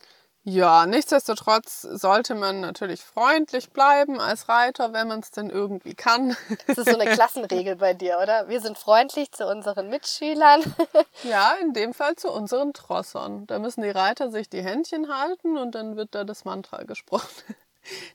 Ja, 0.47 0.85
nichtsdestotrotz 0.85 1.81
sollte 1.81 2.35
man 2.35 2.59
natürlich 2.59 3.01
freundlich 3.01 3.71
bleiben 3.71 4.21
als 4.21 4.47
Reiter, 4.47 4.93
wenn 4.93 5.07
man 5.07 5.21
es 5.21 5.31
denn 5.31 5.49
irgendwie 5.49 5.95
kann. 5.95 6.37
Das 6.67 6.77
ist 6.77 6.87
so 6.91 6.99
eine 6.99 7.09
Klassenregel 7.11 7.77
bei 7.77 7.95
dir, 7.95 8.19
oder? 8.21 8.47
Wir 8.47 8.61
sind 8.61 8.77
freundlich 8.77 9.31
zu 9.31 9.47
unseren 9.47 9.89
Mitschülern. 9.89 10.61
Ja, 11.23 11.53
in 11.61 11.73
dem 11.73 11.95
Fall 11.95 12.15
zu 12.15 12.29
unseren 12.29 12.73
Trossern. 12.73 13.47
Da 13.47 13.57
müssen 13.57 13.81
die 13.81 13.89
Reiter 13.89 14.29
sich 14.29 14.47
die 14.47 14.61
Händchen 14.61 15.11
halten 15.11 15.57
und 15.57 15.73
dann 15.73 15.95
wird 15.95 16.13
da 16.13 16.23
das 16.23 16.45
Mantra 16.45 16.83
gesprochen. 16.83 17.55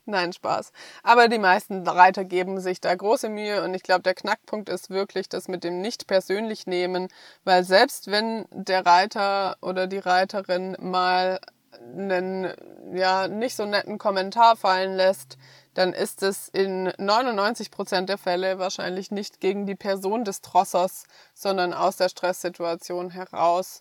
Nein, 0.04 0.32
Spaß. 0.32 0.72
Aber 1.02 1.28
die 1.28 1.38
meisten 1.38 1.86
Reiter 1.86 2.24
geben 2.24 2.60
sich 2.60 2.80
da 2.80 2.94
große 2.94 3.28
Mühe 3.28 3.62
und 3.62 3.74
ich 3.74 3.82
glaube, 3.82 4.02
der 4.02 4.14
Knackpunkt 4.14 4.68
ist 4.68 4.90
wirklich 4.90 5.28
das 5.28 5.48
mit 5.48 5.64
dem 5.64 5.80
nicht 5.80 6.06
persönlich 6.06 6.66
nehmen, 6.66 7.08
weil 7.44 7.64
selbst 7.64 8.10
wenn 8.10 8.46
der 8.50 8.86
Reiter 8.86 9.56
oder 9.60 9.86
die 9.86 9.98
Reiterin 9.98 10.76
mal 10.80 11.40
einen 11.80 12.52
ja 12.92 13.28
nicht 13.28 13.56
so 13.56 13.64
netten 13.64 13.98
Kommentar 13.98 14.56
fallen 14.56 14.96
lässt, 14.96 15.38
dann 15.74 15.92
ist 15.92 16.22
es 16.22 16.48
in 16.48 16.92
99 16.98 17.70
Prozent 17.70 18.08
der 18.08 18.18
Fälle 18.18 18.58
wahrscheinlich 18.58 19.10
nicht 19.10 19.40
gegen 19.40 19.66
die 19.66 19.76
Person 19.76 20.24
des 20.24 20.40
Trossers, 20.40 21.04
sondern 21.34 21.72
aus 21.72 21.96
der 21.96 22.08
Stresssituation 22.08 23.10
heraus. 23.10 23.80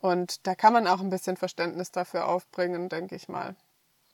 Und 0.00 0.46
da 0.46 0.54
kann 0.54 0.72
man 0.72 0.86
auch 0.86 1.00
ein 1.00 1.10
bisschen 1.10 1.36
Verständnis 1.36 1.92
dafür 1.92 2.26
aufbringen, 2.26 2.88
denke 2.88 3.14
ich 3.14 3.28
mal. 3.28 3.54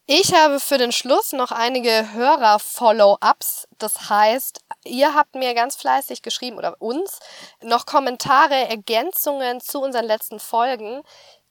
Ich 0.08 0.32
habe 0.34 0.60
für 0.60 0.78
den 0.78 0.92
Schluss 0.92 1.32
noch 1.32 1.50
einige 1.50 2.12
Hörer-Follow-ups. 2.12 3.66
Das 3.78 4.08
heißt, 4.08 4.60
ihr 4.84 5.14
habt 5.14 5.34
mir 5.34 5.52
ganz 5.54 5.74
fleißig 5.74 6.22
geschrieben 6.22 6.58
oder 6.58 6.80
uns 6.80 7.18
noch 7.60 7.86
Kommentare, 7.86 8.68
Ergänzungen 8.68 9.60
zu 9.60 9.80
unseren 9.80 10.04
letzten 10.04 10.38
Folgen 10.38 11.02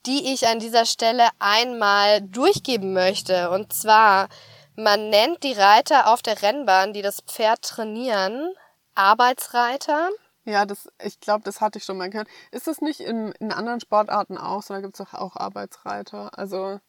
die 0.06 0.34
ich 0.34 0.48
an 0.48 0.60
dieser 0.60 0.86
Stelle 0.86 1.30
einmal 1.40 2.22
durchgeben 2.22 2.94
möchte. 2.94 3.50
Und 3.50 3.74
zwar, 3.74 4.30
man 4.76 5.10
nennt 5.10 5.44
die 5.44 5.54
Reiter 5.54 6.08
auf 6.12 6.22
der 6.22 6.42
Rennbahn, 6.42 6.94
die 6.94 7.02
das 7.02 7.22
Pferd 7.22 7.62
trainieren, 7.64 8.54
Arbeitsreiter. 8.94 10.10
Ja, 10.44 10.66
das, 10.66 10.88
ich 11.04 11.20
glaube, 11.20 11.44
das 11.44 11.60
hatte 11.60 11.80
ich 11.80 11.86
schon 11.86 11.98
mal 11.98 12.10
gehört. 12.10 12.28
Ist 12.52 12.68
das 12.68 12.82
nicht 12.82 13.00
in, 13.00 13.32
in 13.40 13.52
anderen 13.52 13.80
Sportarten 13.80 14.38
auch 14.38 14.62
so? 14.62 14.76
Da 14.76 14.82
gibt 14.82 15.00
es 15.00 15.14
auch 15.14 15.36
Arbeitsreiter. 15.36 16.38
Also, 16.38 16.80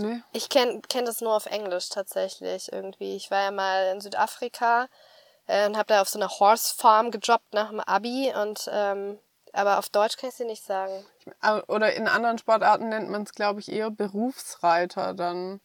ne? 0.00 0.22
Ich 0.32 0.48
kenne 0.48 0.80
kenn 0.88 1.04
das 1.04 1.20
nur 1.20 1.34
auf 1.34 1.46
Englisch 1.46 1.88
tatsächlich 1.88 2.72
irgendwie. 2.72 3.16
Ich 3.16 3.30
war 3.30 3.42
ja 3.42 3.50
mal 3.50 3.92
in 3.92 4.00
Südafrika 4.00 4.88
äh, 5.46 5.66
und 5.66 5.76
habe 5.76 5.86
da 5.86 6.00
auf 6.00 6.08
so 6.08 6.18
einer 6.18 6.30
Horse 6.30 6.74
Farm 6.74 7.10
gejobbt 7.10 7.52
nach 7.52 7.70
dem 7.70 7.80
Abi 7.80 8.32
und 8.34 8.68
ähm, 8.72 9.18
aber 9.52 9.78
auf 9.78 9.88
Deutsch 9.88 10.16
kann 10.16 10.30
ich 10.30 10.36
sie 10.36 10.44
nicht 10.44 10.64
sagen. 10.64 11.04
Oder 11.68 11.94
in 11.94 12.08
anderen 12.08 12.38
Sportarten 12.38 12.88
nennt 12.88 13.10
man 13.10 13.22
es, 13.22 13.32
glaube 13.32 13.60
ich, 13.60 13.70
eher 13.70 13.90
Berufsreiter 13.90 15.14
dann. 15.14 15.60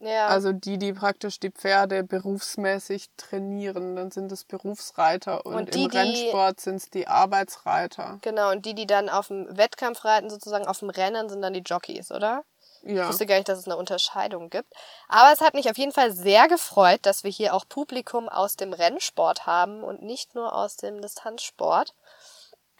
Ja. 0.00 0.28
Also 0.28 0.52
die, 0.52 0.78
die 0.78 0.92
praktisch 0.92 1.40
die 1.40 1.50
Pferde 1.50 2.04
berufsmäßig 2.04 3.08
trainieren, 3.16 3.96
dann 3.96 4.12
sind 4.12 4.30
es 4.30 4.44
Berufsreiter 4.44 5.44
und, 5.44 5.54
und 5.54 5.74
die, 5.74 5.84
im 5.84 5.90
Rennsport 5.90 6.60
sind 6.60 6.76
es 6.76 6.90
die 6.90 7.08
Arbeitsreiter. 7.08 8.18
Genau, 8.22 8.52
und 8.52 8.64
die, 8.64 8.74
die 8.74 8.86
dann 8.86 9.08
auf 9.08 9.26
dem 9.26 9.56
Wettkampf 9.56 10.04
reiten, 10.04 10.30
sozusagen 10.30 10.68
auf 10.68 10.78
dem 10.78 10.90
Rennen, 10.90 11.28
sind 11.28 11.42
dann 11.42 11.52
die 11.52 11.64
Jockeys, 11.66 12.12
oder? 12.12 12.44
Ja. 12.82 13.02
Ich 13.02 13.08
wusste 13.08 13.26
gar 13.26 13.36
nicht, 13.36 13.48
dass 13.48 13.58
es 13.58 13.66
eine 13.66 13.76
Unterscheidung 13.76 14.50
gibt. 14.50 14.72
Aber 15.08 15.32
es 15.32 15.40
hat 15.40 15.54
mich 15.54 15.70
auf 15.70 15.78
jeden 15.78 15.92
Fall 15.92 16.12
sehr 16.12 16.48
gefreut, 16.48 17.00
dass 17.02 17.24
wir 17.24 17.30
hier 17.30 17.54
auch 17.54 17.64
Publikum 17.68 18.28
aus 18.28 18.56
dem 18.56 18.72
Rennsport 18.72 19.46
haben 19.46 19.82
und 19.82 20.02
nicht 20.02 20.34
nur 20.34 20.54
aus 20.54 20.76
dem 20.76 21.00
Distanzsport. 21.00 21.94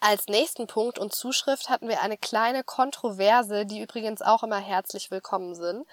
Als 0.00 0.26
nächsten 0.28 0.68
Punkt 0.68 0.98
und 0.98 1.12
Zuschrift 1.12 1.68
hatten 1.68 1.88
wir 1.88 2.02
eine 2.02 2.16
kleine 2.16 2.62
Kontroverse, 2.62 3.66
die 3.66 3.80
übrigens 3.80 4.22
auch 4.22 4.44
immer 4.44 4.58
herzlich 4.58 5.10
willkommen 5.10 5.54
sind. 5.56 5.86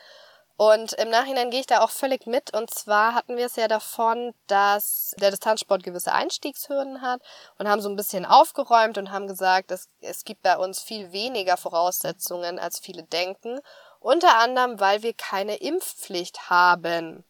Und 0.58 0.94
im 0.94 1.10
Nachhinein 1.10 1.50
gehe 1.50 1.60
ich 1.60 1.68
da 1.68 1.82
auch 1.82 1.90
völlig 1.90 2.28
mit. 2.28 2.56
Und 2.56 2.74
zwar 2.74 3.14
hatten 3.14 3.36
wir 3.36 3.48
es 3.48 3.58
ja 3.58 3.68
davon, 3.68 4.34
dass 4.48 5.14
der 5.20 5.32
Distanzsport 5.32 5.84
gewisse 5.84 6.14
Einstiegshürden 6.14 7.02
hat 7.02 7.22
und 7.58 7.68
haben 7.68 7.82
so 7.82 7.90
ein 7.90 7.98
bisschen 7.98 8.26
aufgeräumt 8.26 8.98
und 8.98 9.12
haben 9.12 9.28
gesagt, 9.28 9.72
dass 9.72 9.90
es 10.00 10.24
gibt 10.24 10.44
bei 10.44 10.58
uns 10.58 10.82
viel 10.82 11.12
weniger 11.12 11.58
Voraussetzungen, 11.58 12.58
als 12.58 12.80
viele 12.80 13.04
denken. 13.04 13.60
Unter 14.06 14.38
anderem, 14.38 14.80
weil 14.80 15.02
wir 15.02 15.16
keine 15.16 15.56
Impfpflicht 15.56 16.52
haben. 16.52 17.24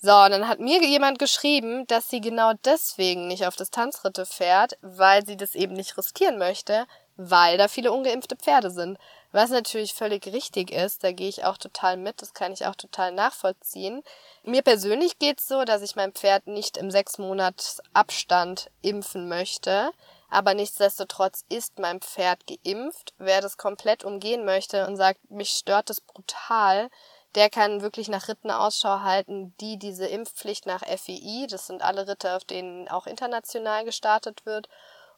So, 0.00 0.12
und 0.12 0.30
dann 0.30 0.46
hat 0.46 0.60
mir 0.60 0.80
jemand 0.84 1.18
geschrieben, 1.18 1.88
dass 1.88 2.08
sie 2.08 2.20
genau 2.20 2.52
deswegen 2.64 3.26
nicht 3.26 3.44
auf 3.48 3.56
Distanzritte 3.56 4.24
fährt, 4.24 4.78
weil 4.80 5.26
sie 5.26 5.36
das 5.36 5.56
eben 5.56 5.72
nicht 5.72 5.98
riskieren 5.98 6.38
möchte, 6.38 6.86
weil 7.16 7.58
da 7.58 7.66
viele 7.66 7.90
ungeimpfte 7.90 8.36
Pferde 8.36 8.70
sind. 8.70 8.96
Was 9.32 9.50
natürlich 9.50 9.92
völlig 9.92 10.24
richtig 10.28 10.70
ist, 10.70 11.02
da 11.02 11.10
gehe 11.10 11.28
ich 11.28 11.42
auch 11.42 11.58
total 11.58 11.96
mit, 11.96 12.22
das 12.22 12.32
kann 12.32 12.52
ich 12.52 12.64
auch 12.64 12.76
total 12.76 13.10
nachvollziehen. 13.10 14.04
Mir 14.44 14.62
persönlich 14.62 15.18
geht's 15.18 15.48
so, 15.48 15.64
dass 15.64 15.82
ich 15.82 15.96
mein 15.96 16.12
Pferd 16.12 16.46
nicht 16.46 16.76
im 16.76 16.92
sechs 16.92 17.18
Monats 17.18 17.82
Abstand 17.92 18.70
impfen 18.82 19.28
möchte, 19.28 19.90
aber 20.28 20.54
nichtsdestotrotz 20.54 21.44
ist 21.48 21.78
mein 21.78 22.00
Pferd 22.00 22.44
geimpft. 22.46 23.14
Wer 23.18 23.40
das 23.40 23.56
komplett 23.56 24.04
umgehen 24.04 24.44
möchte 24.44 24.86
und 24.86 24.96
sagt, 24.96 25.30
mich 25.30 25.50
stört 25.50 25.90
das 25.90 26.00
brutal, 26.00 26.90
der 27.34 27.50
kann 27.50 27.82
wirklich 27.82 28.08
nach 28.08 28.28
Ritten 28.28 28.50
Ausschau 28.50 29.00
halten, 29.00 29.54
die 29.60 29.78
diese 29.78 30.06
Impfpflicht 30.06 30.66
nach 30.66 30.82
FEI, 30.82 31.46
das 31.48 31.66
sind 31.66 31.82
alle 31.82 32.06
Ritte, 32.06 32.36
auf 32.36 32.44
denen 32.44 32.88
auch 32.88 33.06
international 33.06 33.84
gestartet 33.84 34.46
wird, 34.46 34.68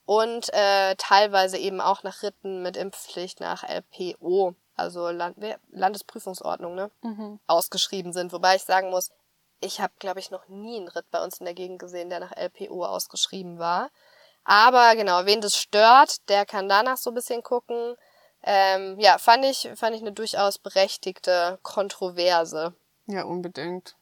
und 0.07 0.53
äh, 0.55 0.95
teilweise 0.97 1.59
eben 1.59 1.81
auch 1.81 2.03
nach 2.05 2.23
Ritten 2.23 2.63
mit 2.63 2.77
Impfpflicht 2.77 3.41
nach 3.41 3.65
LPO, 3.65 4.55
also 4.77 5.11
Land 5.11 5.37
Landesprüfungsordnung, 5.71 6.75
ne, 6.75 6.91
mhm. 7.03 7.41
ausgeschrieben 7.47 8.13
sind. 8.13 8.33
Wobei 8.33 8.57
ich 8.57 8.63
sagen 8.63 8.91
muss, 8.91 9.11
ich 9.61 9.81
habe, 9.81 9.93
glaube 9.99 10.21
ich, 10.21 10.31
noch 10.31 10.49
nie 10.49 10.77
einen 10.77 10.89
Ritt 10.89 11.11
bei 11.11 11.23
uns 11.23 11.39
in 11.39 11.45
der 11.45 11.55
Gegend 11.55 11.81
gesehen, 11.81 12.09
der 12.09 12.21
nach 12.21 12.37
LPO 12.37 12.85
ausgeschrieben 12.85 13.59
war. 13.59 13.91
Aber 14.49 14.94
genau, 14.94 15.26
wen 15.26 15.40
das 15.40 15.57
stört, 15.57 16.28
der 16.28 16.47
kann 16.47 16.68
danach 16.68 16.97
so 16.97 17.11
ein 17.11 17.14
bisschen 17.14 17.42
gucken. 17.42 17.97
Ähm, 18.44 18.97
ja, 19.01 19.18
fand 19.18 19.44
ich, 19.44 19.68
fand 19.74 19.97
ich 19.97 20.03
eine 20.03 20.12
durchaus 20.12 20.59
berechtigte 20.59 21.59
Kontroverse. 21.62 22.72
Ja, 23.07 23.24
unbedingt. 23.24 23.97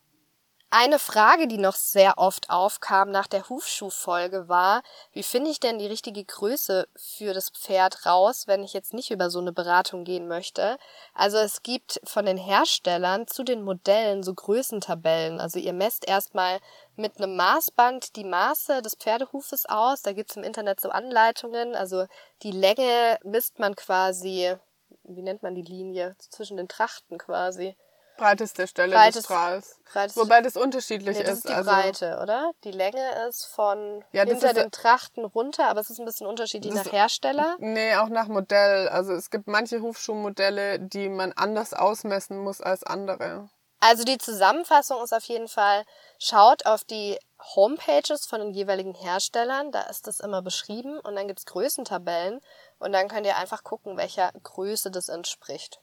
Eine 0.76 0.98
Frage, 0.98 1.46
die 1.46 1.58
noch 1.58 1.76
sehr 1.76 2.18
oft 2.18 2.50
aufkam 2.50 3.12
nach 3.12 3.28
der 3.28 3.48
Hufschuhfolge 3.48 4.48
war, 4.48 4.82
wie 5.12 5.22
finde 5.22 5.52
ich 5.52 5.60
denn 5.60 5.78
die 5.78 5.86
richtige 5.86 6.24
Größe 6.24 6.88
für 6.96 7.32
das 7.32 7.50
Pferd 7.50 8.06
raus, 8.06 8.48
wenn 8.48 8.64
ich 8.64 8.72
jetzt 8.72 8.92
nicht 8.92 9.12
über 9.12 9.30
so 9.30 9.38
eine 9.38 9.52
Beratung 9.52 10.02
gehen 10.02 10.26
möchte? 10.26 10.76
Also 11.14 11.38
es 11.38 11.62
gibt 11.62 12.00
von 12.02 12.26
den 12.26 12.36
Herstellern 12.36 13.28
zu 13.28 13.44
den 13.44 13.62
Modellen 13.62 14.24
so 14.24 14.34
Größentabellen. 14.34 15.40
Also 15.40 15.60
ihr 15.60 15.74
messt 15.74 16.08
erstmal 16.08 16.58
mit 16.96 17.18
einem 17.18 17.36
Maßband 17.36 18.16
die 18.16 18.24
Maße 18.24 18.82
des 18.82 18.96
Pferdehufes 18.96 19.66
aus. 19.66 20.02
Da 20.02 20.12
gibt's 20.12 20.34
im 20.34 20.42
Internet 20.42 20.80
so 20.80 20.88
Anleitungen. 20.88 21.76
Also 21.76 22.06
die 22.42 22.50
Länge 22.50 23.20
misst 23.22 23.60
man 23.60 23.76
quasi 23.76 24.56
wie 25.04 25.22
nennt 25.22 25.42
man 25.42 25.54
die 25.54 25.62
Linie? 25.62 26.16
Zwischen 26.18 26.56
den 26.56 26.68
Trachten 26.68 27.18
quasi. 27.18 27.76
Breiteste 28.16 28.66
Stelle 28.66 28.94
Breites- 28.94 29.14
des 29.14 29.24
Strahls. 29.24 29.80
Breiteste- 29.92 30.20
Wobei 30.20 30.40
das 30.40 30.56
unterschiedlich 30.56 31.16
Nee, 31.18 31.22
das 31.24 31.32
ist. 31.32 31.44
ist 31.44 31.48
die 31.48 31.52
also, 31.54 31.70
Breite, 31.70 32.18
oder? 32.22 32.52
Die 32.64 32.70
Länge 32.70 33.26
ist 33.28 33.44
von 33.46 34.04
Ja, 34.12 34.24
hinter 34.24 34.48
ist- 34.48 34.56
den 34.56 34.70
Trachten 34.70 35.24
runter, 35.24 35.68
aber 35.68 35.80
es 35.80 35.90
ist 35.90 35.98
ein 35.98 36.04
bisschen 36.04 36.26
unterschiedlich 36.26 36.72
nach 36.74 36.90
Hersteller. 36.92 37.56
Nee, 37.58 37.96
auch 37.96 38.08
nach 38.08 38.28
Modell. 38.28 38.88
Also 38.88 39.12
es 39.12 39.30
gibt 39.30 39.46
manche 39.48 39.80
Hufschuhmodelle, 39.80 40.78
die 40.80 41.08
man 41.08 41.32
anders 41.32 41.74
ausmessen 41.74 42.38
muss 42.38 42.60
als 42.60 42.84
andere. 42.84 43.48
Also 43.80 44.04
die 44.04 44.16
Zusammenfassung 44.16 45.02
ist 45.02 45.12
auf 45.12 45.24
jeden 45.24 45.48
Fall, 45.48 45.84
schaut 46.18 46.64
auf 46.64 46.84
die 46.84 47.18
Homepages 47.54 48.24
von 48.24 48.40
den 48.40 48.50
jeweiligen 48.52 48.94
Herstellern, 48.94 49.72
da 49.72 49.82
ist 49.82 50.06
das 50.06 50.20
immer 50.20 50.40
beschrieben 50.40 50.98
und 51.00 51.16
dann 51.16 51.28
gibt's 51.28 51.44
Größentabellen 51.44 52.40
und 52.78 52.92
dann 52.92 53.08
könnt 53.08 53.26
ihr 53.26 53.36
einfach 53.36 53.62
gucken, 53.62 53.98
welcher 53.98 54.30
Größe 54.42 54.90
das 54.90 55.10
entspricht. 55.10 55.80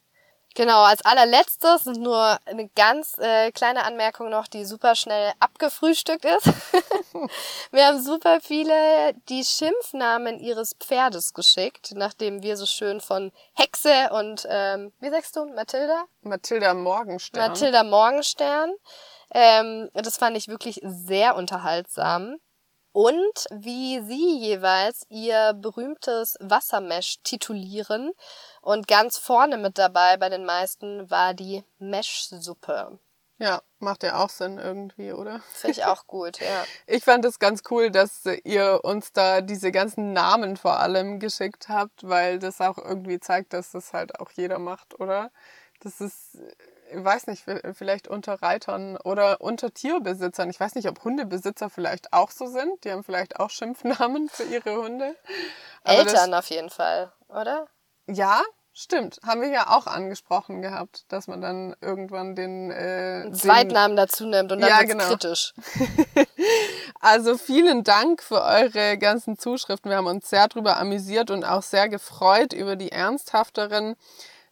Genau, 0.54 0.82
als 0.82 1.06
allerletztes 1.06 1.88
und 1.88 2.02
nur 2.02 2.38
eine 2.46 2.68
ganz 2.70 3.18
äh, 3.20 3.52
kleine 3.52 3.86
Anmerkung 3.86 4.30
noch, 4.30 4.48
die 4.48 4.66
super 4.66 4.96
schnell 4.96 5.32
abgefrühstückt 5.40 6.26
ist. 6.26 6.46
wir 7.72 7.86
haben 7.86 8.02
super 8.02 8.40
viele 8.42 9.14
die 9.30 9.46
Schimpfnamen 9.46 10.40
ihres 10.40 10.76
Pferdes 10.78 11.34
geschickt, 11.34 11.94
nachdem 11.96 12.44
wir 12.44 12.58
so 12.58 12.66
schön 12.66 13.00
von 13.00 13.32
Hexe 13.54 14.10
und, 14.12 14.46
ähm, 14.50 14.92
wie 15.00 15.10
sagst 15.10 15.38
du, 15.38 15.46
Mathilda? 15.46 16.04
Mathilda 16.22 16.74
Morgenstern. 16.74 17.48
Mathilda 17.48 17.84
Morgenstern. 17.84 18.74
Ähm, 19.34 19.90
das 19.94 20.18
fand 20.18 20.36
ich 20.36 20.50
wirklich 20.50 20.82
sehr 20.84 21.36
unterhaltsam. 21.38 22.38
Und 22.94 23.46
wie 23.52 24.02
sie 24.02 24.38
jeweils 24.40 25.06
ihr 25.08 25.54
berühmtes 25.54 26.36
Wassermesh 26.42 27.20
titulieren. 27.24 28.12
Und 28.62 28.88
ganz 28.88 29.18
vorne 29.18 29.58
mit 29.58 29.78
dabei 29.78 30.18
bei 30.18 30.30
den 30.30 30.46
meisten 30.46 31.10
war 31.10 31.34
die 31.34 31.64
Meshsuppe. 31.80 33.00
Ja, 33.40 33.64
macht 33.80 34.04
ja 34.04 34.18
auch 34.24 34.30
Sinn 34.30 34.60
irgendwie, 34.60 35.14
oder? 35.14 35.42
Finde 35.52 35.72
ich 35.72 35.86
auch 35.86 36.06
gut, 36.06 36.40
ja. 36.40 36.64
Ich 36.86 37.04
fand 37.04 37.26
es 37.26 37.40
ganz 37.40 37.64
cool, 37.72 37.90
dass 37.90 38.24
ihr 38.44 38.82
uns 38.84 39.14
da 39.14 39.42
diese 39.42 39.72
ganzen 39.72 40.14
Namen 40.14 40.58
vor 40.58 40.80
allem 40.80 41.20
geschickt 41.20 41.68
habt, 41.68 42.08
weil 42.08 42.38
das 42.38 42.62
auch 42.62 42.78
irgendwie 42.78 43.20
zeigt, 43.20 43.54
dass 43.54 43.72
das 43.72 43.94
halt 43.94 44.20
auch 44.20 44.30
jeder 44.32 44.60
macht, 44.60 45.00
oder? 45.00 45.32
Das 45.80 46.00
ist, 46.02 46.38
ich 46.92 47.04
weiß 47.04 47.26
nicht, 47.26 47.44
vielleicht 47.74 48.08
unter 48.08 48.44
Reitern 48.44 48.98
oder 48.98 49.42
unter 49.42 49.74
Tierbesitzern. 49.74 50.52
Ich 50.52 50.60
weiß 50.60 50.76
nicht, 50.76 50.88
ob 50.88 51.04
Hundebesitzer 51.04 51.72
vielleicht 51.72 52.14
auch 52.14 52.30
so 52.30 52.46
sind. 52.46 52.84
Die 52.84 52.92
haben 52.92 53.04
vielleicht 53.04 53.40
auch 53.40 53.50
Schimpfnamen 53.50 54.30
für 54.30 54.44
ihre 54.44 54.76
Hunde. 54.76 55.16
Aber 55.84 56.04
das- 56.04 56.14
Eltern 56.14 56.36
auf 56.36 56.52
jeden 56.52 56.70
Fall, 56.70 57.12
oder? 57.28 57.68
Ja, 58.12 58.42
stimmt. 58.74 59.20
Haben 59.26 59.42
wir 59.42 59.50
ja 59.50 59.70
auch 59.76 59.88
angesprochen 59.88 60.62
gehabt, 60.62 61.06
dass 61.10 61.28
man 61.28 61.42
dann 61.42 61.76
irgendwann 61.82 62.36
den, 62.36 62.72
äh, 62.72 63.24
den 63.24 63.34
Zweitnamen 63.34 63.96
dazu 63.98 64.26
nimmt 64.26 64.52
und 64.52 64.60
dann 64.62 64.70
Ja, 64.70 64.80
wird's 64.80 64.92
genau. 64.92 65.08
kritisch. 65.08 65.54
Also 67.04 67.36
vielen 67.38 67.84
Dank 67.84 68.22
für 68.22 68.44
eure 68.44 68.98
ganzen 68.98 69.38
Zuschriften. 69.38 69.90
Wir 69.90 69.98
haben 69.98 70.06
uns 70.06 70.30
sehr 70.30 70.48
drüber 70.48 70.78
amüsiert 70.78 71.32
und 71.32 71.44
auch 71.44 71.64
sehr 71.64 71.90
gefreut 71.90 72.54
über 72.54 72.76
die 72.76 72.92
ernsthafteren. 72.92 73.96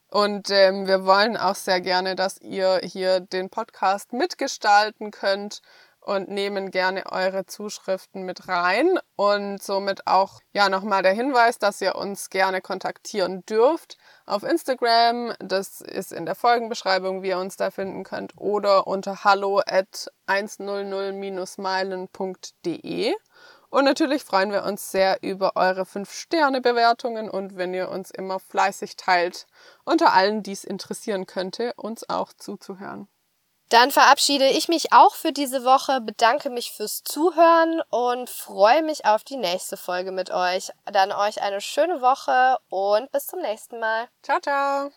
Und 0.08 0.50
ähm, 0.50 0.88
wir 0.88 1.04
wollen 1.06 1.36
auch 1.36 1.54
sehr 1.54 1.80
gerne, 1.80 2.16
dass 2.16 2.40
ihr 2.40 2.80
hier 2.82 3.20
den 3.20 3.48
Podcast 3.50 4.12
mitgestalten 4.12 5.12
könnt 5.12 5.62
und 6.00 6.28
nehmen 6.28 6.70
gerne 6.70 7.10
eure 7.10 7.46
Zuschriften 7.46 8.22
mit 8.22 8.46
rein. 8.48 8.98
Und 9.16 9.62
somit 9.62 10.06
auch 10.06 10.40
ja 10.52 10.68
nochmal 10.68 11.02
der 11.02 11.12
Hinweis, 11.12 11.58
dass 11.58 11.80
ihr 11.80 11.94
uns 11.94 12.28
gerne 12.30 12.60
kontaktieren 12.60 13.46
dürft 13.46 13.96
auf 14.26 14.42
Instagram. 14.42 15.32
Das 15.38 15.80
ist 15.80 16.12
in 16.12 16.26
der 16.26 16.34
Folgenbeschreibung, 16.34 17.22
wie 17.22 17.28
ihr 17.28 17.38
uns 17.38 17.56
da 17.56 17.70
finden 17.70 18.04
könnt. 18.04 18.32
Oder 18.36 18.86
unter 18.86 19.24
hallo 19.24 19.62
at 19.66 20.10
100-meilen.de. 20.26 23.14
Und 23.70 23.84
natürlich 23.84 24.24
freuen 24.24 24.50
wir 24.50 24.64
uns 24.64 24.90
sehr 24.90 25.22
über 25.22 25.52
eure 25.54 25.82
5-Sterne-Bewertungen 25.82 27.30
und 27.30 27.56
wenn 27.56 27.72
ihr 27.72 27.88
uns 27.88 28.10
immer 28.10 28.40
fleißig 28.40 28.96
teilt, 28.96 29.46
unter 29.84 30.12
allen, 30.12 30.42
die 30.42 30.50
es 30.50 30.64
interessieren 30.64 31.26
könnte, 31.26 31.72
uns 31.76 32.10
auch 32.10 32.32
zuzuhören. 32.32 33.06
Dann 33.70 33.92
verabschiede 33.92 34.48
ich 34.48 34.66
mich 34.68 34.92
auch 34.92 35.14
für 35.14 35.32
diese 35.32 35.64
Woche, 35.64 36.00
bedanke 36.00 36.50
mich 36.50 36.72
fürs 36.72 37.04
Zuhören 37.04 37.80
und 37.88 38.28
freue 38.28 38.82
mich 38.82 39.04
auf 39.04 39.22
die 39.22 39.36
nächste 39.36 39.76
Folge 39.76 40.10
mit 40.10 40.32
euch. 40.32 40.70
Dann 40.92 41.12
euch 41.12 41.40
eine 41.40 41.60
schöne 41.60 42.00
Woche 42.00 42.58
und 42.68 43.12
bis 43.12 43.28
zum 43.28 43.40
nächsten 43.40 43.78
Mal. 43.78 44.08
Ciao, 44.24 44.40
ciao! 44.40 44.88